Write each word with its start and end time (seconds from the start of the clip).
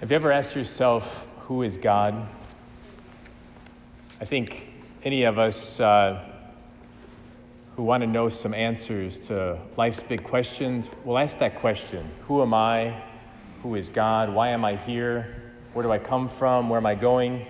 Have 0.00 0.12
you 0.12 0.14
ever 0.14 0.30
asked 0.30 0.54
yourself, 0.54 1.26
who 1.40 1.64
is 1.64 1.76
God? 1.76 2.28
I 4.20 4.26
think 4.26 4.72
any 5.02 5.24
of 5.24 5.40
us 5.40 5.80
uh, 5.80 6.24
who 7.74 7.82
want 7.82 8.04
to 8.04 8.06
know 8.06 8.28
some 8.28 8.54
answers 8.54 9.18
to 9.22 9.58
life's 9.76 10.04
big 10.04 10.22
questions 10.22 10.88
will 11.04 11.18
ask 11.18 11.40
that 11.40 11.56
question 11.56 12.08
Who 12.28 12.42
am 12.42 12.54
I? 12.54 12.94
Who 13.64 13.74
is 13.74 13.88
God? 13.88 14.32
Why 14.32 14.50
am 14.50 14.64
I 14.64 14.76
here? 14.76 15.34
Where 15.72 15.82
do 15.82 15.90
I 15.90 15.98
come 15.98 16.28
from? 16.28 16.68
Where 16.68 16.78
am 16.78 16.86
I 16.86 16.94
going? 16.94 17.44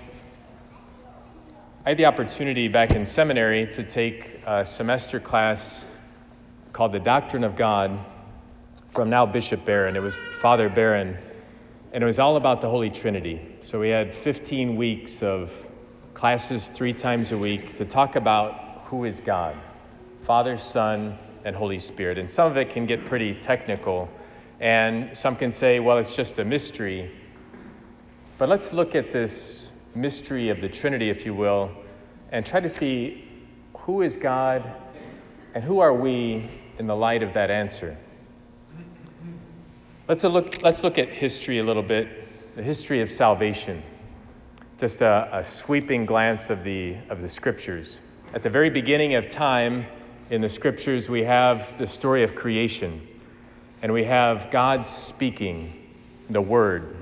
I 1.84 1.90
had 1.90 1.98
the 1.98 2.06
opportunity 2.06 2.68
back 2.68 2.92
in 2.92 3.04
seminary 3.04 3.66
to 3.72 3.82
take 3.82 4.40
a 4.46 4.64
semester 4.64 5.20
class 5.20 5.84
called 6.72 6.92
The 6.92 6.98
Doctrine 6.98 7.44
of 7.44 7.56
God 7.56 7.98
from 8.88 9.10
now 9.10 9.26
Bishop 9.26 9.66
Barron. 9.66 9.96
It 9.96 10.02
was 10.02 10.16
Father 10.16 10.70
Barron 10.70 11.18
and 11.92 12.02
it 12.02 12.06
was 12.06 12.18
all 12.18 12.36
about 12.36 12.60
the 12.60 12.68
Holy 12.68 12.90
Trinity. 12.90 13.40
So 13.60 13.80
we 13.80 13.88
had 13.88 14.14
15 14.14 14.76
weeks 14.76 15.22
of 15.22 15.52
classes 16.14 16.68
three 16.68 16.92
times 16.92 17.32
a 17.32 17.38
week 17.38 17.76
to 17.76 17.84
talk 17.84 18.16
about 18.16 18.82
who 18.86 19.04
is 19.04 19.20
God 19.20 19.56
Father, 20.24 20.58
Son, 20.58 21.16
and 21.44 21.56
Holy 21.56 21.78
Spirit. 21.78 22.18
And 22.18 22.28
some 22.28 22.50
of 22.50 22.58
it 22.58 22.70
can 22.70 22.84
get 22.84 23.06
pretty 23.06 23.34
technical, 23.34 24.10
and 24.60 25.16
some 25.16 25.36
can 25.36 25.52
say, 25.52 25.80
well, 25.80 25.96
it's 25.96 26.14
just 26.14 26.38
a 26.38 26.44
mystery. 26.44 27.10
But 28.36 28.50
let's 28.50 28.74
look 28.74 28.94
at 28.94 29.10
this 29.10 29.66
mystery 29.94 30.50
of 30.50 30.60
the 30.60 30.68
Trinity, 30.68 31.08
if 31.08 31.24
you 31.24 31.32
will, 31.32 31.70
and 32.30 32.44
try 32.44 32.60
to 32.60 32.68
see 32.68 33.26
who 33.72 34.02
is 34.02 34.16
God 34.16 34.70
and 35.54 35.64
who 35.64 35.80
are 35.80 35.94
we 35.94 36.46
in 36.78 36.86
the 36.86 36.96
light 36.96 37.22
of 37.22 37.32
that 37.32 37.50
answer. 37.50 37.96
Let's 40.08 40.24
look, 40.24 40.62
let's 40.62 40.82
look 40.82 40.96
at 40.96 41.10
history 41.10 41.58
a 41.58 41.62
little 41.62 41.82
bit, 41.82 42.08
the 42.56 42.62
history 42.62 43.02
of 43.02 43.10
salvation. 43.10 43.82
Just 44.78 45.02
a, 45.02 45.28
a 45.30 45.44
sweeping 45.44 46.06
glance 46.06 46.48
of 46.48 46.64
the, 46.64 46.96
of 47.10 47.20
the 47.20 47.28
scriptures. 47.28 48.00
At 48.32 48.42
the 48.42 48.48
very 48.48 48.70
beginning 48.70 49.16
of 49.16 49.28
time 49.28 49.84
in 50.30 50.40
the 50.40 50.48
scriptures, 50.48 51.10
we 51.10 51.24
have 51.24 51.76
the 51.76 51.86
story 51.86 52.22
of 52.22 52.34
creation, 52.34 53.06
and 53.82 53.92
we 53.92 54.04
have 54.04 54.50
God 54.50 54.86
speaking 54.86 55.74
the 56.30 56.40
Word. 56.40 56.96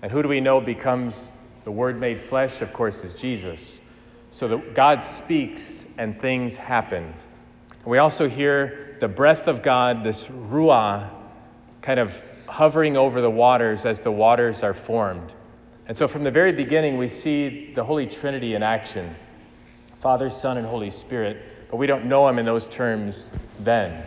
And 0.00 0.10
who 0.10 0.22
do 0.22 0.28
we 0.28 0.40
know 0.40 0.58
becomes 0.58 1.14
the 1.64 1.70
Word 1.70 2.00
made 2.00 2.18
flesh? 2.18 2.62
Of 2.62 2.72
course, 2.72 3.04
is 3.04 3.14
Jesus. 3.14 3.78
So 4.30 4.48
that 4.48 4.72
God 4.72 5.02
speaks 5.02 5.84
and 5.98 6.18
things 6.18 6.56
happen. 6.56 7.12
We 7.84 7.98
also 7.98 8.26
hear 8.26 8.96
the 9.00 9.08
breath 9.08 9.48
of 9.48 9.62
God, 9.62 10.02
this 10.02 10.28
ruah, 10.28 11.10
kind 11.82 12.00
of 12.00 12.22
hovering 12.46 12.96
over 12.96 13.20
the 13.20 13.30
waters 13.30 13.84
as 13.84 14.00
the 14.00 14.10
waters 14.10 14.62
are 14.62 14.74
formed. 14.74 15.32
And 15.88 15.98
so 15.98 16.06
from 16.08 16.22
the 16.22 16.30
very 16.30 16.52
beginning, 16.52 16.96
we 16.96 17.08
see 17.08 17.74
the 17.74 17.84
Holy 17.84 18.06
Trinity 18.06 18.54
in 18.54 18.62
action 18.62 19.14
Father, 20.00 20.30
Son, 20.30 20.56
and 20.56 20.66
Holy 20.66 20.90
Spirit, 20.90 21.36
but 21.70 21.76
we 21.76 21.86
don't 21.86 22.06
know 22.06 22.26
Him 22.28 22.38
in 22.38 22.44
those 22.46 22.66
terms 22.66 23.30
then. 23.60 24.04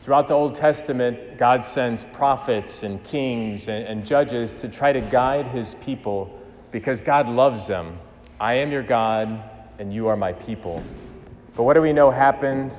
Throughout 0.00 0.28
the 0.28 0.34
Old 0.34 0.56
Testament, 0.56 1.38
God 1.38 1.64
sends 1.64 2.02
prophets 2.04 2.82
and 2.82 3.02
kings 3.04 3.68
and, 3.68 3.86
and, 3.86 4.06
judges 4.06 4.52
to 4.60 4.68
try 4.68 4.92
to 4.92 5.00
guide 5.00 5.46
His 5.46 5.74
people 5.74 6.40
because 6.70 7.00
God 7.00 7.28
loves 7.28 7.66
them. 7.66 7.98
I 8.40 8.54
am 8.54 8.70
your 8.70 8.82
God, 8.82 9.42
and 9.78 9.92
you 9.92 10.08
are 10.08 10.16
my 10.16 10.32
people. 10.32 10.82
But 11.56 11.64
what 11.64 11.74
do 11.74 11.82
we 11.82 11.92
know 11.92 12.10
happened? 12.10 12.72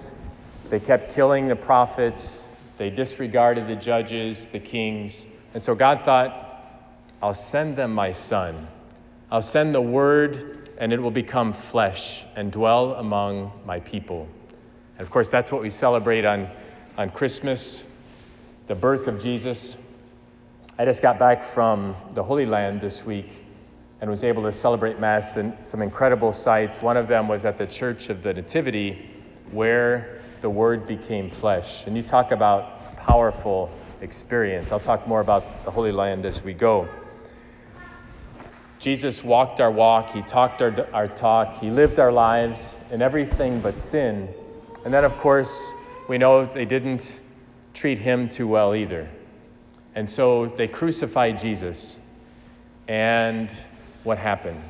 They 0.70 0.80
kept 0.80 1.14
killing 1.14 1.48
the 1.48 1.56
prophets, 1.56 2.45
they 2.78 2.90
disregarded 2.90 3.68
the 3.68 3.76
judges, 3.76 4.48
the 4.48 4.60
kings. 4.60 5.26
And 5.54 5.64
so 5.64 5.76
God 5.76 6.02
thought, 6.02 6.42
I'll 7.22 7.34
send 7.34 7.76
them 7.76 7.94
my 7.94 8.12
son. 8.12 8.68
I'll 9.32 9.42
send 9.42 9.74
the 9.74 9.82
word, 9.82 10.70
and 10.78 10.92
it 10.94 11.02
will 11.02 11.12
become 11.12 11.54
flesh 11.54 12.24
and 12.36 12.52
dwell 12.52 12.96
among 12.96 13.52
my 13.66 13.80
people. 13.80 14.28
And 14.98 15.02
of 15.02 15.10
course, 15.10 15.30
that's 15.30 15.52
what 15.52 15.62
we 15.62 15.70
celebrate 15.70 16.26
on, 16.26 16.48
on 16.98 17.10
Christmas, 17.10 17.84
the 18.68 18.76
birth 18.76 19.08
of 19.08 19.22
Jesus. 19.22 19.78
I 20.78 20.86
just 20.86 21.02
got 21.02 21.18
back 21.18 21.44
from 21.44 21.96
the 22.14 22.24
Holy 22.24 22.46
Land 22.46 22.82
this 22.82 23.06
week 23.06 23.30
and 24.02 24.10
was 24.10 24.24
able 24.24 24.44
to 24.44 24.52
celebrate 24.52 25.00
Mass 25.00 25.38
in 25.38 25.58
some 25.66 25.82
incredible 25.82 26.34
sites. 26.34 26.82
One 26.82 26.98
of 26.98 27.08
them 27.08 27.28
was 27.28 27.46
at 27.46 27.58
the 27.58 27.66
Church 27.66 28.10
of 28.10 28.24
the 28.24 28.34
Nativity, 28.34 29.10
where 29.52 30.15
the 30.46 30.50
Word 30.52 30.86
became 30.86 31.28
flesh. 31.28 31.88
And 31.88 31.98
you 31.98 32.04
talk 32.04 32.30
about 32.30 32.98
powerful 32.98 33.72
experience. 34.02 34.72
I'll 34.72 34.80
talk 34.80 35.08
more 35.08 35.20
about 35.20 35.66
the 35.66 35.72
Holy 35.72 35.92
Land 35.92 36.24
as 36.24 36.40
we 36.40 36.54
go. 36.54 36.88
Jesus 38.78 39.24
walked 39.24 39.60
our 39.60 39.72
walk, 39.72 40.12
He 40.12 40.22
talked 40.22 40.62
our, 40.62 40.88
our 40.94 41.08
talk, 41.08 41.58
He 41.58 41.72
lived 41.72 41.98
our 41.98 42.12
lives 42.12 42.60
in 42.92 43.02
everything 43.02 43.60
but 43.60 43.80
sin. 43.80 44.30
And 44.84 44.94
then, 44.94 45.04
of 45.04 45.18
course, 45.18 45.74
we 46.08 46.20
know 46.20 46.46
they 46.46 46.66
didn't 46.66 47.22
treat 47.74 47.98
Him 47.98 48.30
too 48.30 48.48
well 48.48 48.76
either. 48.76 49.10
And 49.96 50.08
so 50.08 50.46
they 50.46 50.68
crucified 50.68 51.40
Jesus. 51.40 51.98
And 52.88 53.50
what 54.04 54.20
happened? 54.20 54.62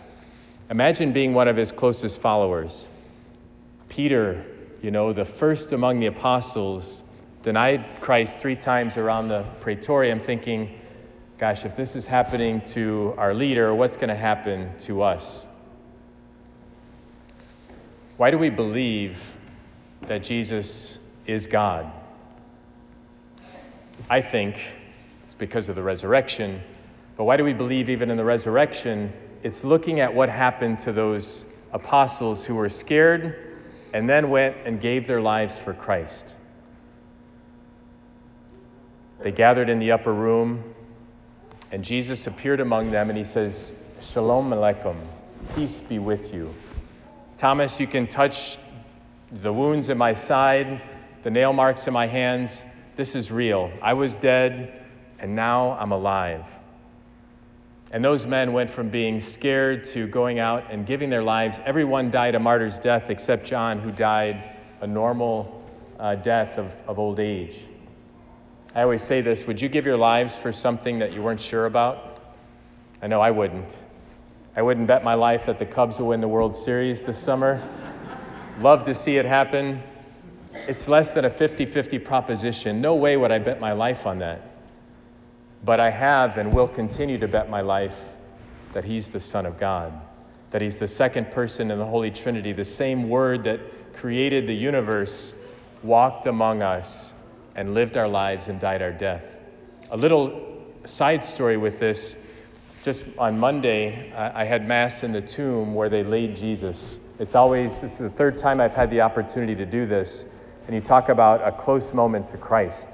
Imagine 0.69 1.12
being 1.12 1.34
one 1.34 1.50
of 1.50 1.57
his 1.57 1.74
closest 1.74 2.22
followers. 2.22 2.88
Peter 3.90 4.42
you 4.85 4.91
know, 4.91 5.13
the 5.13 5.25
first 5.25 5.72
among 5.72 6.00
the 6.00 6.06
apostles 6.06 7.01
denied 7.41 7.84
Christ 8.01 8.38
three 8.38 8.56
times 8.56 8.97
around 8.97 9.29
the 9.29 9.44
praetorium, 9.59 10.19
thinking, 10.19 10.79
gosh, 11.40 11.66
if 11.66 11.75
this 11.75 11.96
is 11.96 12.06
happening 12.06 12.62
to 12.68 13.16
our 13.18 13.34
leader, 13.34 13.74
what's 13.74 13.97
going 13.97 14.09
to 14.09 14.16
happen 14.16 14.69
to 14.81 15.01
us? 15.01 15.44
Why 18.18 18.29
do 18.29 18.38
we 18.38 18.51
believe 18.51 19.35
that 20.01 20.24
Jesus 20.24 21.00
is 21.25 21.47
God? 21.47 21.91
I 24.07 24.22
think 24.22 24.62
it's 25.24 25.34
because 25.34 25.68
of 25.68 25.74
the 25.74 25.81
resurrection. 25.81 26.62
But 27.18 27.24
why 27.24 27.38
do 27.38 27.44
we 27.44 27.53
believe 27.53 27.90
even 27.90 28.12
in 28.12 28.18
the 28.18 28.24
resurrection? 28.24 29.12
It's 29.41 29.63
looking 29.63 30.00
at 30.00 30.13
what 30.13 30.29
happened 30.29 30.78
to 30.79 30.91
those 30.91 31.44
apostles 31.74 32.45
who 32.45 32.53
were 32.53 32.69
scared 32.69 33.55
and 33.95 34.09
then 34.09 34.29
went 34.29 34.57
and 34.66 34.81
gave 34.81 35.07
their 35.07 35.22
lives 35.22 35.57
for 35.57 35.73
Christ. 35.73 36.35
They 39.22 39.31
gathered 39.31 39.69
in 39.69 39.79
the 39.79 39.94
upper 39.94 40.13
room, 40.13 40.61
and 41.72 41.81
Jesus 41.81 42.28
appeared 42.28 42.59
among 42.59 42.91
them, 42.91 43.09
and 43.09 43.17
he 43.17 43.23
says, 43.23 43.72
Shalom 44.01 44.50
Aleichem, 44.50 44.97
peace 45.56 45.78
be 45.78 45.97
with 45.97 46.33
you. 46.33 46.53
Thomas, 47.38 47.79
you 47.79 47.88
can 47.88 48.06
touch 48.06 48.57
the 49.31 49.53
wounds 49.53 49.88
in 49.88 49.97
my 49.97 50.13
side, 50.13 50.81
the 51.23 51.31
nail 51.31 51.53
marks 51.53 51.88
in 51.88 51.94
my 51.94 52.07
hands. 52.07 52.62
This 52.97 53.16
is 53.16 53.31
real. 53.31 53.72
I 53.81 53.94
was 53.94 54.17
dead, 54.17 54.73
and 55.19 55.38
now 55.38 55.72
I'm 55.79 55.94
alive. 55.94 56.44
And 57.91 58.03
those 58.03 58.25
men 58.25 58.51
went 58.53 58.69
from 58.69 58.90
being 58.90 59.22
scared 59.22 59.85
to 59.85 60.07
going 60.07 60.40
out 60.40 60.66
and 60.72 60.85
giving 60.85 61.09
their 61.09 61.23
lives. 61.23 61.59
Everyone 61.66 62.09
died 62.09 62.35
a 62.35 62.40
martyr's 62.40 62.79
death 62.79 63.09
except 63.09 63.46
John, 63.46 63.79
who 63.79 63.91
died 63.91 64.44
a 64.81 64.88
normal 64.88 65.63
uh, 66.00 66.16
death 66.16 66.57
of, 66.57 66.74
of 66.88 67.00
old 67.00 67.19
age. 67.19 67.56
I 68.74 68.81
always 68.81 69.03
say 69.03 69.22
this 69.22 69.47
would 69.47 69.62
you 69.62 69.69
give 69.69 69.85
your 69.85 69.97
lives 69.97 70.35
for 70.35 70.51
something 70.51 71.00
that 71.00 71.13
you 71.13 71.22
weren't 71.22 71.40
sure 71.40 71.66
about? 71.66 72.19
I 73.01 73.07
know 73.07 73.22
I 73.22 73.31
wouldn't. 73.31 73.85
I 74.56 74.62
wouldn't 74.62 74.88
bet 74.88 75.03
my 75.03 75.13
life 75.13 75.45
that 75.45 75.59
the 75.59 75.66
Cubs 75.66 76.00
will 76.00 76.07
win 76.07 76.22
the 76.22 76.28
World 76.28 76.56
Series 76.56 77.01
this 77.01 77.19
summer. 77.19 77.62
Love 78.59 78.85
to 78.85 78.95
see 78.95 79.18
it 79.18 79.25
happen. 79.25 79.81
It's 80.68 80.88
less 80.88 81.12
than 81.12 81.25
a 81.25 81.29
50 81.29 81.66
50 81.66 82.00
proposition. 82.00 82.81
No 82.81 82.95
way 82.95 83.18
would 83.18 83.31
I 83.31 83.40
bet 83.40 83.59
my 83.59 83.74
life 83.74 84.06
on 84.06 84.19
that. 84.19 84.41
But 85.65 85.79
I 85.79 85.89
have 85.89 86.38
and 86.38 86.53
will 86.53 86.67
continue 86.67 87.17
to 87.17 87.27
bet 87.27 87.50
my 87.50 87.62
life 87.62 87.95
that 88.73 88.83
He's 88.83 89.09
the 89.09 89.19
Son 89.19 89.47
of 89.47 89.59
God, 89.59 89.91
that 90.51 90.62
He's 90.62 90.77
the 90.77 90.88
second 90.88 91.31
person 91.31 91.71
in 91.71 91.79
the 91.79 91.85
Holy 91.85 92.12
Trinity, 92.12 92.51
the 92.51 92.63
same 92.63 93.09
Word 93.09 93.45
that 93.45 93.59
created 93.95 94.45
the 94.45 94.53
universe, 94.53 95.33
walked 95.81 96.27
among 96.27 96.62
us, 96.62 97.13
and 97.56 97.73
lived 97.73 97.97
our 97.97 98.07
lives 98.07 98.47
and 98.47 98.59
died 98.59 98.83
our 98.83 98.91
death. 98.91 99.23
A 99.89 99.97
little 99.97 100.62
side 100.85 101.25
story 101.25 101.57
with 101.57 101.79
this 101.79 102.15
just 102.83 103.03
on 103.17 103.39
Monday, 103.39 104.13
I 104.13 104.44
had 104.44 104.67
Mass 104.67 105.03
in 105.03 105.12
the 105.12 105.21
tomb 105.21 105.73
where 105.73 105.89
they 105.89 106.03
laid 106.03 106.35
Jesus. 106.35 106.95
It's 107.17 107.33
always, 107.33 107.81
this 107.81 107.94
is 107.94 107.97
the 107.97 108.12
third 108.12 108.38
time 108.38 108.62
I've 108.62 108.75
had 108.75 108.91
the 108.91 109.01
opportunity 109.01 109.56
to 109.56 109.65
do 109.65 109.88
this. 109.88 110.23
And 110.67 110.75
you 110.75 110.81
talk 110.81 111.09
about 111.09 111.41
a 111.47 111.51
close 111.51 111.95
moment 111.95 112.27
to 112.27 112.38
Christ. 112.38 112.85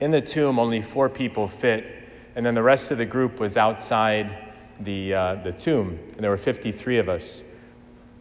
In 0.00 0.12
the 0.12 0.20
tomb, 0.20 0.58
only 0.60 0.80
four 0.80 1.08
people 1.08 1.48
fit, 1.48 1.84
and 2.36 2.46
then 2.46 2.54
the 2.54 2.62
rest 2.62 2.92
of 2.92 2.98
the 2.98 3.06
group 3.06 3.40
was 3.40 3.56
outside 3.56 4.32
the, 4.78 5.14
uh, 5.14 5.34
the 5.36 5.52
tomb, 5.52 5.98
and 6.12 6.18
there 6.20 6.30
were 6.30 6.36
53 6.36 6.98
of 6.98 7.08
us. 7.08 7.42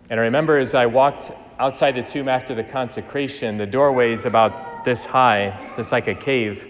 And 0.09 0.19
I 0.19 0.23
remember 0.23 0.57
as 0.57 0.73
I 0.73 0.87
walked 0.87 1.31
outside 1.59 1.95
the 1.95 2.03
tomb 2.03 2.27
after 2.27 2.55
the 2.55 2.63
consecration, 2.63 3.57
the 3.57 3.67
doorway 3.67 4.11
is 4.11 4.25
about 4.25 4.85
this 4.85 5.05
high, 5.05 5.55
just 5.75 5.91
like 5.91 6.07
a 6.07 6.15
cave. 6.15 6.67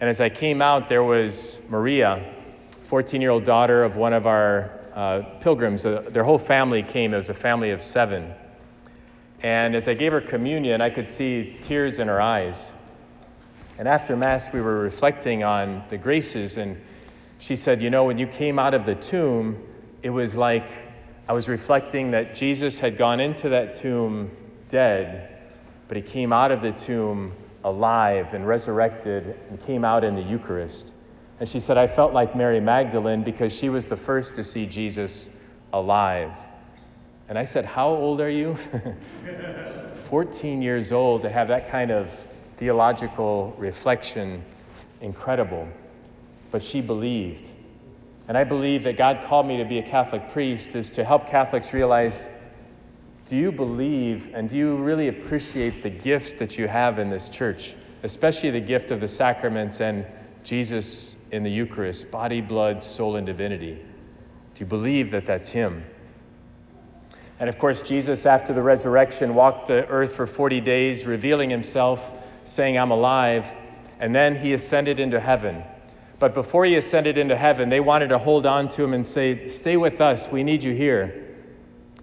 And 0.00 0.08
as 0.08 0.20
I 0.20 0.30
came 0.30 0.62
out, 0.62 0.88
there 0.88 1.02
was 1.02 1.60
Maria, 1.68 2.24
14 2.86 3.20
year 3.20 3.30
old 3.30 3.44
daughter 3.44 3.82
of 3.82 3.96
one 3.96 4.14
of 4.14 4.26
our 4.26 4.70
uh, 4.94 5.22
pilgrims. 5.40 5.84
Uh, 5.84 6.04
their 6.08 6.24
whole 6.24 6.38
family 6.38 6.82
came. 6.82 7.12
It 7.12 7.18
was 7.18 7.28
a 7.28 7.34
family 7.34 7.70
of 7.70 7.82
seven. 7.82 8.32
And 9.42 9.76
as 9.76 9.88
I 9.88 9.94
gave 9.94 10.12
her 10.12 10.20
communion, 10.20 10.80
I 10.80 10.90
could 10.90 11.08
see 11.08 11.58
tears 11.62 11.98
in 11.98 12.08
her 12.08 12.20
eyes. 12.20 12.64
And 13.78 13.86
after 13.86 14.16
Mass, 14.16 14.52
we 14.52 14.60
were 14.60 14.80
reflecting 14.80 15.44
on 15.44 15.84
the 15.88 15.96
graces, 15.96 16.58
and 16.58 16.76
she 17.38 17.54
said, 17.54 17.80
You 17.80 17.90
know, 17.90 18.04
when 18.04 18.18
you 18.18 18.26
came 18.26 18.58
out 18.58 18.74
of 18.74 18.84
the 18.84 18.96
tomb, 18.96 19.56
it 20.02 20.10
was 20.10 20.34
like 20.34 20.68
I 21.28 21.32
was 21.32 21.48
reflecting 21.48 22.10
that 22.10 22.34
Jesus 22.34 22.80
had 22.80 22.98
gone 22.98 23.20
into 23.20 23.50
that 23.50 23.74
tomb 23.74 24.30
dead, 24.68 25.28
but 25.86 25.96
he 25.96 26.02
came 26.02 26.32
out 26.32 26.50
of 26.50 26.60
the 26.60 26.72
tomb 26.72 27.32
alive 27.62 28.34
and 28.34 28.46
resurrected 28.46 29.38
and 29.48 29.64
came 29.64 29.84
out 29.84 30.02
in 30.02 30.16
the 30.16 30.22
Eucharist. 30.22 30.90
And 31.38 31.48
she 31.48 31.60
said, 31.60 31.78
I 31.78 31.86
felt 31.86 32.12
like 32.12 32.34
Mary 32.34 32.60
Magdalene 32.60 33.22
because 33.22 33.56
she 33.56 33.68
was 33.68 33.86
the 33.86 33.96
first 33.96 34.34
to 34.34 34.44
see 34.44 34.66
Jesus 34.66 35.30
alive. 35.72 36.32
And 37.28 37.38
I 37.38 37.44
said, 37.44 37.64
How 37.64 37.90
old 37.90 38.20
are 38.20 38.30
you? 38.30 38.56
14 39.94 40.62
years 40.62 40.90
old 40.90 41.22
to 41.22 41.28
have 41.28 41.48
that 41.48 41.70
kind 41.70 41.92
of 41.92 42.10
theological 42.58 43.54
reflection, 43.58 44.42
incredible. 45.00 45.68
But 46.50 46.62
she 46.62 46.80
believed. 46.80 47.48
And 48.26 48.36
I 48.36 48.44
believe 48.44 48.82
that 48.84 48.96
God 48.96 49.24
called 49.26 49.46
me 49.46 49.58
to 49.58 49.64
be 49.64 49.78
a 49.78 49.82
Catholic 49.82 50.32
priest 50.32 50.74
is 50.74 50.90
to 50.92 51.04
help 51.04 51.28
Catholics 51.28 51.72
realize 51.72 52.22
do 53.28 53.36
you 53.36 53.52
believe 53.52 54.34
and 54.34 54.48
do 54.48 54.56
you 54.56 54.76
really 54.76 55.08
appreciate 55.08 55.82
the 55.82 55.90
gifts 55.90 56.34
that 56.34 56.56
you 56.56 56.66
have 56.66 56.98
in 56.98 57.10
this 57.10 57.28
church, 57.28 57.74
especially 58.02 58.50
the 58.50 58.60
gift 58.60 58.90
of 58.90 59.00
the 59.00 59.08
sacraments 59.08 59.80
and 59.80 60.06
Jesus 60.44 61.14
in 61.30 61.42
the 61.42 61.50
Eucharist, 61.50 62.10
body, 62.10 62.40
blood, 62.40 62.82
soul, 62.82 63.16
and 63.16 63.26
divinity? 63.26 63.74
Do 63.74 64.60
you 64.60 64.66
believe 64.66 65.10
that 65.10 65.26
that's 65.26 65.50
Him? 65.50 65.84
And 67.40 67.48
of 67.48 67.58
course, 67.58 67.82
Jesus, 67.82 68.26
after 68.26 68.52
the 68.52 68.62
resurrection, 68.62 69.34
walked 69.34 69.68
the 69.68 69.86
earth 69.88 70.14
for 70.14 70.26
40 70.26 70.60
days, 70.60 71.04
revealing 71.04 71.50
himself, 71.50 72.02
saying, 72.48 72.78
I'm 72.78 72.90
alive. 72.90 73.44
And 74.00 74.14
then 74.14 74.36
he 74.36 74.52
ascended 74.52 75.00
into 75.00 75.20
heaven. 75.20 75.62
But 76.18 76.34
before 76.34 76.64
he 76.64 76.76
ascended 76.76 77.18
into 77.18 77.36
heaven, 77.36 77.68
they 77.68 77.80
wanted 77.80 78.08
to 78.08 78.18
hold 78.18 78.46
on 78.46 78.68
to 78.70 78.82
him 78.82 78.92
and 78.94 79.06
say, 79.06 79.46
Stay 79.48 79.76
with 79.76 80.00
us. 80.00 80.28
We 80.30 80.42
need 80.42 80.62
you 80.62 80.74
here. 80.74 81.36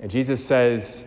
And 0.01 0.09
Jesus 0.09 0.43
says, 0.45 1.03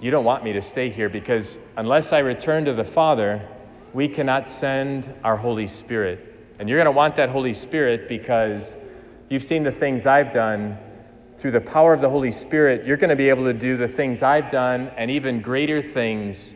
You 0.00 0.10
don't 0.10 0.24
want 0.24 0.44
me 0.44 0.54
to 0.54 0.62
stay 0.62 0.88
here 0.88 1.08
because 1.08 1.58
unless 1.76 2.12
I 2.12 2.20
return 2.20 2.64
to 2.66 2.72
the 2.72 2.84
Father, 2.84 3.46
we 3.92 4.08
cannot 4.08 4.48
send 4.48 5.12
our 5.24 5.36
Holy 5.36 5.66
Spirit. 5.66 6.26
And 6.58 6.68
you're 6.68 6.78
going 6.78 6.86
to 6.86 6.92
want 6.92 7.16
that 7.16 7.28
Holy 7.28 7.54
Spirit 7.54 8.08
because 8.08 8.76
you've 9.28 9.42
seen 9.44 9.62
the 9.62 9.72
things 9.72 10.06
I've 10.06 10.32
done 10.32 10.78
through 11.40 11.52
the 11.52 11.60
power 11.60 11.94
of 11.94 12.02
the 12.02 12.08
Holy 12.10 12.32
Spirit, 12.32 12.86
you're 12.86 12.98
going 12.98 13.10
to 13.10 13.16
be 13.16 13.30
able 13.30 13.44
to 13.44 13.54
do 13.54 13.78
the 13.78 13.88
things 13.88 14.22
I've 14.22 14.50
done 14.50 14.90
and 14.98 15.10
even 15.10 15.40
greater 15.40 15.80
things. 15.80 16.54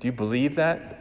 Do 0.00 0.08
you 0.08 0.12
believe 0.12 0.56
that? 0.56 1.00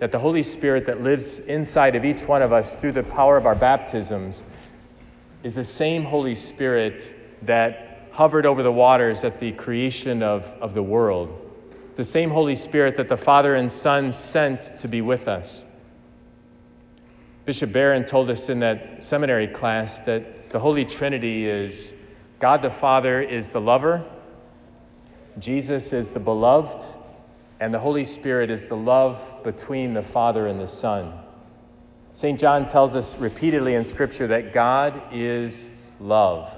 That 0.00 0.12
the 0.12 0.18
Holy 0.18 0.42
Spirit 0.42 0.86
that 0.86 1.02
lives 1.02 1.38
inside 1.40 1.96
of 1.96 2.04
each 2.04 2.22
one 2.22 2.42
of 2.42 2.52
us 2.52 2.74
through 2.76 2.92
the 2.92 3.02
power 3.02 3.36
of 3.36 3.46
our 3.46 3.54
baptisms 3.54 4.40
is 5.42 5.54
the 5.54 5.64
same 5.64 6.04
Holy 6.04 6.34
Spirit 6.34 7.14
that 7.42 8.08
hovered 8.12 8.46
over 8.46 8.62
the 8.62 8.72
waters 8.72 9.24
at 9.24 9.40
the 9.40 9.52
creation 9.52 10.22
of, 10.22 10.44
of 10.60 10.74
the 10.74 10.82
world. 10.82 11.42
The 11.96 12.04
same 12.04 12.30
Holy 12.30 12.56
Spirit 12.56 12.96
that 12.96 13.08
the 13.08 13.16
Father 13.16 13.54
and 13.54 13.70
Son 13.70 14.12
sent 14.12 14.78
to 14.80 14.88
be 14.88 15.00
with 15.00 15.28
us. 15.28 15.62
Bishop 17.44 17.72
Barron 17.72 18.04
told 18.04 18.28
us 18.28 18.48
in 18.48 18.60
that 18.60 19.04
seminary 19.04 19.46
class 19.46 20.00
that 20.00 20.50
the 20.50 20.58
Holy 20.58 20.84
Trinity 20.84 21.46
is 21.46 21.92
God 22.38 22.60
the 22.60 22.70
Father 22.70 23.20
is 23.20 23.50
the 23.50 23.60
lover, 23.60 24.04
Jesus 25.38 25.92
is 25.92 26.08
the 26.08 26.20
beloved, 26.20 26.84
and 27.60 27.72
the 27.72 27.78
Holy 27.78 28.04
Spirit 28.04 28.50
is 28.50 28.66
the 28.66 28.76
love 28.76 29.42
between 29.42 29.94
the 29.94 30.02
Father 30.02 30.46
and 30.46 30.60
the 30.60 30.68
Son. 30.68 31.12
St. 32.14 32.38
John 32.38 32.68
tells 32.68 32.96
us 32.96 33.16
repeatedly 33.16 33.74
in 33.74 33.84
Scripture 33.84 34.26
that 34.28 34.52
God 34.52 35.00
is 35.12 35.70
love. 36.00 36.56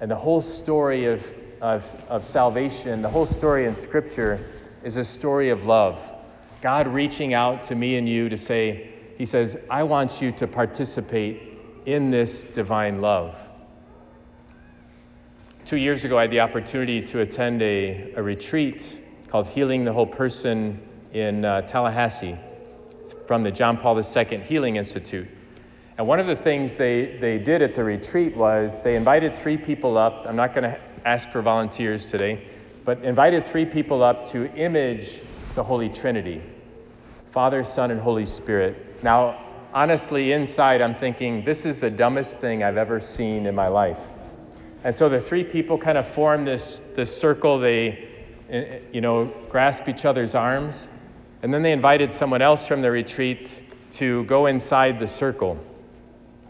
And 0.00 0.10
the 0.10 0.16
whole 0.16 0.42
story 0.42 1.06
of, 1.06 1.24
of, 1.60 2.04
of 2.08 2.26
salvation, 2.26 3.02
the 3.02 3.08
whole 3.08 3.26
story 3.26 3.66
in 3.66 3.76
Scripture 3.76 4.44
is 4.84 4.96
a 4.96 5.04
story 5.04 5.50
of 5.50 5.64
love. 5.64 5.98
God 6.60 6.86
reaching 6.86 7.34
out 7.34 7.64
to 7.64 7.74
me 7.74 7.96
and 7.96 8.08
you 8.08 8.28
to 8.28 8.38
say, 8.38 8.90
He 9.16 9.26
says, 9.26 9.56
I 9.70 9.84
want 9.84 10.20
you 10.20 10.32
to 10.32 10.46
participate 10.46 11.42
in 11.86 12.10
this 12.10 12.44
divine 12.44 13.00
love. 13.00 13.36
Two 15.64 15.76
years 15.76 16.04
ago, 16.04 16.18
I 16.18 16.22
had 16.22 16.30
the 16.30 16.40
opportunity 16.40 17.02
to 17.08 17.20
attend 17.20 17.60
a, 17.62 18.12
a 18.14 18.22
retreat 18.22 18.97
called 19.28 19.46
Healing 19.46 19.84
the 19.84 19.92
Whole 19.92 20.06
Person 20.06 20.80
in 21.12 21.44
uh, 21.44 21.62
Tallahassee. 21.62 22.36
It's 23.00 23.12
from 23.26 23.42
the 23.42 23.50
John 23.50 23.76
Paul 23.76 23.98
II 23.98 24.38
Healing 24.38 24.76
Institute. 24.76 25.28
And 25.98 26.06
one 26.06 26.20
of 26.20 26.26
the 26.26 26.36
things 26.36 26.74
they, 26.74 27.18
they 27.20 27.38
did 27.38 27.60
at 27.60 27.74
the 27.74 27.84
retreat 27.84 28.36
was 28.36 28.72
they 28.84 28.96
invited 28.96 29.34
three 29.34 29.56
people 29.56 29.98
up. 29.98 30.24
I'm 30.26 30.36
not 30.36 30.54
going 30.54 30.70
to 30.70 30.78
ask 31.04 31.28
for 31.30 31.42
volunteers 31.42 32.10
today, 32.10 32.40
but 32.84 33.02
invited 33.02 33.44
three 33.46 33.64
people 33.64 34.02
up 34.02 34.26
to 34.28 34.50
image 34.54 35.18
the 35.54 35.62
Holy 35.62 35.88
Trinity 35.88 36.42
Father, 37.32 37.62
Son, 37.62 37.90
and 37.90 38.00
Holy 38.00 38.24
Spirit. 38.24 39.02
Now, 39.02 39.38
honestly, 39.74 40.32
inside, 40.32 40.80
I'm 40.80 40.94
thinking, 40.94 41.44
this 41.44 41.66
is 41.66 41.78
the 41.78 41.90
dumbest 41.90 42.38
thing 42.38 42.64
I've 42.64 42.78
ever 42.78 43.00
seen 43.00 43.44
in 43.44 43.54
my 43.54 43.68
life. 43.68 43.98
And 44.82 44.96
so 44.96 45.10
the 45.10 45.20
three 45.20 45.44
people 45.44 45.76
kind 45.76 45.98
of 45.98 46.08
form 46.08 46.46
this, 46.46 46.80
this 46.96 47.14
circle. 47.14 47.58
They, 47.58 48.07
you 48.50 49.00
know, 49.00 49.26
grasp 49.50 49.88
each 49.88 50.04
other's 50.04 50.34
arms. 50.34 50.88
And 51.42 51.52
then 51.52 51.62
they 51.62 51.72
invited 51.72 52.12
someone 52.12 52.42
else 52.42 52.66
from 52.66 52.82
the 52.82 52.90
retreat 52.90 53.62
to 53.92 54.24
go 54.24 54.46
inside 54.46 54.98
the 54.98 55.08
circle. 55.08 55.58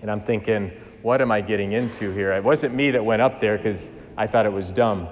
And 0.00 0.10
I'm 0.10 0.20
thinking, 0.20 0.70
what 1.02 1.20
am 1.20 1.30
I 1.30 1.40
getting 1.40 1.72
into 1.72 2.10
here? 2.10 2.32
It 2.32 2.44
wasn't 2.44 2.74
me 2.74 2.90
that 2.92 3.04
went 3.04 3.22
up 3.22 3.40
there 3.40 3.56
because 3.56 3.90
I 4.16 4.26
thought 4.26 4.46
it 4.46 4.52
was 4.52 4.70
dumb. 4.70 5.08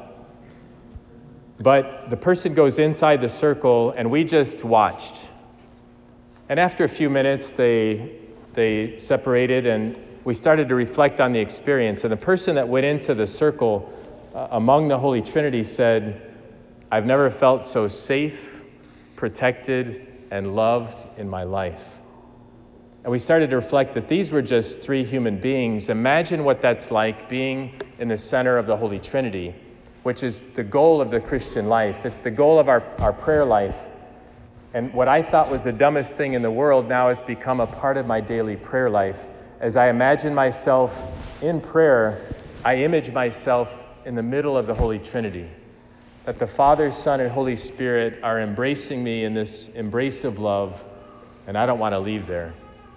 But 1.59 2.11
the 2.11 2.17
person 2.17 2.55
goes 2.55 2.79
inside 2.79 3.21
the 3.21 3.29
circle, 3.29 3.93
and 3.93 4.11
we 4.11 4.25
just 4.25 4.65
watched. 4.65 5.31
And 6.49 6.61
after 6.61 6.85
a 6.85 6.89
few 6.89 7.09
minutes, 7.11 7.53
they, 7.53 8.19
they 8.55 8.99
separated 8.99 9.67
and 9.67 9.99
we 10.25 10.35
started 10.35 10.69
to 10.69 10.75
reflect 10.75 11.21
on 11.21 11.33
the 11.33 11.39
experience. 11.39 12.05
And 12.05 12.13
the 12.13 12.17
person 12.17 12.57
that 12.57 12.69
went 12.69 12.85
into 12.85 13.15
the 13.15 13.27
circle 13.27 13.93
uh, 14.35 14.49
among 14.51 14.89
the 14.89 14.99
Holy 14.99 15.23
Trinity 15.23 15.65
said, 15.65 16.36
I've 16.91 17.07
never 17.07 17.31
felt 17.31 17.67
so 17.67 17.89
safe, 17.89 18.63
protected, 19.17 20.07
and 20.31 20.55
loved 20.55 21.19
in 21.19 21.29
my 21.29 21.43
life. 21.43 21.83
And 23.03 23.13
we 23.13 23.19
started 23.19 23.51
to 23.51 23.57
reflect 23.57 23.95
that 23.95 24.09
these 24.09 24.31
were 24.31 24.43
just 24.43 24.81
three 24.81 25.05
human 25.05 25.39
beings. 25.39 25.89
Imagine 25.89 26.45
what 26.45 26.61
that's 26.61 26.91
like 26.91 27.29
being 27.29 27.81
in 27.99 28.09
the 28.09 28.17
center 28.17 28.59
of 28.59 28.67
the 28.67 28.77
Holy 28.77 28.99
Trinity, 28.99 29.55
which 30.03 30.23
is 30.23 30.43
the 30.55 30.65
goal 30.65 31.01
of 31.01 31.11
the 31.11 31.21
Christian 31.21 31.69
life. 31.69 32.05
It's 32.05 32.19
the 32.19 32.31
goal 32.31 32.59
of 32.59 32.69
our, 32.69 32.83
our 32.99 33.13
prayer 33.13 33.45
life. 33.45 33.77
And 34.75 34.93
what 34.93 35.09
I 35.09 35.23
thought 35.23 35.51
was 35.51 35.65
the 35.65 35.73
dumbest 35.73 36.17
thing 36.17 36.35
in 36.35 36.43
the 36.43 36.51
world 36.51 36.89
now 36.89 37.09
has 37.09 37.23
become 37.23 37.61
a 37.61 37.67
part 37.67 37.97
of 37.97 38.07
my 38.07 38.21
daily 38.21 38.57
prayer 38.57 38.91
life. 38.91 39.19
As 39.61 39.77
I 39.77 39.89
imagine 39.89 40.35
myself 40.35 40.93
in 41.41 41.61
prayer, 41.61 42.35
I 42.65 42.77
image 42.77 43.11
myself 43.11 43.73
in 44.05 44.15
the 44.15 44.23
middle 44.23 44.57
of 44.57 44.67
the 44.67 44.75
Holy 44.75 44.99
Trinity. 44.99 45.49
That 46.27 46.41
the 46.41 46.47
Father, 46.49 46.91
Son, 46.91 47.21
and 47.21 47.31
Holy 47.31 47.55
Spirit 47.55 48.19
are 48.25 48.41
embracing 48.41 49.03
me 49.03 49.23
in 49.23 49.33
this 49.33 49.69
embrace 49.75 50.25
of 50.25 50.41
love, 50.41 50.83
and 51.47 51.57
I 51.57 51.67
don't 51.67 51.79
want 51.79 51.93
to 51.93 52.01
leave 52.01 52.27
there. 52.27 52.53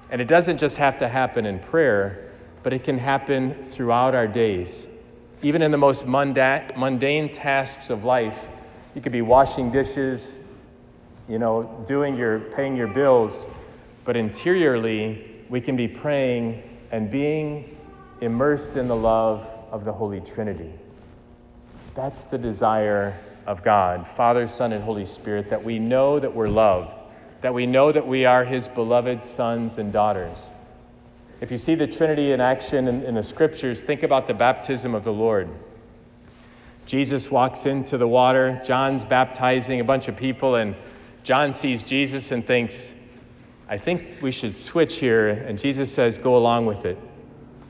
And 0.09 0.19
it 0.19 0.27
doesn't 0.27 0.57
just 0.57 0.77
have 0.77 0.97
to 0.97 1.07
happen 1.07 1.45
in 1.45 1.59
prayer, 1.59 2.31
but 2.63 2.73
it 2.73 2.83
can 2.83 2.97
happen 2.97 3.53
throughout 3.65 4.15
our 4.15 4.27
days. 4.27 4.87
Even 5.43 5.61
in 5.61 5.69
the 5.69 5.77
most 5.77 6.07
mundane 6.07 7.31
tasks 7.31 7.91
of 7.91 8.03
life, 8.03 8.37
you 8.95 9.01
could 9.01 9.11
be 9.11 9.21
washing 9.21 9.71
dishes, 9.71 10.27
you 11.27 11.37
know, 11.37 11.85
doing 11.87 12.17
your, 12.17 12.39
paying 12.39 12.75
your 12.75 12.87
bills, 12.87 13.45
but 14.05 14.17
interiorly, 14.17 15.23
we 15.49 15.61
can 15.61 15.75
be 15.75 15.87
praying 15.87 16.63
and 16.91 17.11
being 17.11 17.77
immersed 18.21 18.75
in 18.75 18.87
the 18.87 18.95
love 18.95 19.47
of 19.69 19.85
the 19.85 19.93
Holy 19.93 20.19
Trinity. 20.19 20.73
That's 21.99 22.23
the 22.23 22.37
desire 22.37 23.19
of 23.45 23.61
God, 23.61 24.07
Father, 24.07 24.47
Son, 24.47 24.71
and 24.71 24.81
Holy 24.81 25.05
Spirit, 25.05 25.49
that 25.49 25.65
we 25.65 25.79
know 25.79 26.17
that 26.17 26.33
we're 26.33 26.47
loved, 26.47 26.93
that 27.41 27.53
we 27.53 27.65
know 27.65 27.91
that 27.91 28.07
we 28.07 28.23
are 28.23 28.45
His 28.45 28.69
beloved 28.69 29.21
sons 29.21 29.77
and 29.77 29.91
daughters. 29.91 30.37
If 31.41 31.51
you 31.51 31.57
see 31.57 31.75
the 31.75 31.87
Trinity 31.87 32.31
in 32.31 32.39
action 32.39 32.87
in, 32.87 33.03
in 33.03 33.15
the 33.15 33.23
scriptures, 33.23 33.81
think 33.81 34.03
about 34.03 34.27
the 34.27 34.33
baptism 34.33 34.95
of 34.95 35.03
the 35.03 35.11
Lord. 35.11 35.49
Jesus 36.85 37.29
walks 37.29 37.65
into 37.65 37.97
the 37.97 38.07
water, 38.07 38.61
John's 38.63 39.03
baptizing 39.03 39.81
a 39.81 39.83
bunch 39.83 40.07
of 40.07 40.15
people, 40.15 40.55
and 40.55 40.75
John 41.25 41.51
sees 41.51 41.83
Jesus 41.83 42.31
and 42.31 42.47
thinks, 42.47 42.93
I 43.67 43.77
think 43.77 44.21
we 44.21 44.31
should 44.31 44.55
switch 44.55 44.95
here. 44.95 45.27
And 45.27 45.59
Jesus 45.59 45.93
says, 45.93 46.17
Go 46.17 46.37
along 46.37 46.65
with 46.65 46.85
it. 46.85 46.97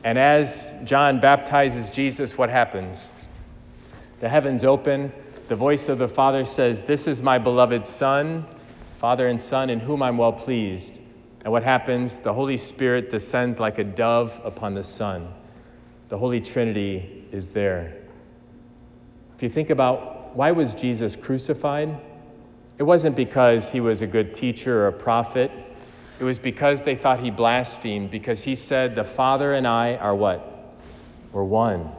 And 0.03 0.19
as 0.19 0.71
John 0.83 1.19
baptizes 1.19 1.89
Jesus, 1.89 2.37
what 2.37 2.51
happens? 2.51 3.09
The 4.19 4.29
heavens 4.29 4.63
open. 4.63 5.11
The 5.47 5.55
voice 5.55 5.89
of 5.89 5.97
the 5.97 6.07
Father 6.07 6.45
says, 6.45 6.81
This 6.81 7.07
is 7.07 7.21
my 7.21 7.37
beloved 7.37 7.85
Son, 7.85 8.45
Father 8.99 9.27
and 9.27 9.39
Son, 9.39 9.69
in 9.69 9.79
whom 9.79 10.03
I'm 10.03 10.17
well 10.17 10.33
pleased. 10.33 10.99
And 11.43 11.53
what 11.53 11.63
happens? 11.63 12.19
The 12.19 12.33
Holy 12.33 12.57
Spirit 12.57 13.09
descends 13.09 13.59
like 13.59 13.79
a 13.79 13.83
dove 13.83 14.39
upon 14.43 14.73
the 14.73 14.83
Son. 14.83 15.27
The 16.09 16.17
Holy 16.17 16.41
Trinity 16.41 17.25
is 17.31 17.49
there. 17.49 17.95
If 19.37 19.43
you 19.43 19.49
think 19.49 19.69
about 19.69 20.35
why 20.35 20.51
was 20.51 20.73
Jesus 20.73 21.15
crucified? 21.15 21.97
It 22.77 22.83
wasn't 22.83 23.15
because 23.15 23.69
he 23.69 23.79
was 23.79 24.01
a 24.01 24.07
good 24.07 24.35
teacher 24.35 24.83
or 24.83 24.87
a 24.87 24.93
prophet. 24.93 25.49
It 26.19 26.23
was 26.23 26.39
because 26.39 26.81
they 26.81 26.95
thought 26.95 27.21
he 27.21 27.31
blasphemed, 27.31 28.11
because 28.11 28.43
he 28.43 28.55
said, 28.55 28.95
The 28.95 29.05
Father 29.05 29.53
and 29.53 29.65
I 29.65 29.95
are 29.95 30.13
what? 30.13 30.45
We're 31.31 31.43
one. 31.43 31.89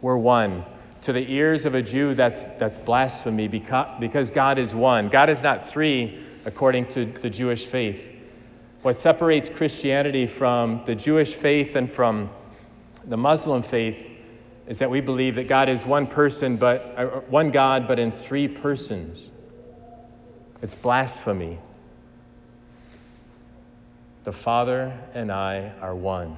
We're 0.00 0.16
one. 0.16 0.64
To 1.08 1.14
the 1.14 1.32
ears 1.32 1.64
of 1.64 1.74
a 1.74 1.80
Jew, 1.80 2.12
that's, 2.12 2.42
that's 2.58 2.78
blasphemy 2.78 3.48
because 3.48 4.28
God 4.28 4.58
is 4.58 4.74
one. 4.74 5.08
God 5.08 5.30
is 5.30 5.42
not 5.42 5.66
three 5.66 6.18
according 6.44 6.84
to 6.88 7.06
the 7.06 7.30
Jewish 7.30 7.64
faith. 7.64 7.98
What 8.82 8.98
separates 8.98 9.48
Christianity 9.48 10.26
from 10.26 10.82
the 10.84 10.94
Jewish 10.94 11.32
faith 11.32 11.76
and 11.76 11.90
from 11.90 12.28
the 13.06 13.16
Muslim 13.16 13.62
faith 13.62 13.96
is 14.66 14.80
that 14.80 14.90
we 14.90 15.00
believe 15.00 15.36
that 15.36 15.48
God 15.48 15.70
is 15.70 15.86
one 15.86 16.06
person, 16.06 16.58
but 16.58 16.82
uh, 16.98 17.06
one 17.30 17.52
God, 17.52 17.88
but 17.88 17.98
in 17.98 18.12
three 18.12 18.46
persons. 18.46 19.30
It's 20.60 20.74
blasphemy. 20.74 21.56
The 24.24 24.32
Father 24.32 24.92
and 25.14 25.32
I 25.32 25.72
are 25.80 25.94
one. 25.94 26.36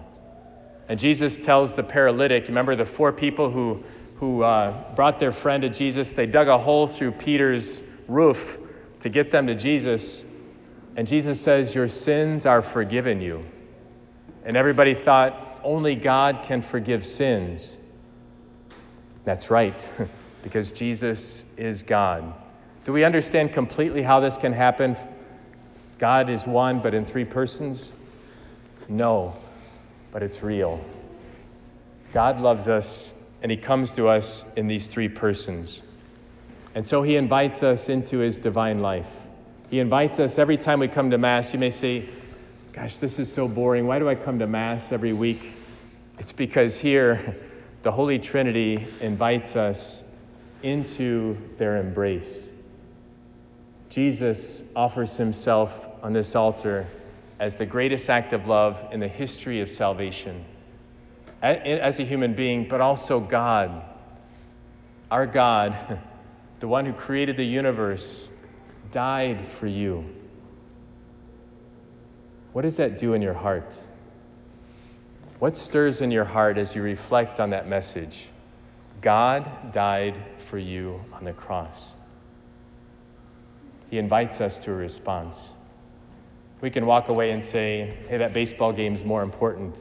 And 0.89 1.00
Jesus 1.00 1.39
tells 1.39 1.75
the 1.75 1.83
paralytic, 1.83 2.47
remember 2.47 2.77
the 2.77 2.85
four 2.85 3.12
people 3.12 3.50
who, 3.50 3.85
who 4.21 4.43
uh, 4.43 4.95
brought 4.95 5.19
their 5.19 5.33
friend 5.33 5.62
to 5.62 5.71
Jesus? 5.71 6.12
They 6.12 6.27
dug 6.27 6.49
a 6.49 6.59
hole 6.59 6.87
through 6.87 7.12
Peter's 7.12 7.83
roof 8.07 8.59
to 9.00 9.09
get 9.09 9.31
them 9.31 9.47
to 9.47 9.55
Jesus. 9.55 10.23
And 10.97 11.09
Jesus 11.09 11.41
says, 11.41 11.75
Your 11.75 11.89
sins 11.89 12.47
are 12.47 12.62
forgiven 12.62 13.21
you. 13.21 13.43
And 14.45 14.57
everybody 14.57 14.95
thought, 14.95 15.35
only 15.65 15.95
God 15.95 16.41
can 16.45 16.62
forgive 16.62 17.05
sins. 17.05 17.77
That's 19.25 19.50
right, 19.50 19.91
because 20.43 20.73
Jesus 20.73 21.45
is 21.57 21.83
God. 21.83 22.35
Do 22.85 22.93
we 22.93 23.05
understand 23.05 23.53
completely 23.53 24.03
how 24.03 24.21
this 24.21 24.37
can 24.37 24.53
happen? 24.53 24.97
God 25.99 26.31
is 26.31 26.47
one, 26.47 26.81
but 26.81 26.95
in 26.95 27.05
three 27.05 27.27
persons? 27.27 27.93
No, 28.89 29.37
but 30.12 30.23
it's 30.23 30.43
real. 30.43 30.83
God 32.12 32.41
loves 32.41 32.69
us, 32.69 33.12
and 33.42 33.50
He 33.50 33.56
comes 33.56 33.92
to 33.92 34.09
us 34.09 34.44
in 34.56 34.66
these 34.66 34.87
three 34.87 35.09
persons. 35.09 35.82
And 36.75 36.87
so 36.87 37.02
He 37.02 37.16
invites 37.16 37.62
us 37.62 37.88
into 37.88 38.18
His 38.18 38.38
divine 38.38 38.80
life. 38.80 39.11
He 39.70 39.78
invites 39.78 40.18
us 40.18 40.38
every 40.38 40.56
time 40.56 40.80
we 40.80 40.88
come 40.88 41.11
to 41.11 41.18
Mass. 41.18 41.52
You 41.52 41.59
may 41.59 41.70
say, 41.70 42.04
Gosh, 42.73 42.99
this 42.99 43.18
is 43.18 43.32
so 43.32 43.49
boring. 43.49 43.87
Why 43.87 43.99
do 43.99 44.09
I 44.09 44.14
come 44.14 44.38
to 44.38 44.47
Mass 44.47 44.92
every 44.92 45.12
week? 45.12 45.42
It's 46.18 46.32
because 46.32 46.78
here 46.78 47.37
the 47.82 47.90
Holy 47.90 48.18
Trinity 48.18 48.87
invites 49.00 49.56
us 49.56 50.04
into 50.62 51.37
their 51.59 51.78
embrace. 51.78 52.38
Jesus 53.88 54.62
offers 54.76 55.16
himself 55.16 55.73
on 56.02 56.12
this 56.12 56.37
altar 56.37 56.87
as 57.40 57.56
the 57.56 57.66
greatest 57.66 58.09
act 58.09 58.32
of 58.32 58.47
love 58.47 58.80
in 58.92 59.00
the 59.00 59.09
history 59.09 59.61
of 59.61 59.70
salvation 59.70 60.44
as 61.42 62.00
a 62.00 62.04
human 62.04 62.35
being, 62.35 62.68
but 62.68 62.80
also 62.80 63.20
God. 63.20 63.82
Our 65.11 65.26
God, 65.26 65.76
the 66.61 66.68
one 66.68 66.85
who 66.85 66.92
created 66.92 67.37
the 67.37 67.44
universe, 67.44 68.28
died 68.92 69.44
for 69.44 69.66
you. 69.66 70.04
What 72.52 72.62
does 72.62 72.76
that 72.78 72.99
do 72.99 73.14
in 73.14 73.23
your 73.23 73.35
heart? 73.35 73.70
What 75.38 75.56
stirs 75.56 76.02
in 76.02 76.11
your 76.11 76.25
heart 76.25 76.59
as 76.59 76.75
you 76.75 76.82
reflect 76.82 77.40
on 77.40 77.50
that 77.50 77.66
message? 77.66 78.26
God 79.00 79.73
died 79.73 80.14
for 80.38 80.59
you 80.59 81.00
on 81.14 81.25
the 81.25 81.32
cross. 81.32 81.94
He 83.88 83.99
invites 83.99 84.40
us 84.40 84.59
to 84.64 84.73
a 84.73 84.75
response. 84.75 85.50
We 86.61 86.70
can 86.70 86.85
walk 86.85 87.09
away 87.09 87.30
and 87.30 87.42
say, 87.42 87.97
hey, 88.09 88.18
that 88.18 88.35
baseball 88.35 88.73
game's 88.73 89.02
more 89.02 89.23
important. 89.23 89.76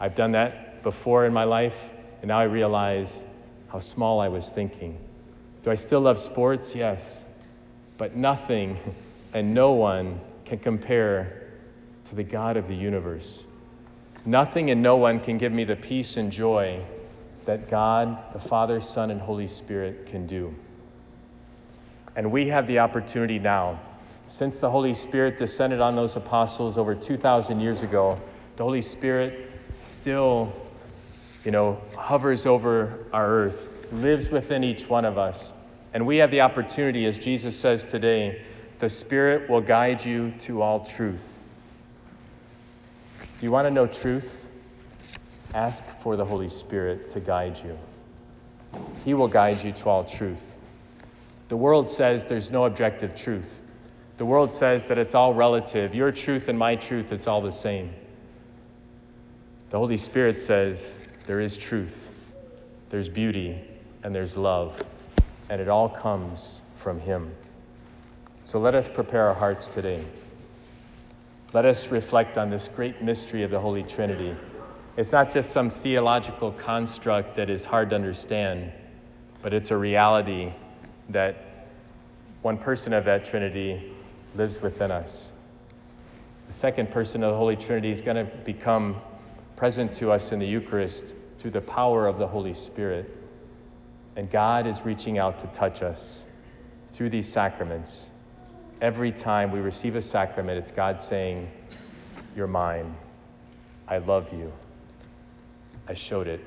I've 0.00 0.16
done 0.16 0.32
that 0.32 0.65
before 0.86 1.26
in 1.26 1.32
my 1.32 1.42
life, 1.42 1.90
and 2.22 2.28
now 2.28 2.38
I 2.38 2.44
realize 2.44 3.24
how 3.66 3.80
small 3.80 4.20
I 4.20 4.28
was 4.28 4.50
thinking. 4.50 4.96
Do 5.64 5.72
I 5.72 5.74
still 5.74 6.00
love 6.00 6.16
sports? 6.16 6.76
Yes. 6.76 7.24
But 7.98 8.14
nothing 8.14 8.78
and 9.34 9.52
no 9.52 9.72
one 9.72 10.20
can 10.44 10.60
compare 10.60 11.42
to 12.08 12.14
the 12.14 12.22
God 12.22 12.56
of 12.56 12.68
the 12.68 12.76
universe. 12.76 13.42
Nothing 14.24 14.70
and 14.70 14.80
no 14.80 14.96
one 14.96 15.18
can 15.18 15.38
give 15.38 15.50
me 15.50 15.64
the 15.64 15.74
peace 15.74 16.16
and 16.18 16.30
joy 16.30 16.80
that 17.46 17.68
God, 17.68 18.16
the 18.32 18.38
Father, 18.38 18.80
Son, 18.80 19.10
and 19.10 19.20
Holy 19.20 19.48
Spirit 19.48 20.06
can 20.06 20.28
do. 20.28 20.54
And 22.14 22.30
we 22.30 22.46
have 22.46 22.68
the 22.68 22.78
opportunity 22.78 23.40
now, 23.40 23.80
since 24.28 24.58
the 24.58 24.70
Holy 24.70 24.94
Spirit 24.94 25.36
descended 25.36 25.80
on 25.80 25.96
those 25.96 26.14
apostles 26.14 26.78
over 26.78 26.94
2,000 26.94 27.58
years 27.58 27.82
ago, 27.82 28.20
the 28.54 28.62
Holy 28.62 28.82
Spirit 28.82 29.50
still, 29.82 30.52
you 31.46 31.52
know, 31.52 31.80
hovers 31.94 32.44
over 32.44 33.06
our 33.12 33.24
earth, 33.24 33.92
lives 33.92 34.28
within 34.28 34.64
each 34.64 34.90
one 34.90 35.04
of 35.04 35.16
us. 35.16 35.52
And 35.94 36.04
we 36.04 36.16
have 36.16 36.32
the 36.32 36.40
opportunity, 36.40 37.06
as 37.06 37.20
Jesus 37.20 37.56
says 37.56 37.84
today, 37.84 38.42
the 38.80 38.88
Spirit 38.88 39.48
will 39.48 39.60
guide 39.60 40.04
you 40.04 40.32
to 40.40 40.60
all 40.60 40.84
truth. 40.84 41.24
Do 43.38 43.46
you 43.46 43.52
want 43.52 43.66
to 43.66 43.70
know 43.70 43.86
truth? 43.86 44.28
Ask 45.54 45.84
for 46.02 46.16
the 46.16 46.24
Holy 46.24 46.50
Spirit 46.50 47.12
to 47.12 47.20
guide 47.20 47.60
you. 47.64 47.78
He 49.04 49.14
will 49.14 49.28
guide 49.28 49.62
you 49.62 49.70
to 49.70 49.88
all 49.88 50.02
truth. 50.02 50.52
The 51.48 51.56
world 51.56 51.88
says 51.88 52.26
there's 52.26 52.50
no 52.50 52.64
objective 52.64 53.14
truth. 53.14 53.56
The 54.18 54.26
world 54.26 54.50
says 54.52 54.86
that 54.86 54.98
it's 54.98 55.14
all 55.14 55.32
relative. 55.32 55.94
Your 55.94 56.10
truth 56.10 56.48
and 56.48 56.58
my 56.58 56.74
truth, 56.74 57.12
it's 57.12 57.28
all 57.28 57.40
the 57.40 57.52
same. 57.52 57.92
The 59.70 59.78
Holy 59.78 59.96
Spirit 59.96 60.40
says 60.40 60.98
there 61.26 61.40
is 61.40 61.56
truth, 61.56 62.08
there's 62.90 63.08
beauty, 63.08 63.60
and 64.02 64.14
there's 64.14 64.36
love, 64.36 64.80
and 65.50 65.60
it 65.60 65.68
all 65.68 65.88
comes 65.88 66.60
from 66.76 67.00
Him. 67.00 67.34
So 68.44 68.60
let 68.60 68.74
us 68.74 68.88
prepare 68.88 69.28
our 69.28 69.34
hearts 69.34 69.66
today. 69.68 70.04
Let 71.52 71.64
us 71.64 71.90
reflect 71.90 72.38
on 72.38 72.50
this 72.50 72.68
great 72.68 73.02
mystery 73.02 73.42
of 73.42 73.50
the 73.50 73.58
Holy 73.58 73.82
Trinity. 73.82 74.36
It's 74.96 75.12
not 75.12 75.32
just 75.32 75.50
some 75.50 75.70
theological 75.70 76.52
construct 76.52 77.36
that 77.36 77.50
is 77.50 77.64
hard 77.64 77.90
to 77.90 77.96
understand, 77.96 78.72
but 79.42 79.52
it's 79.52 79.70
a 79.70 79.76
reality 79.76 80.52
that 81.08 81.36
one 82.42 82.56
person 82.56 82.92
of 82.92 83.04
that 83.04 83.24
Trinity 83.24 83.92
lives 84.36 84.62
within 84.62 84.92
us. 84.92 85.30
The 86.46 86.52
second 86.52 86.92
person 86.92 87.24
of 87.24 87.32
the 87.32 87.36
Holy 87.36 87.56
Trinity 87.56 87.90
is 87.90 88.00
going 88.00 88.16
to 88.16 88.24
become 88.44 88.96
present 89.56 89.92
to 89.94 90.10
us 90.10 90.32
in 90.32 90.38
the 90.38 90.46
Eucharist 90.46 91.14
through 91.38 91.50
the 91.50 91.60
power 91.60 92.06
of 92.06 92.18
the 92.18 92.26
Holy 92.26 92.54
Spirit. 92.54 93.10
And 94.16 94.30
God 94.30 94.66
is 94.66 94.82
reaching 94.84 95.18
out 95.18 95.40
to 95.40 95.46
touch 95.48 95.82
us 95.82 96.22
through 96.92 97.10
these 97.10 97.30
sacraments. 97.30 98.06
Every 98.80 99.10
time 99.10 99.50
we 99.50 99.60
receive 99.60 99.96
a 99.96 100.02
sacrament, 100.02 100.58
it's 100.58 100.70
God 100.70 101.00
saying, 101.00 101.50
You're 102.34 102.46
mine. 102.46 102.94
I 103.88 103.98
love 103.98 104.32
you. 104.32 104.52
I 105.88 105.94
showed 105.94 106.26
it 106.26 106.40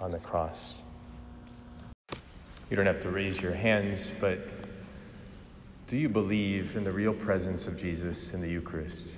on 0.00 0.10
the 0.10 0.18
cross. 0.18 0.76
You 2.70 2.76
don't 2.76 2.86
have 2.86 3.00
to 3.00 3.10
raise 3.10 3.40
your 3.40 3.54
hands, 3.54 4.12
but 4.20 4.38
do 5.86 5.96
you 5.96 6.08
believe 6.08 6.76
in 6.76 6.84
the 6.84 6.92
real 6.92 7.14
presence 7.14 7.66
of 7.66 7.76
Jesus 7.76 8.32
in 8.32 8.40
the 8.40 8.48
Eucharist? 8.48 9.10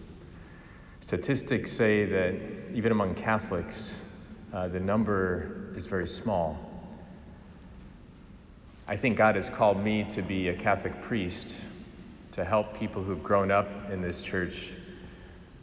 Statistics 1.05 1.71
say 1.71 2.07
that 2.07 2.35
even 2.73 2.91
among 2.91 3.15
Catholics, 3.15 4.01
uh, 4.55 4.69
the 4.69 4.81
number 4.81 5.71
is 5.77 5.87
very 5.87 6.07
small. 6.07 6.59
I 8.89 8.97
think 8.97 9.19
God 9.19 9.35
has 9.35 9.51
called 9.51 9.85
me 9.85 10.05
to 10.05 10.23
be 10.23 10.49
a 10.49 10.55
Catholic 10.55 11.03
priest 11.03 11.67
to 12.33 12.43
help 12.43 12.73
people 12.79 13.03
who've 13.03 13.23
grown 13.23 13.51
up 13.51 13.69
in 13.91 14.01
this 14.01 14.23
church 14.23 14.73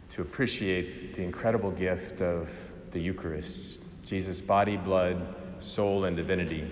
to 0.10 0.22
appreciate 0.22 1.16
the 1.16 1.24
incredible 1.24 1.72
gift 1.72 2.22
of 2.22 2.52
the 2.92 3.00
Eucharist 3.00 3.82
Jesus' 4.06 4.40
body, 4.40 4.78
blood, 4.78 5.26
soul, 5.58 6.06
and 6.06 6.16
divinity. 6.16 6.70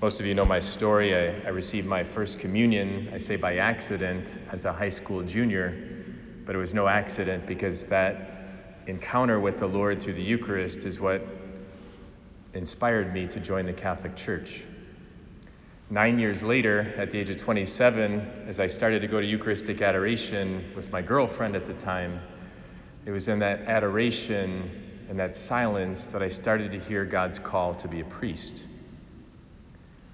Most 0.00 0.20
of 0.20 0.26
you 0.26 0.34
know 0.34 0.44
my 0.44 0.60
story. 0.60 1.16
I, 1.16 1.40
I, 1.40 1.48
received 1.48 1.88
my 1.88 2.04
first 2.04 2.38
communion, 2.38 3.10
I 3.12 3.18
say 3.18 3.34
by 3.34 3.56
accident, 3.56 4.38
as 4.52 4.66
a 4.66 4.72
high 4.72 4.88
school 4.88 5.24
junior. 5.24 5.96
But 6.46 6.54
it 6.54 6.58
was 6.58 6.72
no 6.72 6.86
accident 6.86 7.46
because 7.46 7.84
that 7.86 8.38
encounter 8.86 9.38
with 9.40 9.58
the 9.58 9.66
Lord 9.66 10.02
through 10.02 10.14
the 10.14 10.22
Eucharist 10.22 10.86
is 10.86 11.00
what 11.00 11.20
inspired 12.54 13.12
me 13.12 13.26
to 13.26 13.40
join 13.40 13.66
the 13.66 13.72
Catholic 13.72 14.16
Church. 14.16 14.64
Nine 15.90 16.18
years 16.18 16.42
later, 16.42 16.92
at 16.96 17.10
the 17.10 17.18
age 17.18 17.30
of 17.30 17.38
27, 17.38 18.44
as 18.48 18.58
I 18.58 18.66
started 18.66 19.02
to 19.02 19.08
go 19.08 19.20
to 19.20 19.26
Eucharistic 19.26 19.82
adoration 19.82 20.64
with 20.74 20.90
my 20.90 21.02
girlfriend 21.02 21.54
at 21.54 21.64
the 21.64 21.74
time, 21.74 22.20
it 23.04 23.10
was 23.10 23.28
in 23.28 23.38
that 23.40 23.60
adoration 23.62 24.70
and 25.08 25.18
that 25.18 25.36
silence 25.36 26.06
that 26.06 26.22
I 26.22 26.28
started 26.28 26.72
to 26.72 26.78
hear 26.78 27.04
God's 27.04 27.38
call 27.38 27.74
to 27.74 27.88
be 27.88 28.00
a 28.00 28.04
priest. 28.04 28.64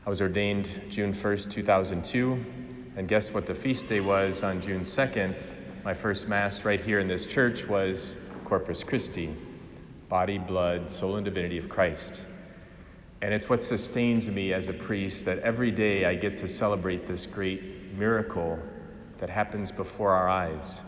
I 0.05 0.11
was 0.11 0.21
ordained 0.21 0.69
June 0.91 1.13
1st, 1.13 1.51
2002, 1.51 2.45
and 2.97 3.09
guess 3.09 3.33
what 3.33 3.47
the 3.47 3.55
feast 3.55 3.89
day 3.89 4.01
was 4.01 4.43
on 4.43 4.61
June 4.61 4.83
2nd? 4.83 5.55
My 5.85 5.95
first 5.95 6.29
Mass 6.29 6.65
right 6.65 6.81
here 6.81 7.01
in 7.01 7.09
this 7.09 7.27
church 7.27 7.67
was 7.67 8.17
Corpus 8.45 8.85
Christi, 8.85 9.35
body, 10.09 10.39
blood, 10.39 10.89
soul, 10.89 11.17
and 11.17 11.25
divinity 11.25 11.59
of 11.59 11.69
Christ. 11.69 12.25
And 13.21 13.35
it's 13.35 13.49
what 13.49 13.65
sustains 13.65 14.29
me 14.31 14.53
as 14.53 14.69
a 14.69 14.73
priest 14.73 15.25
that 15.25 15.41
every 15.41 15.73
day 15.73 16.05
I 16.05 16.15
get 16.15 16.39
to 16.39 16.47
celebrate 16.47 17.05
this 17.05 17.27
great 17.27 17.93
miracle 17.95 18.61
that 19.19 19.29
happens 19.29 19.73
before 19.73 20.13
our 20.13 20.29
eyes. 20.29 20.81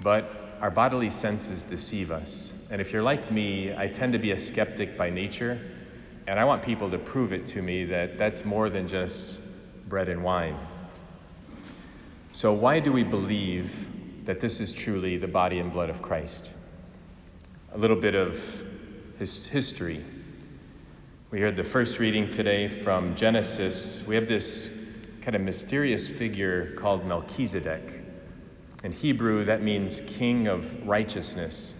But 0.00 0.28
our 0.60 0.70
bodily 0.72 1.10
senses 1.10 1.62
deceive 1.62 2.10
us. 2.10 2.52
And 2.72 2.80
if 2.80 2.92
you're 2.92 3.04
like 3.04 3.30
me, 3.30 3.72
I 3.76 3.86
tend 3.86 4.12
to 4.14 4.18
be 4.18 4.32
a 4.32 4.38
skeptic 4.38 4.98
by 4.98 5.08
nature, 5.08 5.60
and 6.26 6.40
I 6.40 6.44
want 6.44 6.64
people 6.64 6.90
to 6.90 6.98
prove 6.98 7.32
it 7.32 7.46
to 7.46 7.62
me 7.62 7.84
that 7.84 8.18
that's 8.18 8.44
more 8.44 8.70
than 8.70 8.88
just 8.88 9.40
bread 9.88 10.08
and 10.08 10.24
wine. 10.24 10.58
So, 12.36 12.52
why 12.52 12.80
do 12.80 12.92
we 12.92 13.02
believe 13.02 14.26
that 14.26 14.40
this 14.40 14.60
is 14.60 14.74
truly 14.74 15.16
the 15.16 15.26
body 15.26 15.58
and 15.58 15.72
blood 15.72 15.88
of 15.88 16.02
Christ? 16.02 16.50
A 17.72 17.78
little 17.78 17.96
bit 17.96 18.14
of 18.14 18.38
his 19.18 19.46
history. 19.46 20.04
We 21.30 21.40
heard 21.40 21.56
the 21.56 21.64
first 21.64 21.98
reading 21.98 22.28
today 22.28 22.68
from 22.68 23.14
Genesis. 23.16 24.04
We 24.06 24.16
have 24.16 24.28
this 24.28 24.70
kind 25.22 25.34
of 25.34 25.40
mysterious 25.40 26.08
figure 26.08 26.74
called 26.76 27.06
Melchizedek. 27.06 28.02
In 28.84 28.92
Hebrew, 28.92 29.42
that 29.46 29.62
means 29.62 30.02
king 30.06 30.46
of 30.46 30.86
righteousness. 30.86 31.74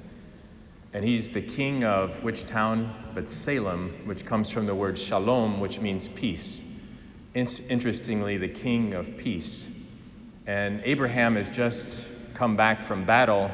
And 0.94 1.04
he's 1.04 1.28
the 1.28 1.42
king 1.42 1.84
of 1.84 2.24
which 2.24 2.46
town? 2.46 2.94
But 3.14 3.28
Salem, 3.28 3.90
which 4.06 4.24
comes 4.24 4.48
from 4.48 4.64
the 4.64 4.74
word 4.74 4.98
shalom, 4.98 5.60
which 5.60 5.80
means 5.80 6.08
peace. 6.08 6.62
Interestingly, 7.34 8.38
the 8.38 8.48
king 8.48 8.94
of 8.94 9.18
peace. 9.18 9.66
And 10.46 10.80
Abraham 10.84 11.36
has 11.36 11.50
just 11.50 12.08
come 12.34 12.56
back 12.56 12.80
from 12.80 13.04
battle. 13.04 13.50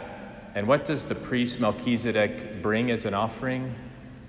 And 0.54 0.68
what 0.68 0.84
does 0.84 1.06
the 1.06 1.14
priest 1.14 1.58
Melchizedek 1.58 2.62
bring 2.62 2.90
as 2.90 3.06
an 3.06 3.14
offering? 3.14 3.74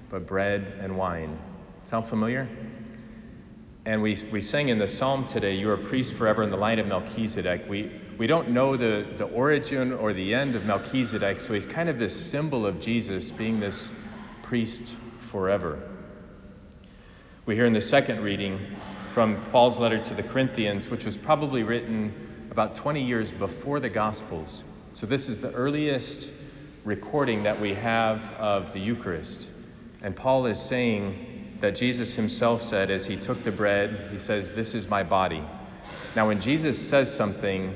But 0.09 0.25
bread 0.25 0.73
and 0.79 0.97
wine. 0.97 1.37
Sound 1.83 2.07
familiar? 2.07 2.47
And 3.85 4.01
we, 4.01 4.17
we 4.31 4.39
sang 4.39 4.69
in 4.69 4.77
the 4.77 4.87
psalm 4.87 5.25
today, 5.25 5.55
You 5.55 5.69
are 5.69 5.73
a 5.73 5.77
priest 5.77 6.13
forever 6.13 6.41
in 6.41 6.49
the 6.49 6.57
line 6.57 6.79
of 6.79 6.87
Melchizedek. 6.87 7.65
We, 7.67 7.91
we 8.17 8.27
don't 8.27 8.51
know 8.51 8.77
the, 8.77 9.05
the 9.17 9.25
origin 9.25 9.91
or 9.91 10.13
the 10.13 10.33
end 10.33 10.55
of 10.55 10.65
Melchizedek, 10.65 11.41
so 11.41 11.53
he's 11.53 11.65
kind 11.65 11.89
of 11.89 11.97
this 11.97 12.15
symbol 12.15 12.65
of 12.65 12.79
Jesus 12.79 13.29
being 13.31 13.59
this 13.59 13.91
priest 14.43 14.95
forever. 15.19 15.81
We 17.45 17.55
hear 17.55 17.65
in 17.65 17.73
the 17.73 17.81
second 17.81 18.23
reading 18.23 18.57
from 19.09 19.43
Paul's 19.51 19.77
letter 19.77 20.01
to 20.01 20.13
the 20.13 20.23
Corinthians, 20.23 20.87
which 20.87 21.03
was 21.03 21.17
probably 21.17 21.63
written 21.63 22.13
about 22.53 22.75
20 22.75 23.01
years 23.01 23.31
before 23.31 23.79
the 23.79 23.89
Gospels. 23.89 24.63
So 24.91 25.07
this 25.07 25.27
is 25.27 25.41
the 25.41 25.51
earliest 25.53 26.31
recording 26.85 27.41
that 27.41 27.59
we 27.59 27.73
have 27.73 28.21
of 28.33 28.73
the 28.73 28.79
Eucharist. 28.79 29.49
And 30.03 30.15
Paul 30.15 30.45
is 30.45 30.61
saying 30.61 31.57
that 31.61 31.75
Jesus 31.75 32.15
himself 32.15 32.61
said 32.61 32.91
as 32.91 33.07
he 33.07 33.15
took 33.15 33.43
the 33.43 33.51
bread, 33.51 34.09
he 34.11 34.19
says, 34.19 34.51
This 34.51 34.75
is 34.75 34.87
my 34.87 35.01
body. 35.01 35.41
Now, 36.15 36.27
when 36.27 36.39
Jesus 36.39 36.77
says 36.77 37.11
something, 37.11 37.73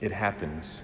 it 0.00 0.12
happens. 0.12 0.82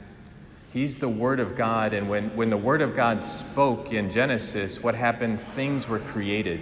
He's 0.71 0.99
the 0.99 1.09
Word 1.09 1.41
of 1.41 1.57
God, 1.57 1.95
and 1.95 2.11
when, 2.11 2.37
when 2.37 2.51
the 2.51 2.59
Word 2.59 2.83
of 2.83 2.95
God 2.95 3.25
spoke 3.25 3.95
in 3.95 4.11
Genesis, 4.11 4.83
what 4.83 4.95
happened? 4.95 5.41
Things 5.41 5.89
were 5.89 6.01
created. 6.01 6.61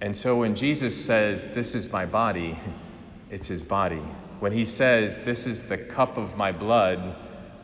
And 0.00 0.14
so 0.14 0.38
when 0.38 0.54
Jesus 0.54 1.04
says, 1.04 1.44
This 1.44 1.74
is 1.74 1.90
my 1.90 2.06
body, 2.06 2.56
it's 3.30 3.48
his 3.48 3.64
body. 3.64 4.02
When 4.40 4.52
he 4.52 4.64
says, 4.64 5.20
This 5.20 5.46
is 5.46 5.64
the 5.64 5.76
cup 5.76 6.16
of 6.16 6.36
my 6.36 6.50
blood, 6.50 7.14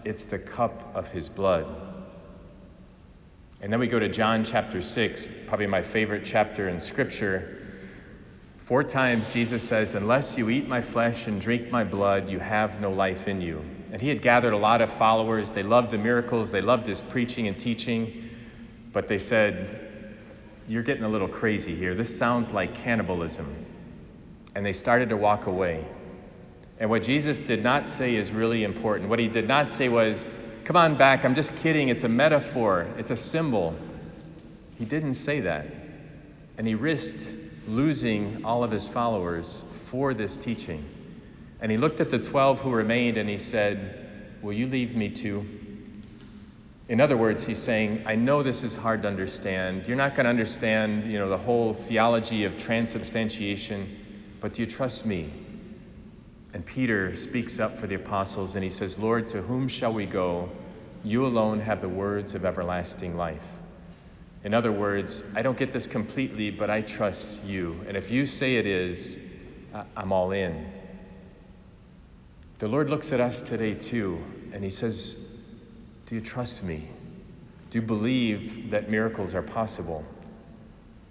it's 0.05 0.25
the 0.25 0.39
cup 0.39 0.95
of 0.95 1.11
his 1.11 1.29
blood. 1.29 1.67
And 3.63 3.73
then 3.73 3.81
we 3.81 3.87
go 3.87 3.99
to 3.99 4.11
John 4.11 4.45
chapter 4.45 4.83
6, 4.83 5.29
probably 5.47 5.67
my 5.67 5.81
favorite 5.81 6.23
chapter 6.25 6.69
in 6.69 6.79
Scripture. 6.79 7.63
Four 8.59 8.85
times 8.85 9.27
Jesus 9.27 9.63
says, 9.63 9.95
Unless 9.95 10.37
you 10.37 10.51
eat 10.51 10.69
my 10.69 10.83
flesh 10.83 11.29
and 11.29 11.41
drink 11.41 11.71
my 11.71 11.83
blood, 11.83 12.29
you 12.29 12.39
have 12.39 12.79
no 12.79 12.93
life 12.93 13.27
in 13.27 13.41
you. 13.41 13.65
And 13.91 14.03
he 14.03 14.11
had 14.11 14.21
gathered 14.21 14.53
a 14.53 14.59
lot 14.59 14.83
of 14.83 14.91
followers. 14.91 15.51
They 15.51 15.63
loved 15.63 15.91
the 15.91 15.99
miracles, 15.99 16.51
they 16.51 16.61
loved 16.61 16.87
his 16.87 17.01
preaching 17.01 17.47
and 17.49 17.59
teaching. 17.59 18.29
But 18.93 19.09
they 19.09 19.19
said, 19.19 19.89
You're 20.69 20.83
getting 20.83 21.05
a 21.05 21.09
little 21.09 21.29
crazy 21.29 21.75
here. 21.75 21.95
This 21.95 22.17
sounds 22.17 22.53
like 22.53 22.75
cannibalism. 22.75 23.65
And 24.55 24.67
they 24.67 24.75
started 24.75 25.09
to 25.09 25.17
walk 25.17 25.47
away. 25.47 25.87
And 26.79 26.91
what 26.91 27.03
Jesus 27.03 27.41
did 27.41 27.63
not 27.63 27.89
say 27.89 28.17
is 28.17 28.33
really 28.33 28.65
important. 28.65 29.09
What 29.09 29.19
he 29.19 29.29
did 29.29 29.49
not 29.49 29.71
say 29.71 29.89
was, 29.89 30.29
Come 30.65 30.77
on 30.77 30.97
back, 30.97 31.25
I'm 31.25 31.35
just 31.35 31.55
kidding. 31.57 31.89
It's 31.91 32.03
a 32.03 32.09
metaphor, 32.09 32.87
it's 32.99 33.11
a 33.13 33.17
symbol. 33.17 33.77
He 34.77 34.85
didn't 34.85 35.15
say 35.15 35.41
that. 35.41 35.67
And 36.59 36.67
he 36.67 36.75
risked 36.75 37.33
losing 37.69 38.45
all 38.45 38.65
of 38.65 38.71
his 38.71 38.89
followers 38.89 39.65
for 39.73 40.13
this 40.13 40.37
teaching. 40.37 40.85
And 41.61 41.71
he 41.71 41.79
looked 41.79 42.01
at 42.01 42.11
the 42.11 42.19
12 42.19 42.61
who 42.61 42.71
remained 42.71 43.17
and 43.17 43.29
he 43.29 43.39
said, 43.39 44.09
Will 44.43 44.53
you 44.53 44.67
leave 44.67 44.95
me 44.97 45.09
too? 45.09 45.47
In 46.89 47.01
other 47.01 47.17
words, 47.17 47.45
he's 47.45 47.59
saying, 47.59 48.03
I 48.07 48.15
know 48.15 48.43
this 48.43 48.63
is 48.63 48.77
hard 48.77 49.03
to 49.03 49.09
understand. 49.09 49.87
You're 49.89 49.97
not 49.97 50.15
going 50.15 50.25
to 50.25 50.31
understand, 50.31 51.11
you 51.11 51.19
know, 51.19 51.29
the 51.29 51.39
whole 51.39 51.73
theology 51.73 52.45
of 52.45 52.57
transubstantiation, 52.57 53.89
but 54.41 54.53
do 54.53 54.63
you 54.63 54.67
trust 54.69 55.07
me? 55.07 55.33
And 56.57 56.65
Peter 56.65 57.15
speaks 57.15 57.61
up 57.61 57.79
for 57.79 57.87
the 57.87 57.97
apostles 57.97 58.55
and 58.55 58.65
he 58.65 58.71
says, 58.71 58.99
Lord, 58.99 59.29
to 59.29 59.43
whom 59.43 59.69
shall 59.69 59.93
we 59.93 60.07
go? 60.07 60.49
You 61.05 61.27
alone 61.27 61.61
have 61.61 61.83
the 61.83 61.89
words 61.91 62.35
of 62.35 62.47
everlasting 62.47 63.15
life. 63.15 63.47
In 64.43 64.55
other 64.55 64.73
words, 64.73 65.23
I 65.35 65.43
don't 65.43 65.59
get 65.59 65.71
this 65.71 65.87
completely, 65.87 66.51
but 66.51 66.71
I 66.71 66.81
trust 66.81 67.45
you. 67.45 67.79
And 67.87 67.95
if 67.95 68.11
you 68.11 68.25
say 68.25 68.57
it 68.57 68.65
is, 68.65 69.19
I'm 69.95 70.13
all 70.13 70.33
in. 70.33 70.67
The 72.59 72.69
Lord 72.69 72.89
looks 72.89 73.13
at 73.13 73.21
us 73.21 73.43
today 73.43 73.75
too, 73.75 74.19
and 74.55 74.65
He 74.65 74.71
says, 74.71 75.19
Do 76.07 76.15
you 76.15 76.23
trust 76.23 76.65
me? 76.65 76.89
Do 77.69 77.81
you 77.81 77.87
believe 77.87 78.71
that 78.71 78.89
miracles 78.89 79.35
are 79.35 79.43
possible? 79.43 80.07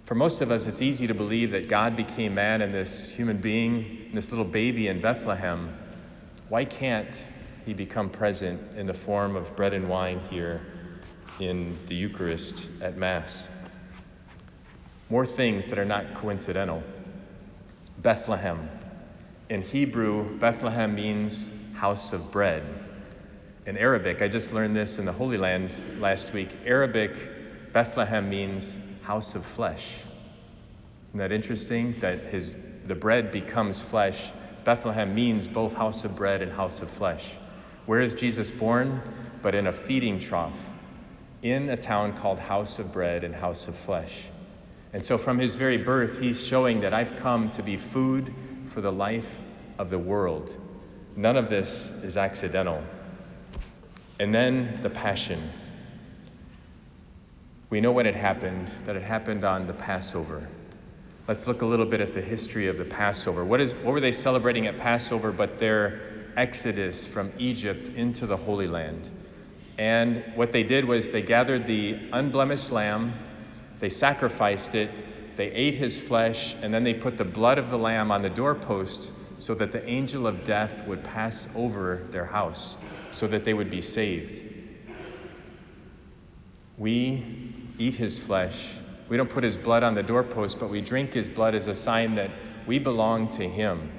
For 0.06 0.14
most 0.14 0.40
of 0.40 0.52
us, 0.52 0.68
it's 0.68 0.82
easy 0.82 1.08
to 1.08 1.14
believe 1.14 1.50
that 1.50 1.68
God 1.68 1.96
became 1.96 2.36
man 2.36 2.62
and 2.62 2.72
this 2.72 3.10
human 3.10 3.38
being, 3.38 4.08
this 4.14 4.30
little 4.30 4.44
baby 4.44 4.86
in 4.86 5.00
Bethlehem. 5.00 5.76
Why 6.48 6.64
can't 6.64 7.20
he 7.64 7.74
become 7.74 8.08
present 8.08 8.76
in 8.76 8.86
the 8.86 8.94
form 8.94 9.34
of 9.34 9.56
bread 9.56 9.74
and 9.74 9.88
wine 9.88 10.20
here 10.30 10.60
in 11.40 11.76
the 11.88 11.96
Eucharist 11.96 12.68
at 12.80 12.96
Mass? 12.96 13.48
More 15.10 15.26
things 15.26 15.66
that 15.70 15.78
are 15.78 15.84
not 15.84 16.14
coincidental. 16.14 16.84
Bethlehem. 17.98 18.70
In 19.48 19.60
Hebrew, 19.60 20.38
Bethlehem 20.38 20.94
means 20.94 21.50
house 21.74 22.12
of 22.12 22.30
bread. 22.30 22.62
In 23.66 23.76
Arabic, 23.76 24.22
I 24.22 24.28
just 24.28 24.52
learned 24.52 24.76
this 24.76 25.00
in 25.00 25.04
the 25.04 25.12
Holy 25.12 25.36
Land 25.36 25.74
last 25.98 26.32
week. 26.32 26.50
Arabic, 26.64 27.16
Bethlehem 27.72 28.30
means 28.30 28.78
house 29.06 29.36
of 29.36 29.46
flesh. 29.46 30.00
Isn't 31.10 31.18
that 31.20 31.30
interesting? 31.30 31.94
That 32.00 32.18
his 32.24 32.56
the 32.86 32.94
bread 32.94 33.30
becomes 33.30 33.80
flesh. 33.80 34.32
Bethlehem 34.64 35.14
means 35.14 35.46
both 35.46 35.74
house 35.74 36.04
of 36.04 36.16
bread 36.16 36.42
and 36.42 36.50
house 36.50 36.82
of 36.82 36.90
flesh. 36.90 37.34
Where 37.86 38.00
is 38.00 38.14
Jesus 38.14 38.50
born? 38.50 39.00
But 39.42 39.54
in 39.54 39.68
a 39.68 39.72
feeding 39.72 40.18
trough, 40.18 40.58
in 41.42 41.68
a 41.68 41.76
town 41.76 42.14
called 42.14 42.40
House 42.40 42.80
of 42.80 42.92
Bread 42.92 43.22
and 43.22 43.32
House 43.32 43.68
of 43.68 43.76
Flesh. 43.76 44.24
And 44.92 45.04
so 45.04 45.16
from 45.16 45.38
his 45.38 45.54
very 45.54 45.76
birth, 45.76 46.20
he's 46.20 46.44
showing 46.44 46.80
that 46.80 46.92
I've 46.92 47.14
come 47.16 47.48
to 47.52 47.62
be 47.62 47.76
food 47.76 48.34
for 48.64 48.80
the 48.80 48.90
life 48.90 49.38
of 49.78 49.88
the 49.88 49.98
world. 49.98 50.56
None 51.14 51.36
of 51.36 51.48
this 51.48 51.90
is 52.02 52.16
accidental. 52.16 52.82
And 54.18 54.34
then 54.34 54.80
the 54.82 54.90
passion. 54.90 55.40
We 57.68 57.80
know 57.80 57.90
when 57.90 58.06
it 58.06 58.14
happened, 58.14 58.70
that 58.84 58.94
it 58.94 59.02
happened 59.02 59.44
on 59.44 59.66
the 59.66 59.72
Passover. 59.72 60.48
Let's 61.26 61.48
look 61.48 61.62
a 61.62 61.66
little 61.66 61.86
bit 61.86 62.00
at 62.00 62.14
the 62.14 62.20
history 62.20 62.68
of 62.68 62.78
the 62.78 62.84
Passover. 62.84 63.44
What, 63.44 63.60
is, 63.60 63.74
what 63.74 63.92
were 63.92 64.00
they 64.00 64.12
celebrating 64.12 64.68
at 64.68 64.78
Passover 64.78 65.32
but 65.32 65.58
their 65.58 66.00
exodus 66.36 67.06
from 67.06 67.32
Egypt 67.38 67.88
into 67.96 68.26
the 68.26 68.36
Holy 68.36 68.68
Land. 68.68 69.10
And 69.78 70.22
what 70.36 70.52
they 70.52 70.62
did 70.62 70.84
was 70.84 71.10
they 71.10 71.22
gathered 71.22 71.66
the 71.66 71.98
unblemished 72.12 72.70
lamb, 72.70 73.14
they 73.80 73.88
sacrificed 73.88 74.74
it, 74.74 74.90
they 75.36 75.50
ate 75.50 75.74
his 75.74 76.00
flesh, 76.00 76.54
and 76.62 76.72
then 76.72 76.84
they 76.84 76.94
put 76.94 77.18
the 77.18 77.24
blood 77.24 77.58
of 77.58 77.70
the 77.70 77.78
lamb 77.78 78.10
on 78.10 78.22
the 78.22 78.30
doorpost 78.30 79.12
so 79.38 79.54
that 79.54 79.72
the 79.72 79.86
angel 79.88 80.26
of 80.26 80.44
death 80.44 80.86
would 80.86 81.04
pass 81.04 81.46
over 81.54 82.06
their 82.10 82.24
house, 82.24 82.76
so 83.10 83.26
that 83.26 83.44
they 83.44 83.52
would 83.52 83.70
be 83.70 83.82
saved. 83.82 84.55
We 86.78 87.52
eat 87.78 87.94
his 87.94 88.18
flesh. 88.18 88.74
We 89.08 89.16
don't 89.16 89.30
put 89.30 89.44
his 89.44 89.56
blood 89.56 89.82
on 89.82 89.94
the 89.94 90.02
doorpost, 90.02 90.58
but 90.58 90.68
we 90.68 90.80
drink 90.80 91.12
his 91.12 91.30
blood 91.30 91.54
as 91.54 91.68
a 91.68 91.74
sign 91.74 92.14
that 92.16 92.30
we 92.66 92.78
belong 92.78 93.28
to 93.30 93.48
him. 93.48 93.90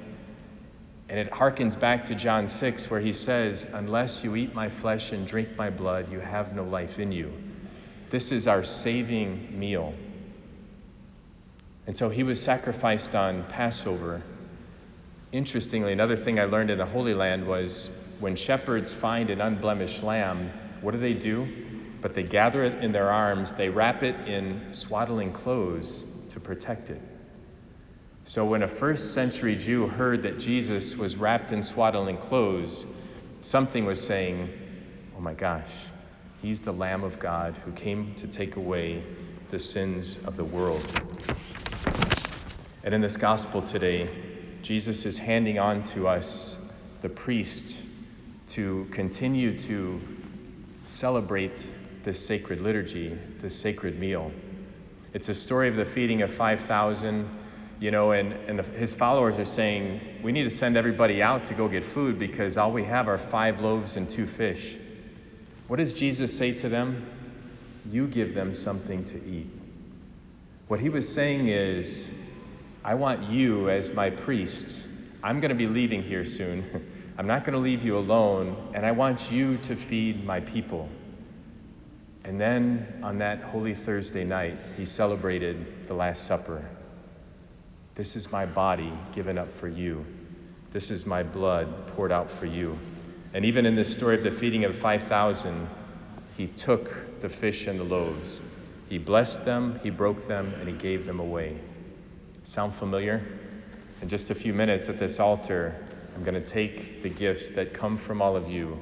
And 1.08 1.18
it 1.18 1.30
harkens 1.30 1.78
back 1.78 2.06
to 2.06 2.14
John 2.14 2.46
6, 2.46 2.90
where 2.90 3.00
he 3.00 3.12
says, 3.12 3.66
Unless 3.72 4.22
you 4.22 4.36
eat 4.36 4.54
my 4.54 4.68
flesh 4.68 5.12
and 5.12 5.26
drink 5.26 5.56
my 5.56 5.70
blood, 5.70 6.12
you 6.12 6.20
have 6.20 6.54
no 6.54 6.64
life 6.64 6.98
in 6.98 7.10
you. 7.10 7.32
This 8.10 8.30
is 8.30 8.46
our 8.46 8.62
saving 8.62 9.58
meal. 9.58 9.94
And 11.86 11.96
so 11.96 12.10
he 12.10 12.22
was 12.22 12.42
sacrificed 12.42 13.14
on 13.14 13.44
Passover. 13.44 14.22
Interestingly, 15.32 15.92
another 15.92 16.16
thing 16.16 16.38
I 16.38 16.44
learned 16.44 16.70
in 16.70 16.76
the 16.76 16.86
Holy 16.86 17.14
Land 17.14 17.46
was 17.46 17.90
when 18.20 18.36
shepherds 18.36 18.92
find 18.92 19.30
an 19.30 19.40
unblemished 19.40 20.02
lamb, 20.02 20.50
what 20.82 20.92
do 20.92 20.98
they 20.98 21.14
do? 21.14 21.48
But 22.00 22.14
they 22.14 22.22
gather 22.22 22.62
it 22.62 22.82
in 22.82 22.92
their 22.92 23.10
arms, 23.10 23.54
they 23.54 23.68
wrap 23.68 24.02
it 24.02 24.28
in 24.28 24.72
swaddling 24.72 25.32
clothes 25.32 26.04
to 26.30 26.40
protect 26.40 26.90
it. 26.90 27.00
So 28.24 28.44
when 28.44 28.62
a 28.62 28.68
first 28.68 29.14
century 29.14 29.56
Jew 29.56 29.86
heard 29.86 30.22
that 30.22 30.38
Jesus 30.38 30.96
was 30.96 31.16
wrapped 31.16 31.50
in 31.50 31.62
swaddling 31.62 32.18
clothes, 32.18 32.86
something 33.40 33.84
was 33.86 34.06
saying, 34.06 34.48
Oh 35.16 35.20
my 35.20 35.34
gosh, 35.34 35.70
he's 36.42 36.60
the 36.60 36.72
Lamb 36.72 37.04
of 37.04 37.18
God 37.18 37.56
who 37.64 37.72
came 37.72 38.14
to 38.16 38.26
take 38.26 38.56
away 38.56 39.02
the 39.50 39.58
sins 39.58 40.18
of 40.26 40.36
the 40.36 40.44
world. 40.44 40.84
And 42.84 42.94
in 42.94 43.00
this 43.00 43.16
gospel 43.16 43.62
today, 43.62 44.08
Jesus 44.62 45.06
is 45.06 45.18
handing 45.18 45.58
on 45.58 45.82
to 45.84 46.06
us 46.06 46.58
the 47.00 47.08
priest 47.08 47.80
to 48.48 48.86
continue 48.90 49.58
to 49.58 50.00
celebrate 50.84 51.66
this 52.08 52.24
sacred 52.24 52.62
liturgy, 52.62 53.18
this 53.38 53.54
sacred 53.54 53.98
meal. 53.98 54.32
It's 55.12 55.28
a 55.28 55.34
story 55.34 55.68
of 55.68 55.76
the 55.76 55.84
feeding 55.84 56.22
of 56.22 56.32
5,000 56.32 57.28
you 57.80 57.90
know, 57.90 58.12
and, 58.12 58.32
and 58.32 58.58
the, 58.58 58.62
his 58.62 58.94
followers 58.94 59.38
are 59.38 59.44
saying, 59.44 60.00
we 60.22 60.32
need 60.32 60.44
to 60.44 60.50
send 60.50 60.78
everybody 60.78 61.22
out 61.22 61.44
to 61.44 61.54
go 61.54 61.68
get 61.68 61.84
food 61.84 62.18
because 62.18 62.56
all 62.56 62.72
we 62.72 62.82
have 62.84 63.08
are 63.08 63.18
five 63.18 63.60
loaves 63.60 63.98
and 63.98 64.08
two 64.08 64.26
fish. 64.26 64.78
What 65.66 65.76
does 65.76 65.92
Jesus 65.92 66.34
say 66.34 66.52
to 66.54 66.70
them? 66.70 67.06
You 67.90 68.06
give 68.06 68.34
them 68.34 68.54
something 68.54 69.04
to 69.04 69.22
eat. 69.24 69.50
What 70.68 70.80
he 70.80 70.88
was 70.88 71.06
saying 71.06 71.48
is, 71.48 72.10
I 72.82 72.94
want 72.94 73.28
you 73.28 73.68
as 73.68 73.92
my 73.92 74.08
priest. 74.08 74.88
I'm 75.22 75.40
going 75.40 75.50
to 75.50 75.54
be 75.54 75.66
leaving 75.66 76.02
here 76.02 76.24
soon. 76.24 76.64
I'm 77.18 77.26
not 77.26 77.44
going 77.44 77.52
to 77.52 77.60
leave 77.60 77.84
you 77.84 77.98
alone, 77.98 78.56
and 78.72 78.86
I 78.86 78.92
want 78.92 79.30
you 79.30 79.58
to 79.58 79.76
feed 79.76 80.24
my 80.24 80.40
people. 80.40 80.88
And 82.28 82.38
then 82.38 82.86
on 83.02 83.16
that 83.18 83.40
Holy 83.40 83.72
Thursday 83.72 84.22
night, 84.22 84.58
he 84.76 84.84
celebrated 84.84 85.88
the 85.88 85.94
Last 85.94 86.26
Supper. 86.26 86.62
This 87.94 88.16
is 88.16 88.30
my 88.30 88.44
body 88.44 88.92
given 89.14 89.38
up 89.38 89.50
for 89.50 89.66
you. 89.66 90.04
This 90.70 90.90
is 90.90 91.06
my 91.06 91.22
blood 91.22 91.86
poured 91.86 92.12
out 92.12 92.30
for 92.30 92.44
you. 92.44 92.78
And 93.32 93.46
even 93.46 93.64
in 93.64 93.74
this 93.74 93.90
story 93.90 94.14
of 94.14 94.24
the 94.24 94.30
feeding 94.30 94.66
of 94.66 94.76
5,000, 94.76 95.66
he 96.36 96.48
took 96.48 97.18
the 97.22 97.30
fish 97.30 97.66
and 97.66 97.80
the 97.80 97.84
loaves. 97.84 98.42
He 98.90 98.98
blessed 98.98 99.46
them, 99.46 99.80
he 99.82 99.88
broke 99.88 100.28
them, 100.28 100.52
and 100.58 100.68
he 100.68 100.74
gave 100.74 101.06
them 101.06 101.20
away. 101.20 101.58
Sound 102.42 102.74
familiar? 102.74 103.24
In 104.02 104.08
just 104.10 104.28
a 104.28 104.34
few 104.34 104.52
minutes 104.52 104.90
at 104.90 104.98
this 104.98 105.18
altar, 105.18 105.74
I'm 106.14 106.24
going 106.24 106.34
to 106.34 106.46
take 106.46 107.02
the 107.02 107.08
gifts 107.08 107.52
that 107.52 107.72
come 107.72 107.96
from 107.96 108.20
all 108.20 108.36
of 108.36 108.50
you, 108.50 108.78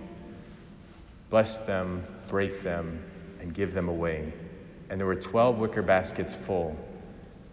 bless 1.30 1.58
them, 1.58 2.04
break 2.28 2.64
them, 2.64 3.00
and 3.46 3.54
give 3.54 3.72
them 3.72 3.88
away. 3.88 4.32
And 4.90 4.98
there 4.98 5.06
were 5.06 5.14
12 5.14 5.58
wicker 5.58 5.82
baskets 5.82 6.34
full 6.34 6.76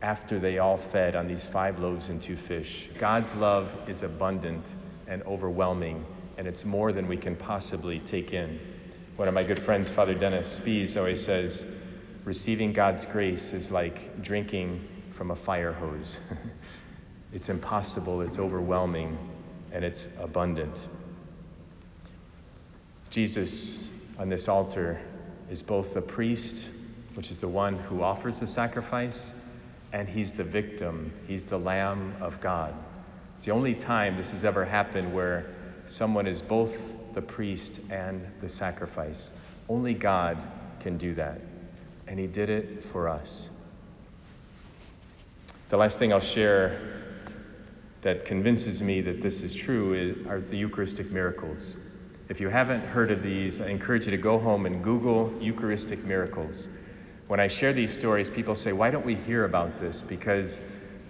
after 0.02 0.40
they 0.40 0.58
all 0.58 0.76
fed 0.76 1.16
on 1.16 1.28
these 1.28 1.46
five 1.46 1.78
loaves 1.78 2.10
and 2.10 2.20
two 2.20 2.36
fish. 2.36 2.90
God's 2.98 3.36
love 3.36 3.72
is 3.88 4.02
abundant 4.02 4.66
and 5.08 5.22
overwhelming, 5.24 6.04
and 6.40 6.48
it's 6.48 6.66
more 6.66 6.92
than 6.92 7.08
we 7.08 7.16
can 7.16 7.36
possibly 7.36 8.00
take 8.00 8.34
in. 8.34 8.60
One 9.18 9.28
of 9.28 9.36
my 9.36 9.44
good 9.44 9.60
friends, 9.60 9.92
Father 9.92 10.16
Dennis 10.16 10.60
Spees, 10.60 10.98
always 10.98 11.24
says, 11.24 11.64
receiving 12.26 12.74
God's 12.74 13.06
grace 13.06 13.54
is 13.54 13.70
like 13.70 14.20
drinking 14.24 14.88
from 15.12 15.30
a 15.30 15.36
fire 15.36 15.74
hose. 15.74 16.18
it's 17.34 17.50
impossible, 17.50 18.22
it's 18.22 18.40
overwhelming, 18.40 19.16
and 19.72 19.86
it's 19.86 20.08
abundant. 20.20 20.76
Jesus 23.12 23.92
on 24.18 24.30
this 24.30 24.48
altar 24.48 25.00
is 25.54 25.62
both 25.62 25.94
the 25.94 26.02
priest, 26.02 26.68
which 27.14 27.30
is 27.30 27.38
the 27.38 27.48
one 27.48 27.78
who 27.78 28.02
offers 28.02 28.40
the 28.40 28.48
sacrifice, 28.48 29.32
and 29.92 30.10
he's 30.10 30.32
the 30.34 30.44
victim. 30.44 31.14
He's 31.28 31.44
the 31.44 31.60
Lamb 31.60 32.16
of 32.20 32.42
God. 32.42 32.74
It's 33.38 33.46
the 33.46 33.52
only 33.52 33.76
time 33.76 34.18
this 34.18 34.32
has 34.32 34.44
ever 34.44 34.66
happened 34.66 35.14
where 35.14 35.46
someone 35.86 36.26
is 36.26 36.42
both 36.42 36.76
the 37.14 37.22
priest 37.22 37.82
and 37.92 38.26
the 38.42 38.50
sacrifice. 38.50 39.32
Only 39.70 39.94
God 39.94 40.40
can 40.80 40.98
do 40.98 41.14
that. 41.14 41.40
And 42.08 42.20
he 42.20 42.26
did 42.26 42.50
it 42.50 42.84
for 42.86 43.08
us. 43.08 43.52
The 45.70 45.78
last 45.78 46.00
thing 46.00 46.12
I'll 46.12 46.20
share 46.20 46.80
that 48.02 48.26
convinces 48.26 48.82
me 48.82 49.02
that 49.02 49.22
this 49.22 49.44
is 49.44 49.54
true 49.54 50.26
are 50.28 50.40
the 50.40 50.58
Eucharistic 50.58 51.12
miracles. 51.12 51.78
If 52.30 52.40
you 52.40 52.48
haven't 52.48 52.86
heard 52.86 53.12
of 53.12 53.22
these, 53.22 53.60
I 53.60 53.68
encourage 53.68 54.06
you 54.06 54.12
to 54.12 54.18
go 54.18 54.40
home 54.40 54.66
and 54.66 54.82
Google 54.82 55.34
Eucharistic 55.42 56.06
miracles. 56.06 56.70
When 57.28 57.42
I 57.42 57.48
share 57.48 57.74
these 57.74 57.94
stories, 57.94 58.30
people 58.30 58.56
say, 58.56 58.72
Why 58.72 58.92
don't 58.92 59.06
we 59.06 59.16
hear 59.16 59.44
about 59.44 59.78
this? 59.78 60.02
Because 60.02 60.62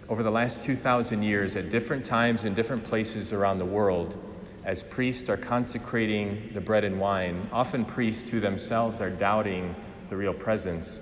over 0.09 0.23
the 0.23 0.31
last 0.31 0.63
2,000 0.63 1.21
years, 1.21 1.55
at 1.55 1.69
different 1.69 2.03
times 2.03 2.45
in 2.45 2.55
different 2.55 2.83
places 2.83 3.31
around 3.31 3.59
the 3.59 3.65
world, 3.65 4.17
as 4.65 4.81
priests 4.81 5.29
are 5.29 5.37
consecrating 5.37 6.49
the 6.55 6.61
bread 6.61 6.83
and 6.83 6.99
wine, 6.99 7.47
often 7.51 7.85
priests 7.85 8.27
who 8.29 8.39
themselves 8.39 8.99
are 8.99 9.11
doubting 9.11 9.75
the 10.09 10.17
real 10.17 10.33
presence, 10.33 10.99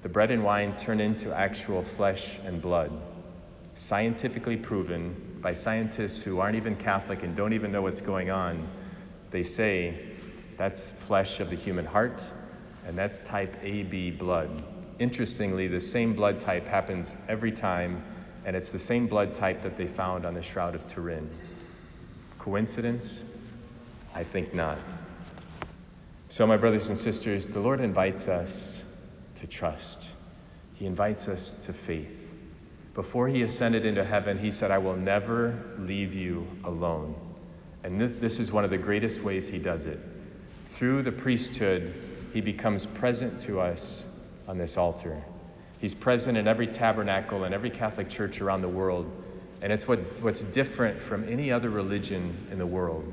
the 0.00 0.08
bread 0.08 0.30
and 0.30 0.42
wine 0.44 0.74
turn 0.78 0.98
into 0.98 1.30
actual 1.34 1.82
flesh 1.82 2.38
and 2.46 2.62
blood. 2.62 2.90
Scientifically 3.74 4.56
proven 4.56 5.38
by 5.42 5.52
scientists 5.52 6.22
who 6.22 6.40
aren't 6.40 6.56
even 6.56 6.74
Catholic 6.74 7.22
and 7.22 7.36
don't 7.36 7.52
even 7.52 7.70
know 7.70 7.82
what's 7.82 8.00
going 8.00 8.30
on, 8.30 8.66
they 9.36 9.42
say 9.42 9.92
that's 10.56 10.92
flesh 10.92 11.40
of 11.40 11.50
the 11.50 11.56
human 11.56 11.84
heart 11.84 12.22
and 12.86 12.96
that's 12.96 13.18
type 13.18 13.54
AB 13.62 14.12
blood. 14.12 14.62
Interestingly, 14.98 15.68
the 15.68 15.78
same 15.78 16.14
blood 16.14 16.40
type 16.40 16.66
happens 16.66 17.14
every 17.28 17.52
time, 17.52 18.02
and 18.46 18.56
it's 18.56 18.70
the 18.70 18.78
same 18.78 19.06
blood 19.06 19.34
type 19.34 19.60
that 19.60 19.76
they 19.76 19.86
found 19.86 20.24
on 20.24 20.32
the 20.32 20.40
Shroud 20.40 20.74
of 20.74 20.86
Turin. 20.86 21.28
Coincidence? 22.38 23.24
I 24.14 24.24
think 24.24 24.54
not. 24.54 24.78
So, 26.30 26.46
my 26.46 26.56
brothers 26.56 26.88
and 26.88 26.96
sisters, 26.96 27.46
the 27.46 27.60
Lord 27.60 27.82
invites 27.82 28.28
us 28.28 28.84
to 29.40 29.46
trust. 29.46 30.08
He 30.76 30.86
invites 30.86 31.28
us 31.28 31.52
to 31.66 31.74
faith. 31.74 32.32
Before 32.94 33.28
he 33.28 33.42
ascended 33.42 33.84
into 33.84 34.02
heaven, 34.02 34.38
he 34.38 34.50
said, 34.50 34.70
I 34.70 34.78
will 34.78 34.96
never 34.96 35.62
leave 35.76 36.14
you 36.14 36.46
alone. 36.64 37.25
And 37.86 38.00
th- 38.00 38.18
this 38.18 38.40
is 38.40 38.52
one 38.52 38.64
of 38.64 38.70
the 38.70 38.78
greatest 38.78 39.22
ways 39.22 39.48
he 39.48 39.58
does 39.58 39.86
it. 39.86 40.00
Through 40.64 41.04
the 41.04 41.12
priesthood, 41.12 41.94
he 42.32 42.40
becomes 42.40 42.84
present 42.84 43.40
to 43.42 43.60
us 43.60 44.04
on 44.48 44.58
this 44.58 44.76
altar. 44.76 45.22
He's 45.78 45.94
present 45.94 46.36
in 46.36 46.48
every 46.48 46.66
tabernacle 46.66 47.44
and 47.44 47.54
every 47.54 47.70
Catholic 47.70 48.08
church 48.08 48.40
around 48.40 48.62
the 48.62 48.68
world. 48.68 49.08
And 49.62 49.72
it's 49.72 49.86
what, 49.86 50.20
what's 50.20 50.42
different 50.42 51.00
from 51.00 51.28
any 51.28 51.52
other 51.52 51.70
religion 51.70 52.36
in 52.50 52.58
the 52.58 52.66
world. 52.66 53.04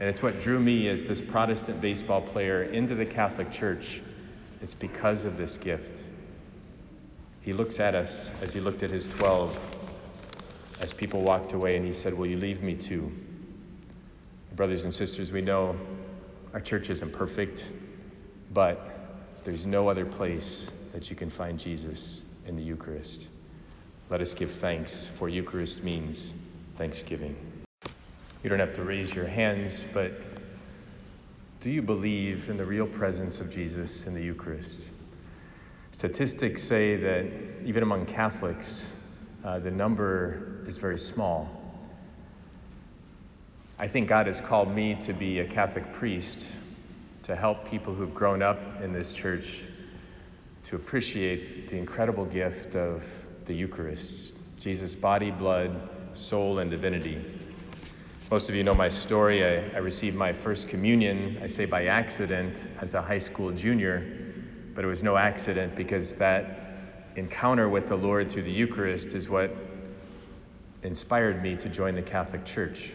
And 0.00 0.08
it's 0.08 0.20
what 0.20 0.40
drew 0.40 0.58
me 0.58 0.88
as 0.88 1.04
this 1.04 1.20
Protestant 1.20 1.80
baseball 1.80 2.22
player 2.22 2.64
into 2.64 2.96
the 2.96 3.06
Catholic 3.06 3.52
Church. 3.52 4.02
It's 4.62 4.74
because 4.74 5.24
of 5.24 5.36
this 5.36 5.56
gift. 5.56 6.02
He 7.42 7.52
looks 7.52 7.78
at 7.78 7.94
us 7.94 8.32
as 8.42 8.52
he 8.52 8.58
looked 8.58 8.82
at 8.82 8.90
his 8.90 9.08
12 9.10 9.56
as 10.80 10.92
people 10.92 11.22
walked 11.22 11.52
away, 11.52 11.76
and 11.76 11.86
he 11.86 11.92
said, 11.92 12.12
Will 12.12 12.26
you 12.26 12.36
leave 12.36 12.64
me 12.64 12.74
too? 12.74 13.12
Brothers 14.54 14.84
and 14.84 14.92
sisters, 14.92 15.32
we 15.32 15.40
know 15.40 15.76
our 16.52 16.60
church 16.60 16.90
isn't 16.90 17.12
perfect. 17.12 17.64
But 18.52 18.80
there's 19.44 19.64
no 19.64 19.88
other 19.88 20.04
place 20.04 20.70
that 20.92 21.08
you 21.08 21.16
can 21.16 21.30
find 21.30 21.58
Jesus 21.58 22.22
in 22.46 22.56
the 22.56 22.62
Eucharist. 22.62 23.26
Let 24.10 24.20
us 24.20 24.34
give 24.34 24.50
thanks, 24.50 25.06
for 25.06 25.28
Eucharist 25.28 25.82
means 25.82 26.34
thanksgiving. 26.76 27.34
You 28.42 28.50
don't 28.50 28.58
have 28.58 28.74
to 28.74 28.84
raise 28.84 29.14
your 29.14 29.26
hands, 29.26 29.86
but 29.94 30.12
do 31.60 31.70
you 31.70 31.80
believe 31.80 32.50
in 32.50 32.56
the 32.56 32.64
real 32.64 32.86
presence 32.86 33.40
of 33.40 33.50
Jesus 33.50 34.06
in 34.06 34.12
the 34.12 34.22
Eucharist? 34.22 34.82
Statistics 35.92 36.62
say 36.62 36.96
that 36.96 37.26
even 37.64 37.82
among 37.82 38.04
Catholics, 38.04 38.92
uh, 39.44 39.60
the 39.60 39.70
number 39.70 40.62
is 40.66 40.76
very 40.76 40.98
small. 40.98 41.61
I 43.78 43.88
think 43.88 44.08
God 44.08 44.26
has 44.26 44.40
called 44.40 44.74
me 44.74 44.94
to 44.96 45.12
be 45.12 45.40
a 45.40 45.46
Catholic 45.46 45.92
priest 45.92 46.56
to 47.24 47.34
help 47.34 47.68
people 47.68 47.94
who've 47.94 48.14
grown 48.14 48.42
up 48.42 48.58
in 48.82 48.92
this 48.92 49.14
church 49.14 49.64
to 50.64 50.76
appreciate 50.76 51.68
the 51.68 51.76
incredible 51.76 52.24
gift 52.24 52.76
of 52.76 53.04
the 53.46 53.54
Eucharist 53.54 54.36
Jesus' 54.62 54.94
body, 54.94 55.32
blood, 55.32 55.76
soul, 56.12 56.60
and 56.60 56.70
divinity. 56.70 57.20
Most 58.30 58.48
of 58.48 58.54
you 58.54 58.62
know 58.62 58.74
my 58.74 58.88
story. 58.88 59.44
I, 59.44 59.74
I, 59.74 59.78
received 59.78 60.16
my 60.16 60.32
first 60.32 60.68
communion, 60.68 61.36
I 61.42 61.48
say 61.48 61.64
by 61.64 61.86
accident, 61.86 62.68
as 62.80 62.94
a 62.94 63.02
high 63.02 63.18
school 63.18 63.50
junior, 63.50 64.06
but 64.72 64.84
it 64.84 64.86
was 64.86 65.02
no 65.02 65.16
accident 65.16 65.74
because 65.74 66.14
that 66.14 66.68
encounter 67.16 67.68
with 67.68 67.88
the 67.88 67.96
Lord 67.96 68.30
through 68.30 68.44
the 68.44 68.52
Eucharist 68.52 69.14
is 69.14 69.28
what 69.28 69.52
inspired 70.84 71.42
me 71.42 71.56
to 71.56 71.68
join 71.68 71.96
the 71.96 72.02
Catholic 72.02 72.44
Church. 72.44 72.92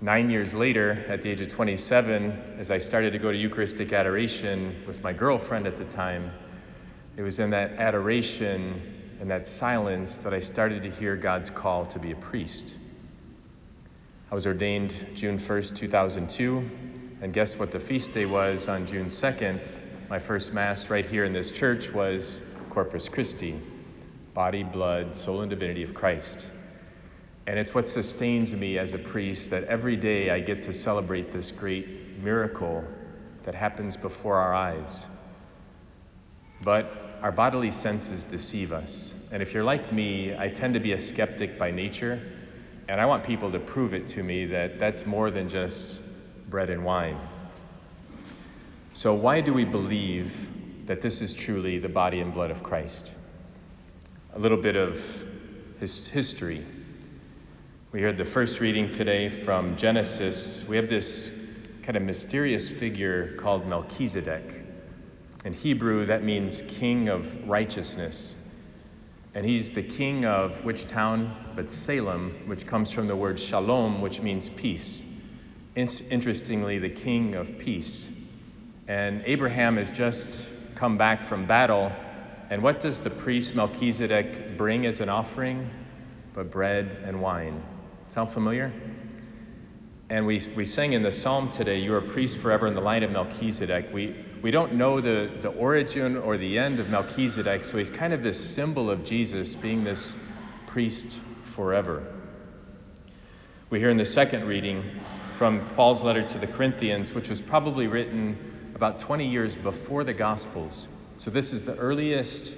Nine 0.00 0.28
years 0.28 0.54
later, 0.54 1.04
at 1.08 1.22
the 1.22 1.30
age 1.30 1.40
of 1.40 1.48
27, 1.48 2.56
as 2.58 2.70
I 2.70 2.78
started 2.78 3.12
to 3.12 3.18
go 3.18 3.32
to 3.32 3.38
Eucharistic 3.38 3.92
adoration 3.92 4.74
with 4.86 5.02
my 5.02 5.12
girlfriend 5.12 5.66
at 5.66 5.76
the 5.76 5.84
time, 5.84 6.30
it 7.16 7.22
was 7.22 7.38
in 7.38 7.50
that 7.50 7.72
adoration 7.72 8.80
and 9.20 9.30
that 9.30 9.46
silence 9.46 10.16
that 10.18 10.34
I 10.34 10.40
started 10.40 10.82
to 10.82 10.90
hear 10.90 11.16
God's 11.16 11.48
call 11.48 11.86
to 11.86 11.98
be 11.98 12.10
a 12.10 12.16
priest. 12.16 12.74
I 14.30 14.34
was 14.34 14.46
ordained 14.46 15.06
June 15.14 15.38
1st, 15.38 15.76
2002. 15.76 16.70
And 17.22 17.32
guess 17.32 17.58
what 17.58 17.70
the 17.70 17.80
feast 17.80 18.12
day 18.12 18.26
was 18.26 18.68
on 18.68 18.84
June 18.84 19.06
2nd? 19.06 19.80
My 20.10 20.18
first 20.18 20.52
Mass 20.52 20.90
right 20.90 21.06
here 21.06 21.24
in 21.24 21.32
this 21.32 21.50
church 21.50 21.90
was 21.92 22.42
Corpus 22.68 23.08
Christi 23.08 23.58
body, 24.34 24.64
blood, 24.64 25.14
soul, 25.14 25.42
and 25.42 25.50
divinity 25.50 25.84
of 25.84 25.94
Christ. 25.94 26.50
And 27.46 27.58
it's 27.58 27.74
what 27.74 27.88
sustains 27.88 28.54
me 28.54 28.78
as 28.78 28.94
a 28.94 28.98
priest 28.98 29.50
that 29.50 29.64
every 29.64 29.96
day 29.96 30.30
I 30.30 30.40
get 30.40 30.62
to 30.62 30.72
celebrate 30.72 31.30
this 31.30 31.50
great 31.50 32.18
miracle 32.22 32.82
that 33.42 33.54
happens 33.54 33.96
before 33.96 34.36
our 34.36 34.54
eyes. 34.54 35.06
But 36.62 37.18
our 37.22 37.32
bodily 37.32 37.70
senses 37.70 38.24
deceive 38.24 38.72
us. 38.72 39.14
And 39.30 39.42
if 39.42 39.52
you're 39.52 39.64
like 39.64 39.92
me, 39.92 40.36
I 40.36 40.48
tend 40.48 40.74
to 40.74 40.80
be 40.80 40.92
a 40.92 40.98
skeptic 40.98 41.58
by 41.58 41.70
nature. 41.70 42.20
And 42.88 43.00
I 43.00 43.06
want 43.06 43.24
people 43.24 43.50
to 43.52 43.58
prove 43.58 43.94
it 43.94 44.06
to 44.08 44.22
me 44.22 44.46
that 44.46 44.78
that's 44.78 45.04
more 45.04 45.30
than 45.30 45.48
just 45.48 46.02
bread 46.48 46.70
and 46.70 46.84
wine. 46.84 47.18
So, 48.92 49.14
why 49.14 49.40
do 49.40 49.52
we 49.52 49.64
believe 49.64 50.86
that 50.86 51.00
this 51.00 51.20
is 51.20 51.34
truly 51.34 51.78
the 51.78 51.88
body 51.88 52.20
and 52.20 52.32
blood 52.32 52.50
of 52.50 52.62
Christ? 52.62 53.12
A 54.34 54.38
little 54.38 54.58
bit 54.58 54.76
of 54.76 55.02
his 55.80 56.06
history. 56.06 56.64
We 57.94 58.02
heard 58.02 58.16
the 58.16 58.24
first 58.24 58.58
reading 58.58 58.90
today 58.90 59.28
from 59.28 59.76
Genesis. 59.76 60.64
We 60.66 60.74
have 60.74 60.88
this 60.88 61.30
kind 61.84 61.96
of 61.96 62.02
mysterious 62.02 62.68
figure 62.68 63.36
called 63.36 63.68
Melchizedek. 63.68 64.42
In 65.44 65.52
Hebrew, 65.52 66.04
that 66.06 66.24
means 66.24 66.64
king 66.66 67.08
of 67.08 67.48
righteousness. 67.48 68.34
And 69.36 69.46
he's 69.46 69.70
the 69.70 69.82
king 69.84 70.24
of 70.24 70.64
which 70.64 70.88
town? 70.88 71.36
But 71.54 71.70
Salem, 71.70 72.32
which 72.46 72.66
comes 72.66 72.90
from 72.90 73.06
the 73.06 73.14
word 73.14 73.38
shalom, 73.38 74.00
which 74.00 74.20
means 74.20 74.50
peace. 74.50 75.04
Interestingly, 75.76 76.80
the 76.80 76.90
king 76.90 77.36
of 77.36 77.56
peace. 77.58 78.08
And 78.88 79.22
Abraham 79.24 79.76
has 79.76 79.92
just 79.92 80.48
come 80.74 80.98
back 80.98 81.22
from 81.22 81.46
battle. 81.46 81.92
And 82.50 82.60
what 82.60 82.80
does 82.80 83.00
the 83.00 83.10
priest 83.10 83.54
Melchizedek 83.54 84.56
bring 84.56 84.84
as 84.84 85.00
an 85.00 85.08
offering? 85.08 85.70
But 86.32 86.50
bread 86.50 86.98
and 87.04 87.22
wine. 87.22 87.62
Sound 88.14 88.30
familiar? 88.30 88.72
And 90.08 90.24
we, 90.24 90.40
we 90.54 90.64
sang 90.66 90.92
in 90.92 91.02
the 91.02 91.10
psalm 91.10 91.50
today, 91.50 91.80
You 91.80 91.94
are 91.94 91.98
a 91.98 92.02
priest 92.02 92.38
forever 92.38 92.68
in 92.68 92.76
the 92.76 92.80
line 92.80 93.02
of 93.02 93.10
Melchizedek. 93.10 93.92
We, 93.92 94.14
we 94.40 94.52
don't 94.52 94.74
know 94.74 95.00
the, 95.00 95.28
the 95.40 95.48
origin 95.48 96.16
or 96.16 96.36
the 96.36 96.56
end 96.60 96.78
of 96.78 96.88
Melchizedek, 96.88 97.64
so 97.64 97.76
he's 97.76 97.90
kind 97.90 98.12
of 98.12 98.22
this 98.22 98.38
symbol 98.38 98.88
of 98.88 99.02
Jesus 99.02 99.56
being 99.56 99.82
this 99.82 100.16
priest 100.68 101.20
forever. 101.42 102.06
We 103.68 103.80
hear 103.80 103.90
in 103.90 103.96
the 103.96 104.04
second 104.04 104.46
reading 104.46 104.84
from 105.32 105.68
Paul's 105.70 106.04
letter 106.04 106.22
to 106.24 106.38
the 106.38 106.46
Corinthians, 106.46 107.10
which 107.10 107.28
was 107.28 107.40
probably 107.40 107.88
written 107.88 108.70
about 108.76 109.00
20 109.00 109.26
years 109.26 109.56
before 109.56 110.04
the 110.04 110.14
Gospels. 110.14 110.86
So 111.16 111.32
this 111.32 111.52
is 111.52 111.64
the 111.64 111.76
earliest 111.78 112.54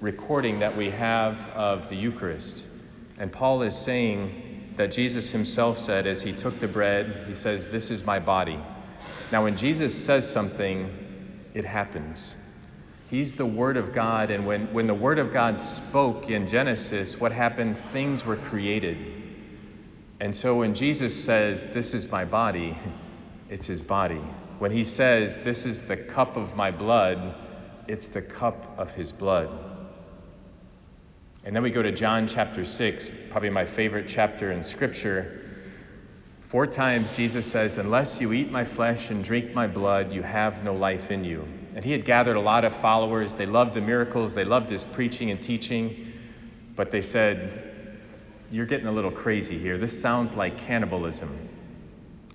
recording 0.00 0.58
that 0.58 0.76
we 0.76 0.90
have 0.90 1.38
of 1.50 1.90
the 1.90 1.94
Eucharist. 1.94 2.66
And 3.20 3.30
Paul 3.30 3.62
is 3.62 3.78
saying 3.78 4.45
that 4.76 4.92
Jesus 4.92 5.32
himself 5.32 5.78
said, 5.78 6.06
as 6.06 6.22
he 6.22 6.32
took 6.32 6.60
the 6.60 6.68
bread, 6.68 7.24
he 7.26 7.34
says, 7.34 7.66
This 7.66 7.90
is 7.90 8.04
my 8.04 8.18
body. 8.18 8.58
Now, 9.32 9.44
when 9.44 9.56
Jesus 9.56 9.94
says 9.94 10.30
something, 10.30 10.90
it 11.54 11.64
happens. 11.64 12.36
He's 13.08 13.34
the 13.36 13.46
Word 13.46 13.76
of 13.76 13.92
God, 13.92 14.30
and 14.30 14.46
when, 14.46 14.72
when 14.72 14.86
the 14.86 14.94
Word 14.94 15.18
of 15.18 15.32
God 15.32 15.60
spoke 15.60 16.28
in 16.28 16.46
Genesis, 16.46 17.18
what 17.18 17.32
happened? 17.32 17.78
Things 17.78 18.24
were 18.24 18.36
created. 18.36 18.98
And 20.20 20.34
so 20.34 20.56
when 20.58 20.74
Jesus 20.74 21.24
says, 21.24 21.64
This 21.64 21.94
is 21.94 22.10
my 22.10 22.24
body, 22.24 22.76
it's 23.48 23.66
his 23.66 23.82
body. 23.82 24.20
When 24.58 24.70
he 24.70 24.84
says, 24.84 25.38
This 25.38 25.66
is 25.66 25.84
the 25.84 25.96
cup 25.96 26.36
of 26.36 26.54
my 26.56 26.70
blood, 26.70 27.34
it's 27.88 28.08
the 28.08 28.22
cup 28.22 28.78
of 28.78 28.92
his 28.92 29.12
blood. 29.12 29.75
And 31.46 31.54
then 31.54 31.62
we 31.62 31.70
go 31.70 31.80
to 31.80 31.92
John 31.92 32.26
chapter 32.26 32.64
6, 32.64 33.12
probably 33.30 33.50
my 33.50 33.64
favorite 33.64 34.08
chapter 34.08 34.50
in 34.50 34.64
Scripture. 34.64 35.42
Four 36.40 36.66
times 36.66 37.12
Jesus 37.12 37.46
says, 37.46 37.78
Unless 37.78 38.20
you 38.20 38.32
eat 38.32 38.50
my 38.50 38.64
flesh 38.64 39.10
and 39.10 39.22
drink 39.22 39.54
my 39.54 39.68
blood, 39.68 40.12
you 40.12 40.22
have 40.22 40.64
no 40.64 40.74
life 40.74 41.12
in 41.12 41.24
you. 41.24 41.46
And 41.76 41.84
he 41.84 41.92
had 41.92 42.04
gathered 42.04 42.34
a 42.34 42.40
lot 42.40 42.64
of 42.64 42.74
followers. 42.74 43.32
They 43.32 43.46
loved 43.46 43.74
the 43.74 43.80
miracles, 43.80 44.34
they 44.34 44.44
loved 44.44 44.68
his 44.68 44.84
preaching 44.84 45.30
and 45.30 45.40
teaching. 45.40 46.12
But 46.74 46.90
they 46.90 47.00
said, 47.00 48.00
You're 48.50 48.66
getting 48.66 48.88
a 48.88 48.92
little 48.92 49.12
crazy 49.12 49.56
here. 49.56 49.78
This 49.78 50.00
sounds 50.02 50.34
like 50.34 50.58
cannibalism. 50.58 51.48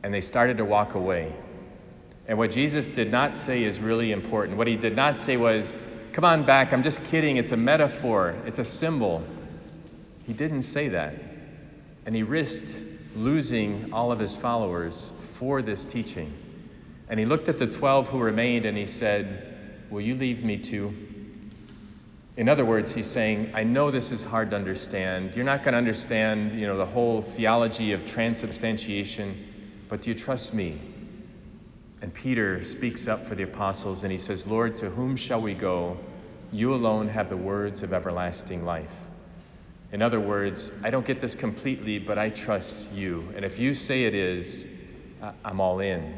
And 0.03 0.13
they 0.13 0.21
started 0.21 0.55
to 0.55 0.63
walk 0.63 0.95
away. 0.95 1.35
And 2.29 2.37
what 2.37 2.51
Jesus 2.51 2.87
did 2.87 3.11
not 3.11 3.35
say 3.35 3.65
is 3.65 3.81
really 3.81 4.13
important. 4.13 4.57
What 4.57 4.67
he 4.67 4.77
did 4.77 4.95
not 4.95 5.19
say 5.19 5.35
was, 5.35 5.77
Come 6.13 6.25
on 6.25 6.43
back, 6.45 6.73
I'm 6.73 6.83
just 6.83 7.03
kidding. 7.05 7.37
It's 7.37 7.53
a 7.53 7.57
metaphor, 7.57 8.35
it's 8.45 8.59
a 8.59 8.65
symbol. 8.65 9.23
He 10.25 10.33
didn't 10.33 10.63
say 10.63 10.89
that. 10.89 11.15
And 12.05 12.13
he 12.13 12.23
risked 12.23 12.81
losing 13.15 13.93
all 13.93 14.11
of 14.11 14.19
his 14.19 14.35
followers 14.35 15.13
for 15.37 15.61
this 15.61 15.85
teaching. 15.85 16.33
And 17.07 17.17
he 17.17 17.25
looked 17.25 17.47
at 17.47 17.57
the 17.57 17.67
12 17.67 18.09
who 18.09 18.19
remained 18.19 18.65
and 18.65 18.77
he 18.77 18.85
said, 18.85 19.87
Will 19.89 20.01
you 20.01 20.15
leave 20.15 20.43
me 20.43 20.57
too? 20.57 20.93
In 22.37 22.49
other 22.49 22.65
words, 22.65 22.93
he's 22.93 23.07
saying, 23.07 23.51
I 23.53 23.63
know 23.63 23.91
this 23.91 24.11
is 24.11 24.23
hard 24.23 24.49
to 24.51 24.55
understand. 24.55 25.35
You're 25.35 25.45
not 25.45 25.63
going 25.63 25.73
to 25.73 25.77
understand, 25.77 26.59
you 26.59 26.65
know, 26.65 26.77
the 26.77 26.85
whole 26.85 27.21
theology 27.21 27.91
of 27.91 28.05
transubstantiation, 28.05 29.35
but 29.89 30.01
do 30.01 30.09
you 30.09 30.15
trust 30.15 30.53
me? 30.53 30.79
And 32.01 32.13
Peter 32.13 32.63
speaks 32.63 33.07
up 33.07 33.27
for 33.27 33.35
the 33.35 33.43
apostles 33.43 34.03
and 34.03 34.11
he 34.11 34.17
says, 34.17 34.47
Lord, 34.47 34.77
to 34.77 34.89
whom 34.89 35.15
shall 35.15 35.41
we 35.41 35.53
go? 35.53 35.97
You 36.51 36.73
alone 36.73 37.07
have 37.07 37.29
the 37.29 37.37
words 37.37 37.83
of 37.83 37.93
everlasting 37.93 38.65
life. 38.65 38.93
In 39.91 40.01
other 40.01 40.19
words, 40.19 40.71
I 40.83 40.89
don't 40.89 41.05
get 41.05 41.19
this 41.19 41.35
completely, 41.35 41.99
but 41.99 42.17
I 42.17 42.29
trust 42.29 42.91
you. 42.91 43.31
And 43.35 43.45
if 43.45 43.59
you 43.59 43.73
say 43.73 44.05
it 44.05 44.13
is, 44.13 44.65
I'm 45.45 45.59
all 45.59 45.79
in. 45.79 46.17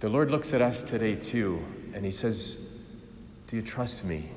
The 0.00 0.08
Lord 0.08 0.30
looks 0.30 0.52
at 0.54 0.60
us 0.60 0.82
today 0.82 1.14
too, 1.14 1.64
and 1.94 2.04
He 2.04 2.10
says, 2.10 2.58
Do 3.46 3.56
you 3.56 3.62
trust 3.62 4.04
me? 4.04 4.28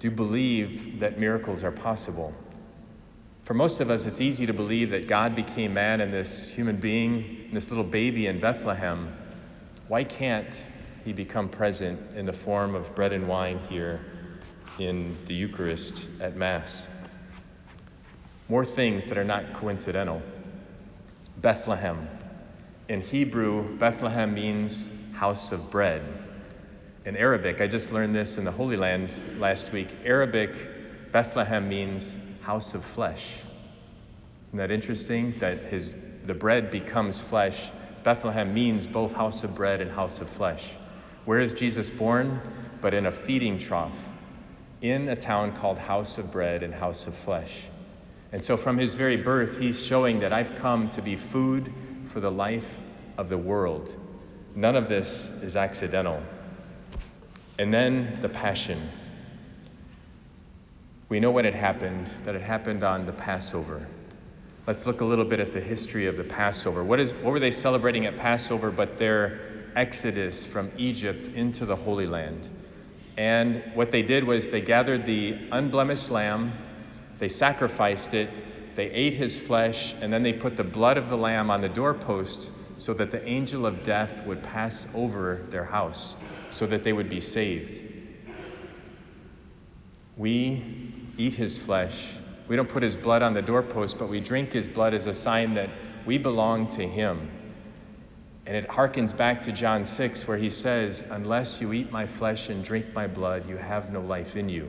Do 0.00 0.08
you 0.08 0.14
believe 0.14 0.98
that 1.00 1.18
miracles 1.18 1.62
are 1.62 1.70
possible? 1.70 2.34
For 3.44 3.54
most 3.54 3.80
of 3.80 3.90
us, 3.90 4.06
it's 4.06 4.20
easy 4.20 4.46
to 4.46 4.52
believe 4.52 4.90
that 4.90 5.08
God 5.08 5.34
became 5.34 5.74
man 5.74 6.00
and 6.00 6.12
this 6.12 6.48
human 6.48 6.76
being, 6.76 7.46
in 7.48 7.54
this 7.54 7.70
little 7.70 7.84
baby 7.84 8.28
in 8.28 8.38
Bethlehem. 8.40 9.12
Why 9.88 10.04
can't 10.04 10.56
He 11.04 11.12
become 11.12 11.48
present 11.48 12.16
in 12.16 12.24
the 12.24 12.32
form 12.32 12.74
of 12.74 12.94
bread 12.94 13.12
and 13.12 13.26
wine 13.26 13.58
here 13.68 14.00
in 14.78 15.16
the 15.26 15.34
Eucharist 15.34 16.06
at 16.20 16.36
Mass. 16.36 16.86
More 18.48 18.64
things 18.64 19.08
that 19.08 19.18
are 19.18 19.24
not 19.24 19.52
coincidental. 19.54 20.22
Bethlehem. 21.38 22.08
In 22.88 23.00
Hebrew, 23.00 23.76
Bethlehem 23.78 24.34
means 24.34 24.88
house 25.12 25.52
of 25.52 25.70
bread. 25.70 26.02
In 27.04 27.16
Arabic, 27.16 27.60
I 27.60 27.66
just 27.66 27.92
learned 27.92 28.14
this 28.14 28.38
in 28.38 28.44
the 28.44 28.50
Holy 28.50 28.76
Land 28.76 29.12
last 29.38 29.72
week. 29.72 29.88
Arabic, 30.04 30.54
Bethlehem 31.10 31.68
means 31.68 32.16
house 32.42 32.74
of 32.74 32.84
flesh. 32.84 33.40
Isn't 34.48 34.58
that 34.58 34.70
interesting? 34.70 35.34
That 35.38 35.58
his 35.58 35.96
the 36.26 36.34
bread 36.34 36.70
becomes 36.70 37.20
flesh. 37.20 37.70
Bethlehem 38.04 38.52
means 38.52 38.86
both 38.86 39.12
house 39.12 39.44
of 39.44 39.54
bread 39.54 39.80
and 39.80 39.90
house 39.90 40.20
of 40.20 40.28
flesh. 40.28 40.72
Where 41.24 41.40
is 41.40 41.52
Jesus 41.52 41.90
born? 41.90 42.40
But 42.80 42.94
in 42.94 43.06
a 43.06 43.12
feeding 43.12 43.58
trough, 43.58 43.96
in 44.80 45.08
a 45.08 45.16
town 45.16 45.52
called 45.52 45.78
House 45.78 46.18
of 46.18 46.32
Bread 46.32 46.62
and 46.64 46.74
House 46.74 47.06
of 47.06 47.14
Flesh. 47.14 47.62
And 48.32 48.42
so, 48.42 48.56
from 48.56 48.76
his 48.76 48.94
very 48.94 49.16
birth, 49.16 49.58
he's 49.58 49.84
showing 49.84 50.20
that 50.20 50.32
I've 50.32 50.56
come 50.56 50.90
to 50.90 51.02
be 51.02 51.16
food 51.16 51.72
for 52.04 52.18
the 52.18 52.30
life 52.30 52.80
of 53.18 53.28
the 53.28 53.38
world. 53.38 53.96
None 54.54 54.74
of 54.74 54.88
this 54.88 55.30
is 55.42 55.54
accidental. 55.54 56.20
And 57.58 57.72
then 57.72 58.18
the 58.20 58.28
passion. 58.28 58.80
We 61.12 61.20
know 61.20 61.30
when 61.30 61.44
it 61.44 61.52
happened, 61.52 62.08
that 62.24 62.34
it 62.34 62.40
happened 62.40 62.82
on 62.82 63.04
the 63.04 63.12
Passover. 63.12 63.86
Let's 64.66 64.86
look 64.86 65.02
a 65.02 65.04
little 65.04 65.26
bit 65.26 65.40
at 65.40 65.52
the 65.52 65.60
history 65.60 66.06
of 66.06 66.16
the 66.16 66.24
Passover. 66.24 66.82
What, 66.82 67.00
is, 67.00 67.12
what 67.12 67.32
were 67.32 67.38
they 67.38 67.50
celebrating 67.50 68.06
at 68.06 68.16
Passover 68.16 68.70
but 68.70 68.96
their 68.96 69.38
exodus 69.76 70.46
from 70.46 70.72
Egypt 70.78 71.26
into 71.34 71.66
the 71.66 71.76
Holy 71.76 72.06
Land? 72.06 72.48
And 73.18 73.62
what 73.74 73.90
they 73.90 74.00
did 74.00 74.24
was 74.24 74.48
they 74.48 74.62
gathered 74.62 75.04
the 75.04 75.36
unblemished 75.50 76.10
lamb, 76.10 76.54
they 77.18 77.28
sacrificed 77.28 78.14
it, 78.14 78.30
they 78.74 78.90
ate 78.90 79.12
his 79.12 79.38
flesh, 79.38 79.94
and 80.00 80.10
then 80.10 80.22
they 80.22 80.32
put 80.32 80.56
the 80.56 80.64
blood 80.64 80.96
of 80.96 81.10
the 81.10 81.18
lamb 81.18 81.50
on 81.50 81.60
the 81.60 81.68
doorpost 81.68 82.50
so 82.78 82.94
that 82.94 83.10
the 83.10 83.22
angel 83.28 83.66
of 83.66 83.84
death 83.84 84.24
would 84.24 84.42
pass 84.42 84.86
over 84.94 85.44
their 85.50 85.64
house, 85.64 86.16
so 86.48 86.64
that 86.64 86.82
they 86.82 86.94
would 86.94 87.10
be 87.10 87.20
saved. 87.20 87.82
We 90.16 90.91
eat 91.16 91.34
his 91.34 91.58
flesh. 91.58 92.16
We 92.48 92.56
don't 92.56 92.68
put 92.68 92.82
his 92.82 92.96
blood 92.96 93.22
on 93.22 93.34
the 93.34 93.42
doorpost, 93.42 93.98
but 93.98 94.08
we 94.08 94.20
drink 94.20 94.52
his 94.52 94.68
blood 94.68 94.94
as 94.94 95.06
a 95.06 95.14
sign 95.14 95.54
that 95.54 95.70
we 96.04 96.18
belong 96.18 96.68
to 96.70 96.86
him. 96.86 97.30
And 98.46 98.56
it 98.56 98.68
harkens 98.68 99.16
back 99.16 99.44
to 99.44 99.52
John 99.52 99.84
6, 99.84 100.26
where 100.26 100.36
he 100.36 100.50
says, 100.50 101.04
Unless 101.10 101.60
you 101.60 101.72
eat 101.72 101.92
my 101.92 102.06
flesh 102.06 102.48
and 102.48 102.64
drink 102.64 102.92
my 102.92 103.06
blood, 103.06 103.48
you 103.48 103.56
have 103.56 103.92
no 103.92 104.00
life 104.00 104.36
in 104.36 104.48
you. 104.48 104.68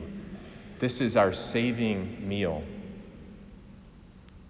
This 0.78 1.00
is 1.00 1.16
our 1.16 1.32
saving 1.32 2.28
meal. 2.28 2.62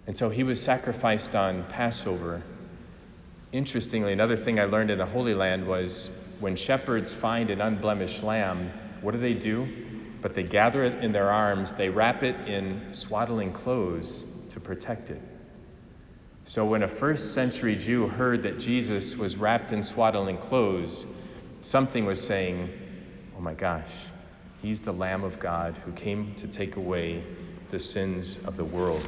And 0.07 0.15
so 0.15 0.29
he 0.29 0.43
was 0.43 0.61
sacrificed 0.61 1.35
on 1.35 1.63
Passover. 1.65 2.43
Interestingly, 3.51 4.13
another 4.13 4.37
thing 4.37 4.59
I 4.59 4.65
learned 4.65 4.91
in 4.91 4.99
the 4.99 5.05
Holy 5.05 5.33
Land 5.33 5.65
was 5.65 6.11
when 6.39 6.55
shepherds 6.55 7.13
find 7.13 7.49
an 7.49 7.61
unblemished 7.61 8.21
lamb, 8.21 8.71
what 9.01 9.13
do 9.13 9.17
they 9.17 9.33
do? 9.33 9.67
But 10.25 10.33
they 10.33 10.41
gather 10.41 10.83
it 10.83 11.03
in 11.03 11.11
their 11.11 11.29
arms, 11.29 11.75
they 11.75 11.89
wrap 11.89 12.23
it 12.23 12.47
in 12.47 12.95
swaddling 12.95 13.53
clothes 13.53 14.25
to 14.49 14.59
protect 14.59 15.11
it. 15.11 15.21
So 16.45 16.65
when 16.65 16.81
a 16.81 16.87
first 16.87 17.35
century 17.35 17.75
Jew 17.75 18.07
heard 18.07 18.41
that 18.41 18.57
Jesus 18.57 19.15
was 19.15 19.37
wrapped 19.37 19.71
in 19.71 19.83
swaddling 19.83 20.39
clothes, 20.39 21.05
something 21.61 22.07
was 22.07 22.25
saying, 22.25 22.71
Oh 23.37 23.39
my 23.39 23.53
gosh, 23.53 23.91
he's 24.63 24.81
the 24.81 24.91
Lamb 24.91 25.23
of 25.23 25.37
God 25.37 25.77
who 25.85 25.91
came 25.91 26.33
to 26.37 26.47
take 26.47 26.75
away 26.75 27.23
the 27.69 27.77
sins 27.77 28.39
of 28.47 28.57
the 28.57 28.65
world. 28.65 29.05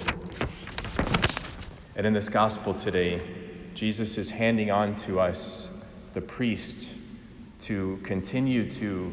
And 1.95 2.06
in 2.06 2.13
this 2.13 2.30
gospel 2.30 2.75
today, 2.75 3.19
Jesus 3.73 4.19
is 4.19 4.30
handing 4.30 4.69
on 4.69 4.95
to 4.97 5.19
us 5.19 5.67
the 6.13 6.21
priest 6.21 6.93
to 7.62 7.99
continue 8.03 8.69
to 8.69 9.12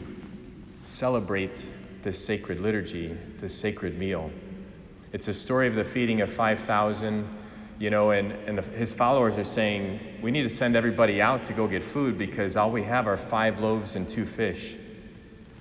celebrate 0.82 1.66
this 2.04 2.24
sacred 2.24 2.60
liturgy, 2.60 3.18
this 3.38 3.52
sacred 3.58 3.98
meal. 3.98 4.30
It's 5.12 5.26
a 5.26 5.34
story 5.34 5.66
of 5.66 5.74
the 5.74 5.84
feeding 5.84 6.20
of 6.20 6.32
5,000 6.32 7.28
you 7.78 7.90
know, 7.90 8.10
and, 8.10 8.32
and 8.46 8.58
the, 8.58 8.62
his 8.62 8.94
followers 8.94 9.36
are 9.36 9.44
saying, 9.44 9.98
we 10.22 10.30
need 10.30 10.42
to 10.42 10.48
send 10.48 10.76
everybody 10.76 11.20
out 11.20 11.44
to 11.44 11.52
go 11.52 11.66
get 11.66 11.82
food 11.82 12.16
because 12.16 12.56
all 12.56 12.70
we 12.70 12.82
have 12.84 13.06
are 13.08 13.16
five 13.16 13.60
loaves 13.60 13.96
and 13.96 14.08
two 14.08 14.24
fish. 14.24 14.76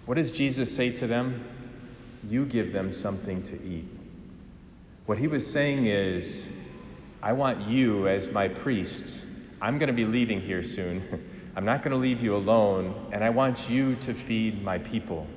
What 0.06 0.16
does 0.16 0.32
Jesus 0.32 0.74
say 0.74 0.92
to 0.92 1.08
them? 1.08 1.44
You 2.30 2.46
give 2.46 2.72
them 2.72 2.94
something 2.94 3.42
to 3.44 3.62
eat. 3.64 3.88
What 5.06 5.18
he 5.18 5.28
was 5.28 5.50
saying 5.50 5.88
is, 5.88 6.48
I 7.22 7.34
want 7.34 7.68
you 7.68 8.08
as 8.08 8.30
my 8.30 8.48
priest. 8.48 9.26
I'm 9.62 9.78
going 9.78 9.88
to 9.88 9.94
be 9.94 10.06
leaving 10.06 10.40
here 10.40 10.64
soon. 10.64 11.02
I'm 11.56 11.66
not 11.66 11.82
going 11.84 11.92
to 11.92 11.98
leave 11.98 12.22
you 12.22 12.36
alone, 12.36 13.10
and 13.12 13.24
I 13.24 13.30
want 13.30 13.70
you 13.70 13.96
to 13.98 14.14
feed 14.14 14.64
my 14.64 14.78
people. 14.78 15.28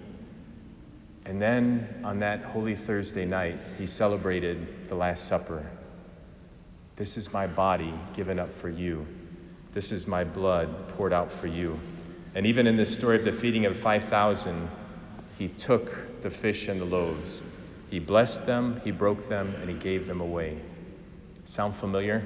And 1.27 1.43
then 1.43 2.03
on 2.05 2.21
that 2.21 2.43
Holy 2.43 2.77
Thursday 2.77 3.25
night, 3.25 3.59
he 3.79 3.87
celebrated 3.87 4.89
the 4.89 4.95
Last 4.95 5.27
Supper. 5.27 5.69
This 6.95 7.17
is 7.17 7.33
my 7.33 7.49
body 7.49 7.93
given 8.15 8.39
up 8.39 8.53
for 8.53 8.69
you. 8.69 9.05
This 9.73 9.91
is 9.91 10.07
my 10.07 10.23
blood 10.23 10.89
poured 10.91 11.13
out 11.13 11.33
for 11.33 11.49
you. 11.49 11.79
And 12.37 12.47
even 12.47 12.69
in 12.69 12.77
this 12.77 12.95
story 12.95 13.17
of 13.17 13.25
the 13.25 13.33
feeding 13.33 13.67
of 13.67 13.77
5,000, 13.77 14.71
he 15.37 15.49
took 15.49 16.23
the 16.23 16.31
fish 16.31 16.69
and 16.69 16.81
the 16.81 16.85
loaves. 16.85 17.43
He 17.91 17.99
blessed 17.99 18.47
them, 18.47 18.81
he 18.85 18.93
broke 18.93 19.29
them, 19.29 19.53
and 19.61 19.69
he 19.69 19.75
gave 19.75 20.07
them 20.07 20.21
away. 20.21 20.61
Sound 21.45 21.75
familiar? 21.75 22.23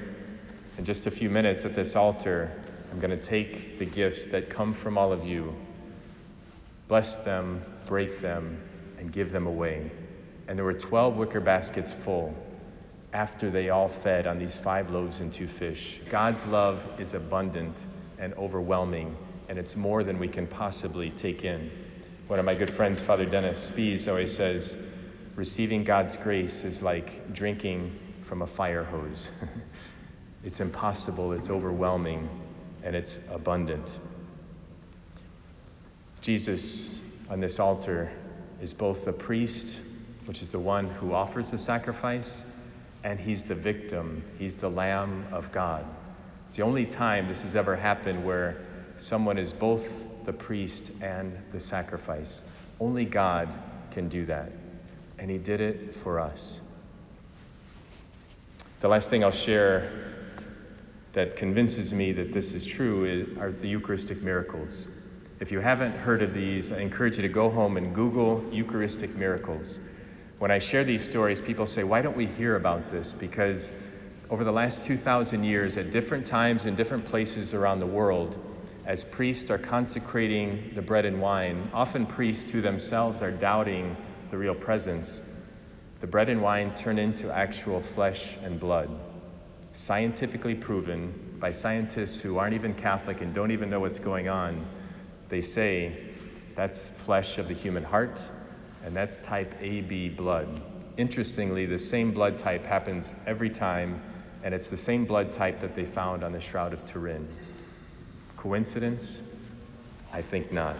In 0.77 0.85
just 0.85 1.07
a 1.07 1.11
few 1.11 1.29
minutes 1.29 1.65
at 1.65 1.73
this 1.73 1.95
altar, 1.95 2.51
I'm 2.91 2.99
going 2.99 3.17
to 3.17 3.25
take 3.25 3.79
the 3.79 3.85
gifts 3.85 4.27
that 4.27 4.49
come 4.49 4.73
from 4.73 4.97
all 4.97 5.11
of 5.11 5.25
you, 5.25 5.55
bless 6.87 7.17
them, 7.17 7.63
break 7.87 8.21
them, 8.21 8.61
and 9.01 9.11
give 9.11 9.31
them 9.31 9.47
away. 9.47 9.91
And 10.47 10.57
there 10.57 10.63
were 10.63 10.73
12 10.73 11.17
wicker 11.17 11.41
baskets 11.41 11.91
full 11.91 12.33
after 13.13 13.49
they 13.49 13.69
all 13.69 13.89
fed 13.89 14.27
on 14.27 14.37
these 14.37 14.55
five 14.55 14.91
loaves 14.91 15.19
and 15.19 15.33
two 15.33 15.47
fish. 15.47 15.99
God's 16.09 16.45
love 16.45 16.85
is 16.99 17.13
abundant 17.13 17.75
and 18.19 18.33
overwhelming, 18.35 19.17
and 19.49 19.57
it's 19.57 19.75
more 19.75 20.03
than 20.03 20.19
we 20.19 20.27
can 20.27 20.47
possibly 20.47 21.09
take 21.09 21.43
in. 21.43 21.69
One 22.27 22.39
of 22.39 22.45
my 22.45 22.55
good 22.55 22.69
friends, 22.69 23.01
Father 23.01 23.25
Dennis 23.25 23.71
Spees, 23.71 24.07
always 24.07 24.33
says, 24.33 24.77
receiving 25.35 25.83
God's 25.83 26.15
grace 26.15 26.63
is 26.63 26.81
like 26.81 27.33
drinking 27.33 27.97
from 28.21 28.43
a 28.43 28.47
fire 28.47 28.83
hose. 28.83 29.29
it's 30.45 30.59
impossible, 30.59 31.33
it's 31.33 31.49
overwhelming, 31.49 32.29
and 32.83 32.95
it's 32.95 33.19
abundant. 33.29 33.89
Jesus 36.21 37.01
on 37.29 37.39
this 37.39 37.59
altar 37.59 38.11
is 38.61 38.73
both 38.73 39.05
the 39.05 39.13
priest, 39.13 39.81
which 40.25 40.41
is 40.41 40.51
the 40.51 40.59
one 40.59 40.87
who 40.87 41.13
offers 41.13 41.51
the 41.51 41.57
sacrifice, 41.57 42.43
and 43.03 43.19
he's 43.19 43.43
the 43.43 43.55
victim, 43.55 44.23
he's 44.37 44.55
the 44.55 44.69
Lamb 44.69 45.25
of 45.31 45.51
God. 45.51 45.85
It's 46.47 46.57
the 46.57 46.63
only 46.63 46.85
time 46.85 47.27
this 47.27 47.41
has 47.41 47.55
ever 47.55 47.75
happened 47.75 48.23
where 48.23 48.57
someone 48.97 49.37
is 49.37 49.51
both 49.51 49.85
the 50.25 50.33
priest 50.33 50.91
and 51.01 51.35
the 51.51 51.59
sacrifice. 51.59 52.43
Only 52.79 53.05
God 53.05 53.49
can 53.89 54.07
do 54.07 54.25
that, 54.25 54.51
and 55.17 55.31
he 55.31 55.39
did 55.39 55.59
it 55.59 55.95
for 55.95 56.19
us. 56.19 56.61
The 58.81 58.87
last 58.87 59.09
thing 59.09 59.23
I'll 59.23 59.31
share 59.31 59.91
that 61.13 61.35
convinces 61.35 61.93
me 61.93 62.11
that 62.13 62.31
this 62.31 62.53
is 62.53 62.65
true 62.65 63.35
are 63.39 63.51
the 63.51 63.67
Eucharistic 63.67 64.21
miracles. 64.21 64.87
If 65.41 65.51
you 65.51 65.59
haven't 65.59 65.91
heard 65.91 66.21
of 66.21 66.33
these, 66.33 66.71
I 66.71 66.79
encourage 66.79 67.17
you 67.17 67.23
to 67.23 67.27
go 67.27 67.49
home 67.49 67.75
and 67.75 67.93
Google 67.93 68.41
Eucharistic 68.51 69.17
miracles 69.17 69.79
when 70.41 70.49
I 70.49 70.57
share 70.57 70.83
these 70.83 71.05
stories, 71.05 71.39
people 71.39 71.67
say, 71.67 71.83
Why 71.83 72.01
don't 72.01 72.17
we 72.17 72.25
hear 72.25 72.55
about 72.55 72.89
this? 72.89 73.13
Because 73.13 73.71
over 74.31 74.43
the 74.43 74.51
last 74.51 74.81
2,000 74.81 75.43
years, 75.43 75.77
at 75.77 75.91
different 75.91 76.25
times 76.25 76.65
in 76.65 76.73
different 76.73 77.05
places 77.05 77.53
around 77.53 77.79
the 77.79 77.85
world, 77.85 78.35
as 78.87 79.03
priests 79.03 79.51
are 79.51 79.59
consecrating 79.59 80.71
the 80.73 80.81
bread 80.81 81.05
and 81.05 81.21
wine, 81.21 81.69
often 81.75 82.07
priests 82.07 82.49
who 82.49 82.59
themselves 82.59 83.21
are 83.21 83.29
doubting 83.29 83.95
the 84.31 84.37
real 84.37 84.55
presence, 84.55 85.21
the 85.99 86.07
bread 86.07 86.27
and 86.27 86.41
wine 86.41 86.73
turn 86.73 86.97
into 86.97 87.31
actual 87.31 87.79
flesh 87.79 88.39
and 88.43 88.59
blood. 88.59 88.89
Scientifically 89.73 90.55
proven 90.55 91.13
by 91.39 91.51
scientists 91.51 92.19
who 92.19 92.39
aren't 92.39 92.55
even 92.55 92.73
Catholic 92.73 93.21
and 93.21 93.31
don't 93.31 93.51
even 93.51 93.69
know 93.69 93.79
what's 93.79 93.99
going 93.99 94.27
on. 94.27 94.65
They 95.31 95.39
say 95.39 95.93
that's 96.55 96.89
flesh 96.89 97.37
of 97.37 97.47
the 97.47 97.53
human 97.53 97.85
heart, 97.85 98.19
and 98.83 98.93
that's 98.93 99.15
type 99.19 99.55
AB 99.61 100.09
blood. 100.09 100.61
Interestingly, 100.97 101.65
the 101.65 101.79
same 101.79 102.11
blood 102.11 102.37
type 102.37 102.65
happens 102.65 103.15
every 103.25 103.49
time, 103.49 104.01
and 104.43 104.53
it's 104.53 104.67
the 104.67 104.75
same 104.75 105.05
blood 105.05 105.31
type 105.31 105.61
that 105.61 105.73
they 105.73 105.85
found 105.85 106.25
on 106.25 106.33
the 106.33 106.41
Shroud 106.41 106.73
of 106.73 106.83
Turin. 106.83 107.25
Coincidence? 108.35 109.21
I 110.11 110.21
think 110.21 110.51
not. 110.51 110.75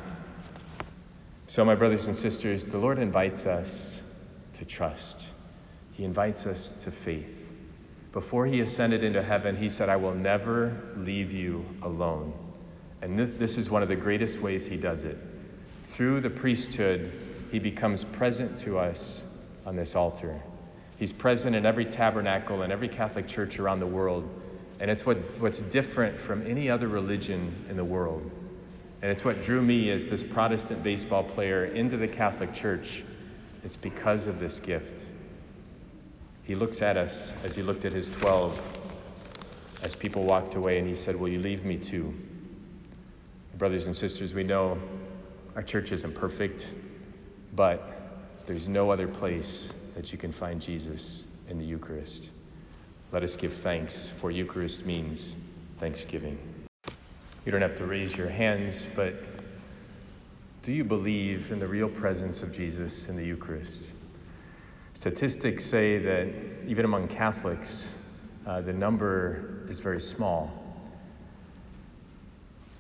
So, 1.47 1.64
my 1.64 1.76
brothers 1.76 2.08
and 2.08 2.16
sisters, 2.16 2.68
the 2.68 2.78
Lord 2.78 2.99
invites 2.99 3.45
us 3.45 4.04
to 4.56 4.66
trust. 4.66 5.28
He 5.93 6.04
invites 6.04 6.45
us 6.45 6.72
to 6.84 6.91
faith. 6.91 7.54
Before 8.12 8.45
he 8.45 8.60
ascended 8.60 9.06
into 9.06 9.24
heaven, 9.24 9.56
he 9.56 9.70
said, 9.70 9.88
I 9.88 9.95
will 9.95 10.14
never 10.14 10.78
leave 10.97 11.32
you 11.32 11.66
alone. 11.84 12.34
And 13.02 13.18
this 13.18 13.58
is 13.58 13.70
one 13.70 13.82
of 13.82 13.88
the 13.88 13.95
greatest 13.95 14.41
ways 14.41 14.66
he 14.66 14.78
does 14.78 15.06
it. 15.06 15.18
Through 15.84 16.22
the 16.22 16.30
priesthood 16.30 17.12
he 17.52 17.60
becomes 17.60 18.04
present 18.04 18.58
to 18.60 18.78
us 18.78 19.24
on 19.66 19.76
this 19.76 19.95
altar. 19.95 20.41
He's 20.97 21.12
present 21.12 21.56
in 21.56 21.66
every 21.66 21.86
tabernacle 21.86 22.62
and 22.62 22.72
every 22.72 22.88
Catholic 22.88 23.28
church 23.28 23.60
around 23.60 23.80
the 23.80 23.88
world. 23.88 24.30
And 24.80 24.89
it's 24.89 25.06
what, 25.06 25.18
what's 25.39 25.62
different 25.64 26.18
from 26.18 26.45
any 26.45 26.70
other 26.70 26.88
religion 26.88 27.54
in 27.70 27.76
the 27.76 27.84
world. 27.84 28.30
And 29.02 29.10
it's 29.10 29.26
what 29.26 29.41
drew 29.41 29.62
me 29.62 29.89
as 29.89 30.06
this 30.06 30.24
Protestant 30.24 30.84
baseball 30.84 31.24
player 31.24 31.66
into 31.66 31.97
the 31.97 32.08
Catholic 32.08 32.54
Church. 32.54 33.04
It's 33.64 33.76
because 33.76 34.28
of 34.28 34.39
this 34.39 34.60
gift. 34.60 35.06
He 36.43 36.56
looks 36.56 36.82
at 36.82 36.97
us 36.97 37.34
as 37.43 37.56
he 37.56 37.64
looked 37.64 37.86
at 37.86 37.93
his 37.93 38.12
12 38.12 38.62
as 39.84 39.95
people 39.95 40.24
walked 40.24 40.54
away, 40.54 40.78
and 40.78 40.88
he 40.88 40.95
said, 40.95 41.16
Will 41.16 41.30
you 41.30 41.39
leave 41.39 41.66
me 41.66 41.78
too? 41.78 42.14
Brothers 43.58 43.86
and 43.86 43.95
sisters, 43.95 44.34
we 44.34 44.43
know 44.43 44.78
our 45.56 45.64
church 45.64 45.91
isn't 45.91 46.16
perfect, 46.16 46.68
but 47.54 47.82
there's 48.45 48.68
no 48.68 48.89
other 48.89 49.08
place 49.08 49.72
that 49.95 50.12
you 50.12 50.18
can 50.18 50.32
find 50.32 50.62
Jesus 50.62 51.26
in 51.49 51.58
the 51.60 51.66
Eucharist. 51.66 52.30
Let 53.12 53.24
us 53.24 53.36
give 53.36 53.54
thanks, 53.54 54.08
for 54.08 54.32
Eucharist 54.32 54.86
means 54.86 55.36
thanksgiving. 55.80 56.38
You 57.45 57.52
don't 57.52 57.62
have 57.62 57.76
to 57.78 57.86
raise 57.86 58.16
your 58.16 58.30
hands, 58.30 58.88
but 58.95 59.14
do 60.62 60.72
you 60.72 60.84
believe 60.84 61.52
in 61.52 61.60
the 61.60 61.68
real 61.68 61.89
presence 61.89 62.43
of 62.43 62.54
Jesus 62.54 63.10
in 63.10 63.18
the 63.18 63.26
Eucharist? 63.26 63.84
Statistics 64.93 65.66
say 65.66 65.97
that 65.97 66.30
even 66.68 66.86
among 66.86 67.08
Catholics, 67.08 67.93
uh, 68.45 68.62
the 68.62 68.74
number 68.74 69.66
is 69.70 69.80
very 69.80 69.99
small. 69.99 70.61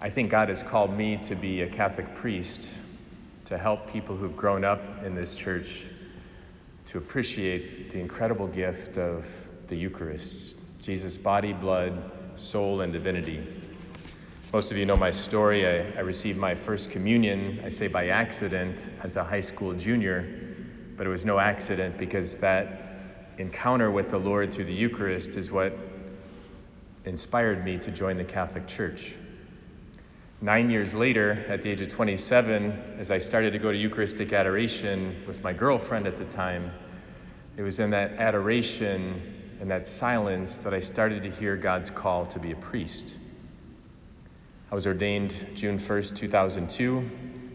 I 0.03 0.09
think 0.09 0.31
God 0.31 0.49
has 0.49 0.63
called 0.63 0.97
me 0.97 1.17
to 1.17 1.35
be 1.35 1.61
a 1.61 1.67
Catholic 1.67 2.15
priest 2.15 2.79
to 3.45 3.55
help 3.55 3.85
people 3.91 4.15
who've 4.15 4.35
grown 4.35 4.65
up 4.65 4.81
in 5.05 5.13
this 5.13 5.35
church 5.35 5.85
to 6.85 6.97
appreciate 6.97 7.91
the 7.91 7.99
incredible 7.99 8.47
gift 8.47 8.97
of 8.97 9.27
the 9.67 9.75
Eucharist 9.75 10.57
Jesus' 10.81 11.17
body, 11.17 11.53
blood, 11.53 12.11
soul, 12.35 12.81
and 12.81 12.91
divinity. 12.91 13.45
Most 14.51 14.71
of 14.71 14.77
you 14.77 14.87
know 14.87 14.95
my 14.95 15.11
story. 15.11 15.67
I, 15.67 15.91
I, 15.91 15.99
received 15.99 16.39
my 16.39 16.55
first 16.55 16.89
communion, 16.89 17.61
I 17.63 17.69
say 17.69 17.87
by 17.87 18.07
accident, 18.07 18.91
as 19.03 19.15
a 19.17 19.23
high 19.23 19.39
school 19.39 19.73
junior, 19.75 20.25
but 20.97 21.05
it 21.05 21.11
was 21.11 21.25
no 21.25 21.37
accident 21.37 21.99
because 21.99 22.37
that 22.37 22.89
encounter 23.37 23.91
with 23.91 24.09
the 24.09 24.17
Lord 24.17 24.51
through 24.51 24.65
the 24.65 24.73
Eucharist 24.73 25.37
is 25.37 25.51
what 25.51 25.77
inspired 27.05 27.63
me 27.63 27.77
to 27.77 27.91
join 27.91 28.17
the 28.17 28.23
Catholic 28.25 28.65
Church. 28.65 29.15
Nine 30.43 30.71
years 30.71 30.95
later, 30.95 31.45
at 31.49 31.61
the 31.61 31.69
age 31.69 31.81
of 31.81 31.89
27, 31.89 32.95
as 32.97 33.11
I 33.11 33.19
started 33.19 33.53
to 33.53 33.59
go 33.59 33.71
to 33.71 33.77
Eucharistic 33.77 34.33
adoration 34.33 35.15
with 35.27 35.43
my 35.43 35.53
girlfriend 35.53 36.07
at 36.07 36.17
the 36.17 36.25
time, 36.25 36.71
it 37.57 37.61
was 37.61 37.79
in 37.79 37.91
that 37.91 38.13
adoration 38.13 39.21
and 39.59 39.69
that 39.69 39.85
silence 39.85 40.57
that 40.57 40.73
I 40.73 40.79
started 40.79 41.21
to 41.21 41.29
hear 41.29 41.55
God's 41.55 41.91
call 41.91 42.25
to 42.25 42.39
be 42.39 42.53
a 42.53 42.55
priest. 42.55 43.13
I 44.71 44.73
was 44.73 44.87
ordained 44.87 45.45
June 45.53 45.77
1st, 45.77 46.15
2002, 46.15 47.11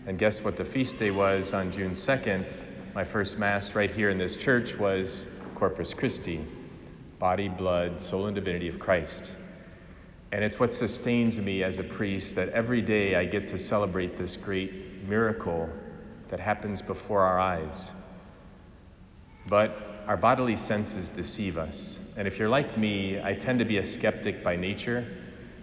and 0.07 0.17
guess 0.17 0.45
what 0.45 0.57
the 0.57 0.65
feast 0.65 0.97
day 0.97 1.11
was 1.11 1.55
on 1.55 1.73
June 1.73 1.91
2nd? 1.91 2.67
My 2.95 3.03
first 3.03 3.37
Mass 3.37 3.75
right 3.75 3.91
here 3.91 4.11
in 4.11 4.19
this 4.19 4.37
church 4.37 4.79
was 4.79 5.27
Corpus 5.57 5.93
Christi, 5.93 6.47
body, 7.19 7.49
blood, 7.49 8.01
soul, 8.01 8.27
and 8.27 8.37
divinity 8.37 8.69
of 8.69 8.79
Christ. 8.79 9.33
And 10.37 10.45
it's 10.45 10.61
what 10.61 10.75
sustains 10.75 11.41
me 11.41 11.63
as 11.63 11.79
a 11.79 11.83
priest 11.83 12.35
that 12.35 12.51
every 12.51 12.83
day 12.83 13.15
I 13.15 13.25
get 13.25 13.49
to 13.49 13.59
celebrate 13.59 14.19
this 14.19 14.37
great 14.37 15.03
miracle 15.09 15.67
that 16.29 16.39
happens 16.39 16.83
before 16.83 17.23
our 17.23 17.41
eyes. 17.41 17.91
But 19.49 20.03
our 20.07 20.19
bodily 20.19 20.57
senses 20.57 21.09
deceive 21.09 21.57
us. 21.57 22.01
And 22.19 22.29
if 22.29 22.39
you're 22.39 22.51
like 22.51 22.77
me, 22.77 23.19
I 23.19 23.33
tend 23.33 23.61
to 23.61 23.65
be 23.65 23.79
a 23.79 23.83
skeptic 23.83 24.45
by 24.45 24.57
nature, 24.57 25.07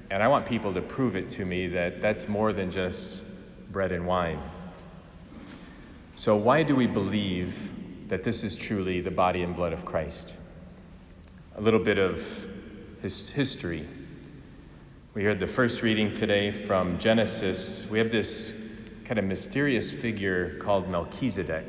and 0.10 0.24
I 0.24 0.28
want 0.28 0.48
people 0.48 0.74
to 0.74 0.82
prove 0.82 1.16
it 1.16 1.30
to 1.30 1.46
me 1.46 1.68
that 1.68 2.02
that's 2.02 2.28
more 2.28 2.52
than 2.52 2.72
just 2.72 3.24
bread 3.72 3.92
and 3.92 4.08
wine. 4.08 4.42
So, 6.16 6.36
why 6.36 6.64
do 6.64 6.76
we 6.76 6.88
believe 6.88 8.10
that 8.10 8.24
this 8.24 8.44
is 8.44 8.56
truly 8.56 9.02
the 9.02 9.12
body 9.12 9.44
and 9.44 9.56
blood 9.56 9.74
of 9.74 9.86
Christ? 9.86 10.34
A 11.58 11.62
little 11.62 11.80
bit 11.80 12.00
of 12.00 12.26
his 13.04 13.30
history. 13.30 13.86
We 15.16 15.24
heard 15.24 15.40
the 15.40 15.46
first 15.46 15.84
reading 15.84 16.12
today 16.12 16.52
from 16.52 16.98
Genesis. 16.98 17.86
We 17.88 18.00
have 18.00 18.10
this 18.10 18.52
kind 19.06 19.20
of 19.20 19.26
mysterious 19.26 19.92
figure 19.92 20.58
called 20.58 20.90
Melchizedek. 20.90 21.68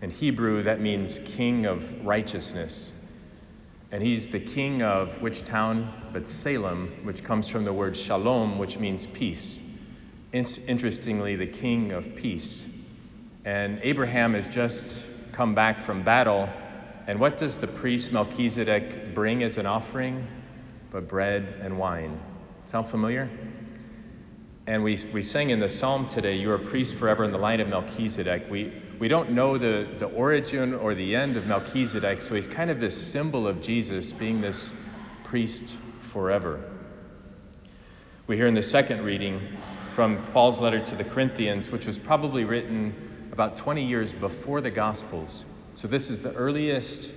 In 0.00 0.08
Hebrew, 0.08 0.62
that 0.62 0.80
means 0.80 1.20
king 1.26 1.66
of 1.66 2.06
righteousness. 2.06 2.94
And 3.92 4.02
he's 4.02 4.28
the 4.28 4.40
king 4.40 4.80
of 4.82 5.20
which 5.20 5.44
town? 5.44 5.92
But 6.10 6.26
Salem, 6.26 6.88
which 7.02 7.22
comes 7.22 7.48
from 7.48 7.64
the 7.64 7.72
word 7.74 7.94
shalom, 7.94 8.58
which 8.58 8.78
means 8.78 9.06
peace. 9.06 9.60
Interestingly, 10.32 11.36
the 11.36 11.46
king 11.46 11.92
of 11.92 12.16
peace. 12.16 12.64
And 13.44 13.78
Abraham 13.82 14.32
has 14.32 14.48
just 14.48 15.04
come 15.32 15.54
back 15.54 15.78
from 15.78 16.02
battle. 16.02 16.48
And 17.08 17.20
what 17.20 17.36
does 17.36 17.58
the 17.58 17.68
priest 17.68 18.10
Melchizedek 18.10 19.14
bring 19.14 19.42
as 19.42 19.58
an 19.58 19.66
offering? 19.66 20.26
But 20.90 21.08
bread 21.08 21.56
and 21.60 21.78
wine. 21.78 22.18
Sound 22.68 22.86
familiar? 22.86 23.30
And 24.66 24.84
we, 24.84 24.98
we 25.10 25.22
sang 25.22 25.48
in 25.48 25.58
the 25.58 25.70
psalm 25.70 26.06
today, 26.06 26.36
You 26.36 26.50
are 26.50 26.56
a 26.56 26.58
priest 26.66 26.96
forever 26.96 27.24
in 27.24 27.32
the 27.32 27.38
line 27.38 27.60
of 27.60 27.68
Melchizedek. 27.68 28.50
We, 28.50 28.82
we 28.98 29.08
don't 29.08 29.30
know 29.30 29.56
the, 29.56 29.88
the 29.98 30.04
origin 30.08 30.74
or 30.74 30.94
the 30.94 31.16
end 31.16 31.38
of 31.38 31.46
Melchizedek, 31.46 32.20
so 32.20 32.34
he's 32.34 32.46
kind 32.46 32.70
of 32.70 32.78
this 32.78 32.94
symbol 32.94 33.48
of 33.48 33.62
Jesus 33.62 34.12
being 34.12 34.42
this 34.42 34.74
priest 35.24 35.78
forever. 36.00 36.62
We 38.26 38.36
hear 38.36 38.48
in 38.48 38.54
the 38.54 38.62
second 38.62 39.02
reading 39.02 39.40
from 39.94 40.22
Paul's 40.34 40.60
letter 40.60 40.84
to 40.84 40.94
the 40.94 41.04
Corinthians, 41.04 41.70
which 41.70 41.86
was 41.86 41.98
probably 41.98 42.44
written 42.44 43.28
about 43.32 43.56
20 43.56 43.82
years 43.82 44.12
before 44.12 44.60
the 44.60 44.70
Gospels. 44.70 45.46
So 45.72 45.88
this 45.88 46.10
is 46.10 46.22
the 46.22 46.34
earliest 46.34 47.14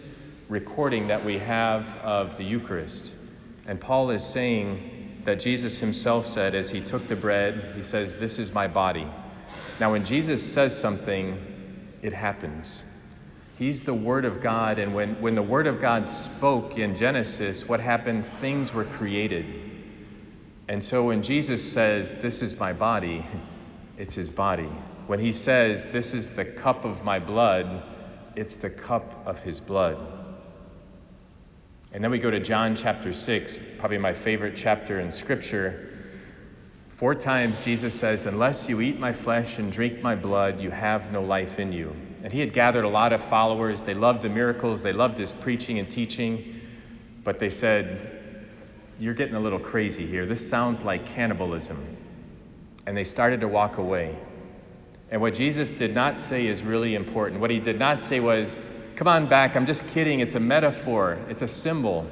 recording 0.47 1.09
that 1.09 1.25
we 1.25 1.39
have 1.39 1.89
of 1.97 2.37
the 2.37 2.45
Eucharist. 2.45 3.15
And 3.67 3.81
Paul 3.81 4.11
is 4.11 4.25
saying, 4.25 5.00
that 5.23 5.39
Jesus 5.39 5.79
himself 5.79 6.25
said 6.25 6.55
as 6.55 6.69
he 6.69 6.81
took 6.81 7.07
the 7.07 7.15
bread, 7.15 7.73
he 7.75 7.83
says, 7.83 8.15
This 8.15 8.39
is 8.39 8.53
my 8.53 8.67
body. 8.67 9.07
Now, 9.79 9.91
when 9.91 10.03
Jesus 10.03 10.41
says 10.41 10.77
something, 10.77 11.39
it 12.01 12.13
happens. 12.13 12.83
He's 13.57 13.83
the 13.83 13.93
Word 13.93 14.25
of 14.25 14.41
God, 14.41 14.79
and 14.79 14.95
when, 14.95 15.21
when 15.21 15.35
the 15.35 15.43
Word 15.43 15.67
of 15.67 15.79
God 15.79 16.09
spoke 16.09 16.77
in 16.77 16.95
Genesis, 16.95 17.67
what 17.67 17.79
happened? 17.79 18.25
Things 18.25 18.73
were 18.73 18.85
created. 18.85 19.45
And 20.67 20.83
so 20.83 21.05
when 21.05 21.21
Jesus 21.21 21.71
says, 21.71 22.11
This 22.11 22.41
is 22.41 22.59
my 22.59 22.73
body, 22.73 23.23
it's 23.97 24.15
his 24.15 24.29
body. 24.29 24.69
When 25.07 25.19
he 25.19 25.31
says, 25.31 25.87
This 25.87 26.13
is 26.13 26.31
the 26.31 26.45
cup 26.45 26.85
of 26.85 27.03
my 27.03 27.19
blood, 27.19 27.83
it's 28.35 28.55
the 28.55 28.69
cup 28.69 29.27
of 29.27 29.41
his 29.41 29.59
blood. 29.59 29.97
And 31.93 32.01
then 32.01 32.09
we 32.09 32.19
go 32.19 32.31
to 32.31 32.39
John 32.39 32.75
chapter 32.75 33.13
6, 33.13 33.59
probably 33.77 33.97
my 33.97 34.13
favorite 34.13 34.55
chapter 34.55 35.01
in 35.01 35.11
Scripture. 35.11 35.89
Four 36.89 37.15
times 37.15 37.59
Jesus 37.59 37.93
says, 37.93 38.25
Unless 38.25 38.69
you 38.69 38.79
eat 38.79 38.97
my 38.97 39.11
flesh 39.11 39.59
and 39.59 39.71
drink 39.71 40.01
my 40.01 40.15
blood, 40.15 40.61
you 40.61 40.71
have 40.71 41.11
no 41.11 41.21
life 41.21 41.59
in 41.59 41.73
you. 41.73 41.93
And 42.23 42.31
he 42.31 42.39
had 42.39 42.53
gathered 42.53 42.85
a 42.85 42.89
lot 42.89 43.11
of 43.11 43.21
followers. 43.21 43.81
They 43.81 43.93
loved 43.93 44.21
the 44.21 44.29
miracles, 44.29 44.81
they 44.81 44.93
loved 44.93 45.17
his 45.17 45.33
preaching 45.33 45.79
and 45.79 45.89
teaching. 45.89 46.61
But 47.25 47.39
they 47.39 47.49
said, 47.49 48.45
You're 48.97 49.13
getting 49.13 49.35
a 49.35 49.39
little 49.39 49.59
crazy 49.59 50.05
here. 50.05 50.25
This 50.25 50.47
sounds 50.47 50.83
like 50.83 51.05
cannibalism. 51.07 51.97
And 52.87 52.95
they 52.95 53.03
started 53.03 53.41
to 53.41 53.49
walk 53.49 53.79
away. 53.79 54.17
And 55.09 55.19
what 55.19 55.33
Jesus 55.33 55.73
did 55.73 55.93
not 55.93 56.21
say 56.21 56.47
is 56.47 56.63
really 56.63 56.95
important. 56.95 57.41
What 57.41 57.49
he 57.49 57.59
did 57.59 57.77
not 57.77 58.01
say 58.01 58.21
was, 58.21 58.61
Come 59.01 59.07
on 59.07 59.27
back, 59.27 59.55
I'm 59.55 59.65
just 59.65 59.87
kidding. 59.87 60.19
It's 60.19 60.35
a 60.35 60.39
metaphor, 60.39 61.17
it's 61.27 61.41
a 61.41 61.47
symbol. 61.47 62.05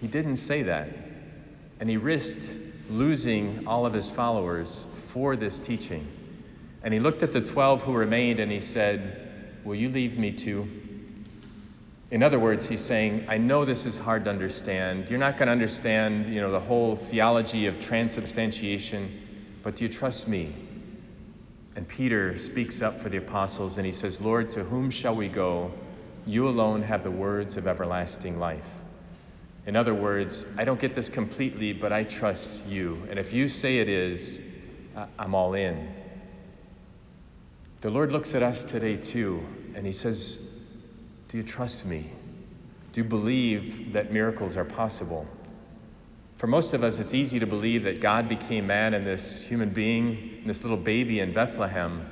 He 0.00 0.06
didn't 0.06 0.36
say 0.36 0.62
that. 0.62 0.88
And 1.80 1.90
he 1.90 1.98
risked 1.98 2.56
losing 2.88 3.66
all 3.66 3.84
of 3.84 3.92
his 3.92 4.08
followers 4.08 4.86
for 4.94 5.36
this 5.36 5.60
teaching. 5.60 6.08
And 6.82 6.94
he 6.94 6.98
looked 6.98 7.22
at 7.22 7.30
the 7.30 7.42
12 7.42 7.82
who 7.82 7.92
remained 7.92 8.40
and 8.40 8.50
he 8.50 8.58
said, 8.58 9.60
Will 9.64 9.74
you 9.74 9.90
leave 9.90 10.16
me 10.16 10.32
too? 10.32 10.66
In 12.10 12.22
other 12.22 12.38
words, 12.38 12.66
he's 12.66 12.80
saying, 12.80 13.26
I 13.28 13.36
know 13.36 13.66
this 13.66 13.84
is 13.84 13.98
hard 13.98 14.24
to 14.24 14.30
understand. 14.30 15.10
You're 15.10 15.18
not 15.18 15.36
going 15.36 15.48
to 15.48 15.52
understand, 15.52 16.32
you 16.32 16.40
know, 16.40 16.50
the 16.50 16.58
whole 16.58 16.96
theology 16.96 17.66
of 17.66 17.78
transubstantiation, 17.80 19.10
but 19.62 19.76
do 19.76 19.84
you 19.84 19.90
trust 19.90 20.26
me? 20.26 20.54
And 21.74 21.88
Peter 21.88 22.36
speaks 22.36 22.82
up 22.82 23.00
for 23.00 23.08
the 23.08 23.16
apostles 23.16 23.78
and 23.78 23.86
he 23.86 23.92
says, 23.92 24.20
Lord, 24.20 24.50
to 24.52 24.64
whom 24.64 24.90
shall 24.90 25.14
we 25.14 25.28
go? 25.28 25.72
You 26.26 26.48
alone 26.48 26.82
have 26.82 27.02
the 27.02 27.10
words 27.10 27.56
of 27.56 27.66
everlasting 27.66 28.38
life. 28.38 28.68
In 29.66 29.76
other 29.76 29.94
words, 29.94 30.44
I 30.58 30.64
don't 30.64 30.80
get 30.80 30.94
this 30.94 31.08
completely, 31.08 31.72
but 31.72 31.92
I 31.92 32.04
trust 32.04 32.66
you. 32.66 33.06
And 33.08 33.18
if 33.18 33.32
you 33.32 33.48
say 33.48 33.78
it 33.78 33.88
is, 33.88 34.40
I'm 35.18 35.34
all 35.34 35.54
in. 35.54 35.94
The 37.80 37.90
Lord 37.90 38.12
looks 38.12 38.34
at 38.34 38.42
us 38.42 38.64
today 38.64 38.96
too, 38.96 39.44
and 39.74 39.86
He 39.86 39.92
says, 39.92 40.40
Do 41.28 41.36
you 41.36 41.42
trust 41.42 41.86
me? 41.86 42.10
Do 42.92 43.02
you 43.02 43.08
believe 43.08 43.92
that 43.94 44.12
miracles 44.12 44.56
are 44.56 44.64
possible? 44.64 45.26
For 46.42 46.48
most 46.48 46.74
of 46.74 46.82
us, 46.82 46.98
it's 46.98 47.14
easy 47.14 47.38
to 47.38 47.46
believe 47.46 47.84
that 47.84 48.00
God 48.00 48.28
became 48.28 48.66
man 48.66 48.94
and 48.94 49.06
this 49.06 49.44
human 49.44 49.68
being, 49.68 50.42
this 50.44 50.64
little 50.64 50.76
baby 50.76 51.20
in 51.20 51.32
Bethlehem. 51.32 52.04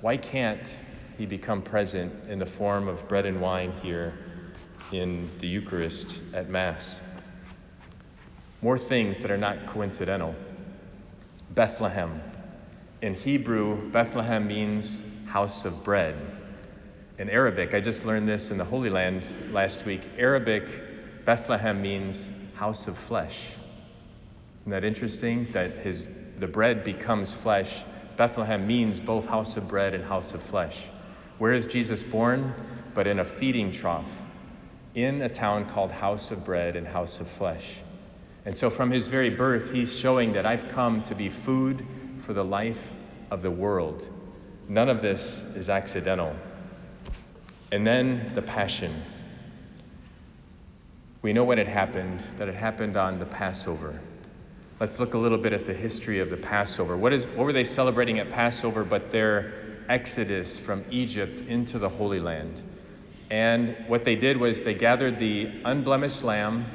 Why 0.00 0.16
can't 0.16 0.68
he 1.16 1.26
become 1.26 1.62
present 1.62 2.12
in 2.28 2.40
the 2.40 2.44
form 2.44 2.88
of 2.88 3.06
bread 3.08 3.24
and 3.24 3.40
wine 3.40 3.70
here 3.80 4.14
in 4.90 5.30
the 5.38 5.46
Eucharist 5.46 6.18
at 6.34 6.48
Mass? 6.48 7.00
More 8.62 8.76
things 8.76 9.20
that 9.20 9.30
are 9.30 9.38
not 9.38 9.64
coincidental. 9.68 10.34
Bethlehem. 11.50 12.20
In 13.00 13.14
Hebrew, 13.14 13.92
Bethlehem 13.92 14.48
means 14.48 15.02
house 15.26 15.64
of 15.64 15.84
bread. 15.84 16.16
In 17.16 17.30
Arabic, 17.30 17.74
I 17.74 17.80
just 17.80 18.04
learned 18.06 18.26
this 18.26 18.50
in 18.50 18.58
the 18.58 18.64
Holy 18.64 18.90
Land 18.90 19.24
last 19.52 19.86
week. 19.86 20.02
Arabic, 20.18 20.68
Bethlehem 21.24 21.80
means 21.80 22.28
house 22.62 22.86
of 22.86 22.96
flesh. 22.96 23.56
Isn't 24.60 24.70
that 24.70 24.84
interesting? 24.84 25.48
That 25.50 25.72
his 25.78 26.08
the 26.38 26.46
bread 26.46 26.84
becomes 26.84 27.34
flesh. 27.34 27.82
Bethlehem 28.16 28.68
means 28.68 29.00
both 29.00 29.26
house 29.26 29.56
of 29.56 29.66
bread 29.66 29.94
and 29.94 30.04
house 30.04 30.32
of 30.32 30.40
flesh. 30.44 30.84
Where 31.38 31.52
is 31.52 31.66
Jesus 31.66 32.04
born? 32.04 32.54
But 32.94 33.08
in 33.08 33.18
a 33.18 33.24
feeding 33.24 33.72
trough, 33.72 34.16
in 34.94 35.22
a 35.22 35.28
town 35.28 35.66
called 35.66 35.90
House 35.90 36.30
of 36.30 36.44
Bread 36.44 36.76
and 36.76 36.86
House 36.86 37.18
of 37.18 37.28
Flesh. 37.28 37.78
And 38.44 38.56
so, 38.56 38.70
from 38.70 38.92
his 38.92 39.08
very 39.08 39.30
birth, 39.30 39.72
he's 39.72 39.92
showing 39.98 40.32
that 40.34 40.46
I've 40.46 40.68
come 40.68 41.02
to 41.02 41.16
be 41.16 41.30
food 41.30 41.84
for 42.18 42.32
the 42.32 42.44
life 42.44 42.92
of 43.32 43.42
the 43.42 43.50
world. 43.50 44.08
None 44.68 44.88
of 44.88 45.02
this 45.02 45.42
is 45.56 45.68
accidental. 45.68 46.32
And 47.72 47.84
then 47.84 48.30
the 48.34 48.42
Passion. 48.42 48.92
We 51.22 51.32
know 51.32 51.44
when 51.44 51.60
it 51.60 51.68
happened, 51.68 52.20
that 52.36 52.48
it 52.48 52.56
happened 52.56 52.96
on 52.96 53.20
the 53.20 53.26
Passover. 53.26 54.00
Let's 54.80 54.98
look 54.98 55.14
a 55.14 55.18
little 55.18 55.38
bit 55.38 55.52
at 55.52 55.64
the 55.64 55.72
history 55.72 56.18
of 56.18 56.30
the 56.30 56.36
Passover. 56.36 56.96
What, 56.96 57.12
is, 57.12 57.26
what 57.26 57.44
were 57.44 57.52
they 57.52 57.62
celebrating 57.62 58.18
at 58.18 58.28
Passover 58.28 58.82
but 58.82 59.12
their 59.12 59.52
exodus 59.88 60.58
from 60.58 60.84
Egypt 60.90 61.42
into 61.42 61.78
the 61.78 61.88
Holy 61.88 62.18
Land? 62.18 62.60
And 63.30 63.76
what 63.86 64.04
they 64.04 64.16
did 64.16 64.36
was 64.36 64.62
they 64.62 64.74
gathered 64.74 65.20
the 65.20 65.48
unblemished 65.64 66.24
lamb, 66.24 66.66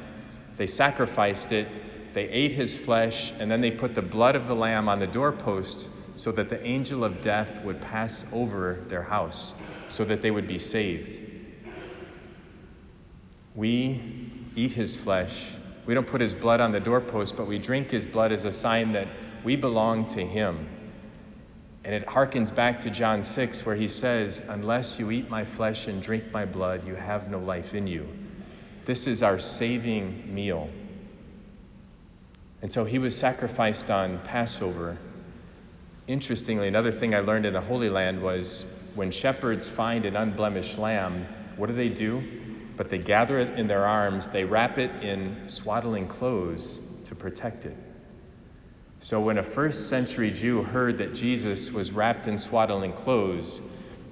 they 0.56 0.66
sacrificed 0.66 1.52
it, 1.52 1.68
they 2.14 2.30
ate 2.30 2.54
his 2.54 2.80
flesh, 2.80 3.34
and 3.40 3.52
then 3.52 3.60
they 3.60 3.70
put 3.70 3.96
the 3.96 4.02
blood 4.02 4.38
of 4.38 4.48
the 4.48 4.56
lamb 4.56 4.88
on 4.88 5.00
the 5.00 5.08
doorpost 5.08 5.90
so 6.16 6.32
that 6.32 6.48
the 6.48 6.66
angel 6.66 7.04
of 7.04 7.22
death 7.22 7.62
would 7.66 7.82
pass 7.82 8.24
over 8.32 8.80
their 8.88 9.04
house 9.04 9.54
so 9.90 10.06
that 10.06 10.22
they 10.22 10.32
would 10.32 10.48
be 10.48 10.58
saved. 10.58 11.20
We 13.54 14.32
eat 14.58 14.72
his 14.72 14.96
flesh. 14.96 15.54
We 15.86 15.94
don't 15.94 16.08
put 16.08 16.20
his 16.20 16.34
blood 16.34 16.60
on 16.60 16.72
the 16.72 16.80
doorpost, 16.80 17.38
but 17.38 17.48
we 17.48 17.60
drink 17.60 17.92
his 17.92 18.08
blood 18.08 18.32
as 18.32 18.44
a 18.44 18.52
sign 18.52 18.92
that 18.94 19.08
we 19.44 19.56
belong 19.56 20.08
to 20.08 20.26
him. 20.26 20.68
And 21.86 21.94
it 21.94 22.06
harkens 22.06 22.54
back 22.54 22.82
to 22.82 22.90
John 22.90 23.24
6, 23.24 23.66
where 23.66 23.76
he 23.76 23.88
says, 23.88 24.42
Unless 24.50 25.00
you 25.00 25.12
eat 25.12 25.30
my 25.30 25.46
flesh 25.46 25.88
and 25.88 26.02
drink 26.02 26.34
my 26.34 26.44
blood, 26.44 26.86
you 26.86 26.96
have 26.96 27.30
no 27.30 27.40
life 27.40 27.76
in 27.76 27.88
you. 27.88 28.10
This 28.84 29.06
is 29.06 29.22
our 29.22 29.40
saving 29.40 30.34
meal. 30.34 30.70
And 32.64 32.74
so 32.74 32.84
he 32.84 32.98
was 32.98 33.16
sacrificed 33.18 33.92
on 33.92 34.20
Passover. 34.26 34.98
Interestingly, 36.08 36.68
another 36.68 36.92
thing 36.92 37.14
I 37.14 37.20
learned 37.20 37.46
in 37.46 37.54
the 37.54 37.62
Holy 37.62 37.90
Land 37.90 38.22
was 38.22 38.66
when 38.96 39.12
shepherds 39.12 39.70
find 39.70 40.06
an 40.06 40.16
unblemished 40.16 40.80
lamb, 40.80 41.28
what 41.58 41.68
do 41.68 41.74
they 41.74 41.90
do? 41.90 42.24
But 42.78 42.90
they 42.90 43.00
gather 43.00 43.40
it 43.40 43.60
in 43.60 43.68
their 43.68 43.86
arms, 43.86 44.30
they 44.30 44.46
wrap 44.46 44.78
it 44.78 45.04
in 45.04 45.50
swaddling 45.50 46.08
clothes 46.08 46.80
to 47.06 47.16
protect 47.16 47.66
it. 47.66 47.76
So 49.00 49.20
when 49.20 49.38
a 49.38 49.44
first 49.44 49.90
century 49.90 50.32
Jew 50.32 50.64
heard 50.64 51.00
that 51.00 51.14
Jesus 51.14 51.72
was 51.72 51.92
wrapped 51.92 52.28
in 52.28 52.38
swaddling 52.38 52.94
clothes, 52.94 53.62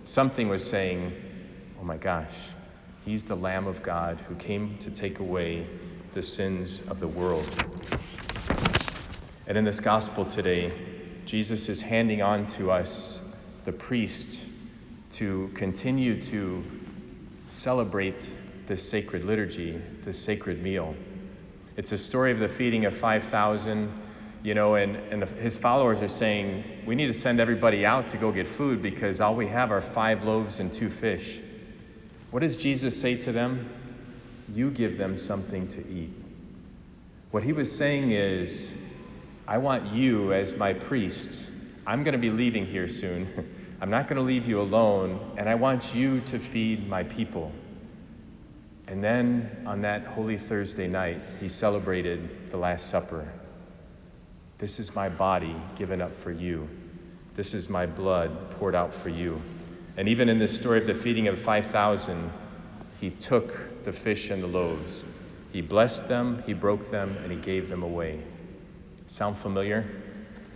something 0.03 0.49
was 0.49 0.67
saying, 0.67 1.13
Oh 1.79 1.83
my 1.83 1.97
gosh, 1.97 2.33
he's 3.03 3.23
the 3.23 3.35
Lamb 3.35 3.67
of 3.67 3.83
God 3.83 4.19
who 4.21 4.35
came 4.35 4.77
to 4.79 4.89
take 4.89 5.19
away 5.19 5.67
the 6.13 6.21
sins 6.21 6.81
of 6.87 6.99
the 6.99 7.07
world. 7.07 7.47
And 9.47 9.57
in 9.57 9.63
this 9.63 9.79
gospel 9.79 10.25
today, 10.25 10.71
Jesus 11.25 11.69
is 11.69 11.81
handing 11.81 12.21
on 12.21 12.47
to 12.47 12.71
us 12.71 13.21
the 13.63 13.71
priest 13.71 14.41
to 15.13 15.51
continue 15.53 16.21
to 16.21 16.63
celebrate 17.47 18.31
this 18.67 18.87
sacred 18.87 19.23
liturgy, 19.23 19.81
this 20.03 20.19
sacred 20.19 20.61
meal. 20.61 20.95
It's 21.77 21.91
a 21.91 21.97
story 21.97 22.31
of 22.31 22.39
the 22.39 22.47
feeding 22.49 22.85
of 22.85 22.95
5,000, 22.95 23.91
you 24.43 24.53
know, 24.53 24.75
and, 24.75 24.95
and 25.11 25.21
the, 25.21 25.25
his 25.25 25.57
followers 25.57 26.01
are 26.01 26.07
saying, 26.07 26.63
we 26.85 26.95
need 26.95 27.07
to 27.07 27.13
send 27.13 27.39
everybody 27.39 27.85
out 27.85 28.07
to 28.09 28.17
go 28.17 28.31
get 28.31 28.47
food 28.47 28.81
because 28.81 29.19
all 29.21 29.35
we 29.35 29.47
have 29.47 29.71
are 29.71 29.81
five 29.81 30.23
loaves 30.23 30.59
and 30.59 30.71
two 30.71 30.89
fish. 30.89 31.41
What 32.31 32.41
does 32.41 32.57
Jesus 32.57 32.99
say 32.99 33.15
to 33.17 33.31
them? 33.31 33.69
You 34.53 34.71
give 34.71 34.97
them 34.97 35.17
something 35.17 35.67
to 35.69 35.87
eat. 35.87 36.11
What 37.31 37.43
he 37.43 37.53
was 37.53 37.75
saying 37.75 38.11
is, 38.11 38.73
I 39.47 39.57
want 39.57 39.91
you 39.91 40.33
as 40.33 40.55
my 40.55 40.73
priest. 40.73 41.51
I'm 41.85 42.03
going 42.03 42.13
to 42.13 42.19
be 42.19 42.29
leaving 42.29 42.65
here 42.65 42.87
soon. 42.87 43.27
I'm 43.81 43.89
not 43.89 44.07
going 44.07 44.17
to 44.17 44.23
leave 44.23 44.47
you 44.47 44.61
alone, 44.61 45.19
and 45.37 45.49
I 45.49 45.55
want 45.55 45.93
you 45.93 46.21
to 46.21 46.39
feed 46.39 46.87
my 46.87 47.03
people. 47.03 47.51
And 48.87 49.03
then 49.03 49.63
on 49.65 49.81
that 49.81 50.05
Holy 50.05 50.37
Thursday 50.37 50.87
night, 50.87 51.19
he 51.39 51.49
celebrated 51.49 52.51
the 52.51 52.57
Last 52.57 52.89
Supper. 52.89 53.27
This 54.57 54.79
is 54.79 54.95
my 54.95 55.09
body 55.09 55.55
given 55.75 56.01
up 56.01 56.13
for 56.13 56.31
you. 56.31 56.69
This 57.33 57.53
is 57.53 57.67
my 57.67 57.85
blood 57.85 58.51
poured 58.51 58.75
out 58.75 58.93
for 58.93 59.09
you. 59.09 59.41
And 59.97 60.07
even 60.07 60.29
in 60.29 60.39
this 60.39 60.55
story 60.55 60.77
of 60.77 60.87
the 60.87 60.93
feeding 60.93 61.27
of 61.27 61.39
5,000, 61.39 62.31
he 63.01 63.09
took 63.09 63.83
the 63.83 63.91
fish 63.91 64.29
and 64.29 64.41
the 64.41 64.47
loaves. 64.47 65.03
He 65.51 65.61
blessed 65.61 66.07
them, 66.07 66.43
he 66.45 66.53
broke 66.53 66.91
them, 66.91 67.17
and 67.23 67.31
he 67.31 67.37
gave 67.37 67.69
them 67.69 67.81
away. 67.81 68.21
Sound 69.07 69.37
familiar? 69.37 69.85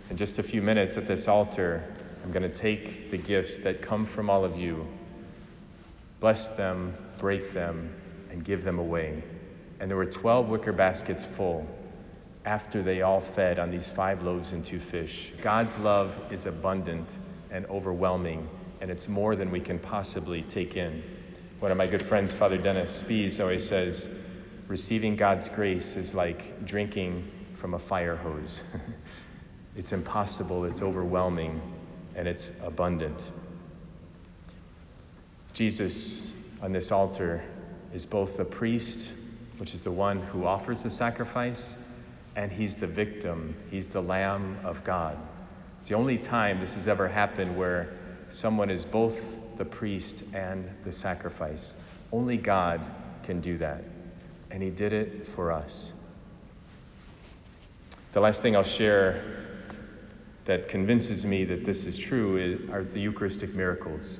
In 0.08 0.16
just 0.16 0.38
a 0.38 0.42
few 0.42 0.62
minutes 0.62 0.96
at 0.96 1.06
this 1.06 1.26
altar, 1.28 1.82
I'm 2.22 2.32
going 2.32 2.42
to 2.42 2.54
take 2.54 3.10
the 3.10 3.16
gifts 3.16 3.58
that 3.60 3.80
come 3.80 4.04
from 4.04 4.28
all 4.28 4.44
of 4.44 4.58
you, 4.58 4.86
bless 6.20 6.48
them, 6.48 6.94
break 7.18 7.52
them, 7.52 7.94
and 8.30 8.44
give 8.44 8.64
them 8.64 8.78
away. 8.78 9.22
And 9.80 9.90
there 9.90 9.96
were 9.96 10.06
12 10.06 10.48
wicker 10.48 10.72
baskets 10.72 11.24
full 11.24 11.66
after 12.44 12.82
they 12.82 13.02
all 13.02 13.20
fed 13.20 13.58
on 13.58 13.70
these 13.70 13.88
five 13.88 14.22
loaves 14.22 14.52
and 14.52 14.64
two 14.64 14.80
fish. 14.80 15.32
God's 15.42 15.78
love 15.78 16.18
is 16.30 16.46
abundant 16.46 17.08
and 17.50 17.66
overwhelming, 17.66 18.48
and 18.80 18.90
it's 18.90 19.08
more 19.08 19.36
than 19.36 19.50
we 19.50 19.60
can 19.60 19.78
possibly 19.78 20.42
take 20.42 20.76
in. 20.76 21.02
One 21.58 21.70
of 21.70 21.76
my 21.76 21.86
good 21.86 22.02
friends, 22.02 22.32
Father 22.32 22.56
Dennis 22.56 23.02
Spees, 23.02 23.40
always 23.40 23.66
says, 23.66 24.08
receiving 24.68 25.16
God's 25.16 25.48
grace 25.48 25.96
is 25.96 26.14
like 26.14 26.64
drinking 26.64 27.30
from 27.54 27.74
a 27.74 27.78
fire 27.78 28.16
hose. 28.16 28.62
it's 29.76 29.92
impossible, 29.92 30.64
it's 30.64 30.80
overwhelming, 30.80 31.60
and 32.14 32.26
it's 32.26 32.50
abundant. 32.62 33.20
Jesus 35.52 36.32
on 36.62 36.72
this 36.72 36.92
altar 36.92 37.42
is 37.92 38.06
both 38.06 38.36
the 38.36 38.44
priest, 38.44 39.12
which 39.58 39.74
is 39.74 39.82
the 39.82 39.90
one 39.90 40.20
who 40.20 40.44
offers 40.44 40.82
the 40.82 40.90
sacrifice, 40.90 41.74
and 42.36 42.50
he's 42.52 42.76
the 42.76 42.86
victim. 42.86 43.54
He's 43.70 43.88
the 43.88 44.02
Lamb 44.02 44.58
of 44.64 44.84
God. 44.84 45.18
It's 45.80 45.88
the 45.88 45.96
only 45.96 46.18
time 46.18 46.60
this 46.60 46.74
has 46.74 46.88
ever 46.88 47.08
happened 47.08 47.56
where 47.56 47.88
someone 48.28 48.70
is 48.70 48.84
both 48.84 49.18
the 49.56 49.64
priest 49.64 50.24
and 50.34 50.68
the 50.84 50.92
sacrifice. 50.92 51.74
Only 52.12 52.36
God 52.36 52.80
can 53.22 53.40
do 53.40 53.56
that. 53.58 53.82
And 54.50 54.62
he 54.62 54.70
did 54.70 54.92
it 54.92 55.26
for 55.26 55.52
us. 55.52 55.92
The 58.12 58.20
last 58.20 58.42
thing 58.42 58.56
I'll 58.56 58.62
share 58.62 59.22
that 60.44 60.68
convinces 60.68 61.24
me 61.24 61.44
that 61.44 61.64
this 61.64 61.86
is 61.86 61.96
true 61.96 62.68
are 62.72 62.82
the 62.82 63.00
Eucharistic 63.00 63.54
miracles. 63.54 64.18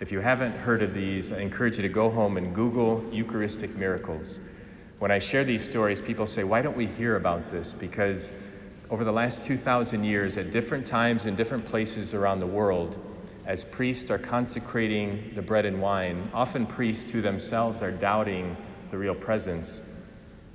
If 0.00 0.12
you 0.12 0.20
haven't 0.20 0.52
heard 0.52 0.82
of 0.82 0.94
these, 0.94 1.32
I 1.32 1.40
encourage 1.40 1.76
you 1.76 1.82
to 1.82 1.88
go 1.88 2.08
home 2.08 2.36
and 2.36 2.54
Google 2.54 3.04
Eucharistic 3.10 3.76
miracles. 3.76 4.38
When 5.00 5.10
I 5.10 5.18
share 5.18 5.42
these 5.42 5.64
stories, 5.64 6.00
people 6.00 6.26
say, 6.28 6.44
Why 6.44 6.62
don't 6.62 6.76
we 6.76 6.86
hear 6.86 7.16
about 7.16 7.50
this? 7.50 7.72
Because 7.72 8.32
over 8.90 9.02
the 9.02 9.12
last 9.12 9.42
2,000 9.42 10.04
years, 10.04 10.38
at 10.38 10.52
different 10.52 10.86
times 10.86 11.26
in 11.26 11.34
different 11.34 11.64
places 11.64 12.14
around 12.14 12.38
the 12.38 12.46
world, 12.46 12.96
as 13.44 13.64
priests 13.64 14.08
are 14.12 14.18
consecrating 14.18 15.32
the 15.34 15.42
bread 15.42 15.64
and 15.64 15.82
wine, 15.82 16.30
often 16.32 16.64
priests 16.64 17.10
who 17.10 17.20
themselves 17.20 17.82
are 17.82 17.90
doubting 17.90 18.56
the 18.90 18.98
real 18.98 19.16
presence, 19.16 19.82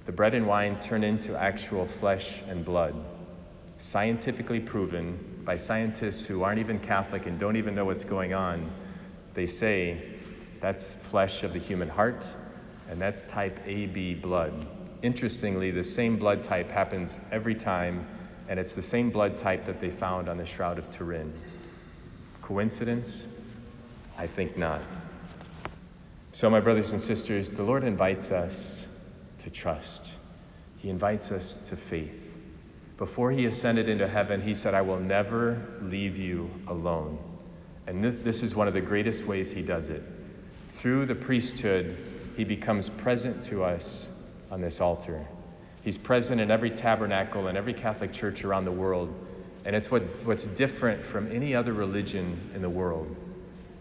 the 0.06 0.12
bread 0.14 0.36
and 0.36 0.48
wine 0.48 0.80
turn 0.80 1.04
into 1.04 1.36
actual 1.36 1.86
flesh 1.86 2.41
and 2.48 2.64
blood. 2.64 2.96
Scientifically 3.78 4.62
proven 4.62 5.20
by 5.44 5.58
scientists 5.58 6.24
who 6.26 6.44
aren't 6.44 6.60
even 6.60 6.80
Catholic 6.80 7.26
and 7.26 7.38
don't 7.38 7.58
even 7.58 7.76
know 7.76 7.84
what's 7.84 8.06
going 8.06 8.34
on, 8.34 8.72
they 9.34 9.45
say 9.45 10.01
That's 10.59 10.95
flesh 10.95 11.43
of 11.43 11.53
the 11.53 11.59
human 11.59 11.89
heart, 11.89 12.25
and 12.89 13.01
that's 13.01 13.23
type 13.23 13.59
AB 13.65 14.15
blood. 14.15 14.65
Interestingly, 15.01 15.71
the 15.71 15.84
same 15.84 16.17
blood 16.17 16.43
type 16.43 16.71
happens 16.71 17.19
every 17.31 17.55
time, 17.55 18.05
and 18.47 18.57
it's 18.57 18.71
the 18.71 18.81
same 18.81 19.09
blood 19.09 19.36
type 19.36 19.65
that 19.65 19.81
they 19.81 19.89
found 19.89 20.29
on 20.29 20.38
the 20.38 20.45
Shroud 20.45 20.77
of 20.77 20.89
Turin. 20.89 21.34
Coincidence? 22.41 23.27
I 24.17 24.27
think 24.27 24.57
not. 24.57 24.81
So, 26.31 26.49
my 26.49 26.61
brothers 26.61 26.93
and 26.93 27.01
sisters, 27.01 27.51
the 27.51 27.63
Lord 27.63 27.84
invites 27.84 28.31
us 28.31 28.88
to 29.39 29.49
trust. 29.49 30.13
He 30.77 30.89
invites 30.89 31.31
us 31.31 31.55
to 31.69 31.75
faith. 31.75 32.38
Before 32.97 33.31
he 33.31 33.45
ascended 33.45 33.89
into 33.89 34.07
heaven, 34.07 34.41
he 34.41 34.55
said, 34.55 34.73
I 34.73 34.81
will 34.81 34.99
never 34.99 35.61
leave 35.81 36.15
you 36.17 36.49
alone. 36.67 37.19
And 37.88 38.03
this, 38.03 38.15
this 38.23 38.43
is 38.43 38.55
one 38.55 38.67
of 38.67 38.73
the 38.73 38.81
greatest 38.81 39.25
ways 39.25 39.51
he 39.51 39.61
does 39.61 39.89
it. 39.89 40.03
Through 40.69 41.05
the 41.05 41.15
priesthood, 41.15 41.97
he 42.36 42.43
becomes 42.43 42.89
present 42.89 43.43
to 43.45 43.63
us 43.63 44.09
on 44.51 44.61
this 44.61 44.81
altar. 44.81 45.25
He's 45.84 45.97
present 45.97 46.39
in 46.39 46.49
every 46.49 46.71
tabernacle 46.71 47.47
and 47.47 47.57
every 47.57 47.73
Catholic 47.73 48.13
church 48.13 48.43
around 48.43 48.65
the 48.65 48.71
world. 48.71 49.13
And 49.65 49.75
it's 49.75 49.91
what, 49.91 50.21
what's 50.25 50.45
different 50.47 51.03
from 51.03 51.31
any 51.31 51.55
other 51.55 51.73
religion 51.73 52.39
in 52.55 52.61
the 52.61 52.69
world. 52.69 53.15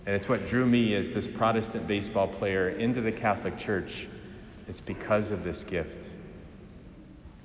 And 0.05 0.16
it's 0.16 0.28
what 0.28 0.46
drew 0.46 0.66
me 0.66 0.94
as 0.94 1.11
this 1.11 1.28
Protestant 1.28 1.86
baseball 1.86 2.26
player 2.26 2.70
into 2.70 3.00
the 3.00 3.12
Catholic 3.12 3.57
Church. 3.57 4.09
It's 4.68 4.80
because 4.80 5.30
of 5.30 5.44
this 5.44 5.62
gift. 5.62 6.09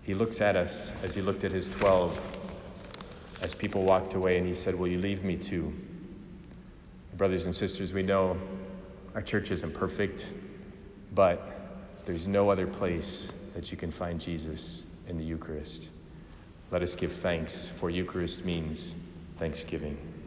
He 0.03 0.15
looks 0.15 0.41
at 0.41 0.55
us 0.55 0.91
as 1.03 1.13
he 1.13 1.21
looked 1.21 1.43
at 1.43 1.51
his 1.51 1.69
12 1.69 2.19
as 3.41 3.53
people 3.53 3.83
walked 3.83 4.15
away, 4.15 4.37
and 4.37 4.47
he 4.47 4.53
said, 4.55 4.73
Will 4.73 4.87
you 4.87 4.99
leave 4.99 5.23
me 5.23 5.35
too? 5.35 5.71
Brothers 7.17 7.45
and 7.45 7.55
sisters, 7.55 7.93
we 7.93 8.03
know 8.03 8.37
our 9.15 9.23
church 9.23 9.49
isn't 9.49 9.73
perfect, 9.73 10.27
but 11.15 11.41
there's 12.05 12.27
no 12.27 12.51
other 12.51 12.67
place 12.67 13.31
that 13.55 13.71
you 13.71 13.77
can 13.77 13.89
find 13.89 14.21
Jesus 14.21 14.83
in 15.07 15.17
the 15.17 15.23
Eucharist. 15.23 15.87
Let 16.69 16.83
us 16.83 16.93
give 16.93 17.11
thanks, 17.11 17.67
for 17.67 17.89
Eucharist 17.89 18.45
means 18.45 18.93
thanksgiving. 19.39 19.97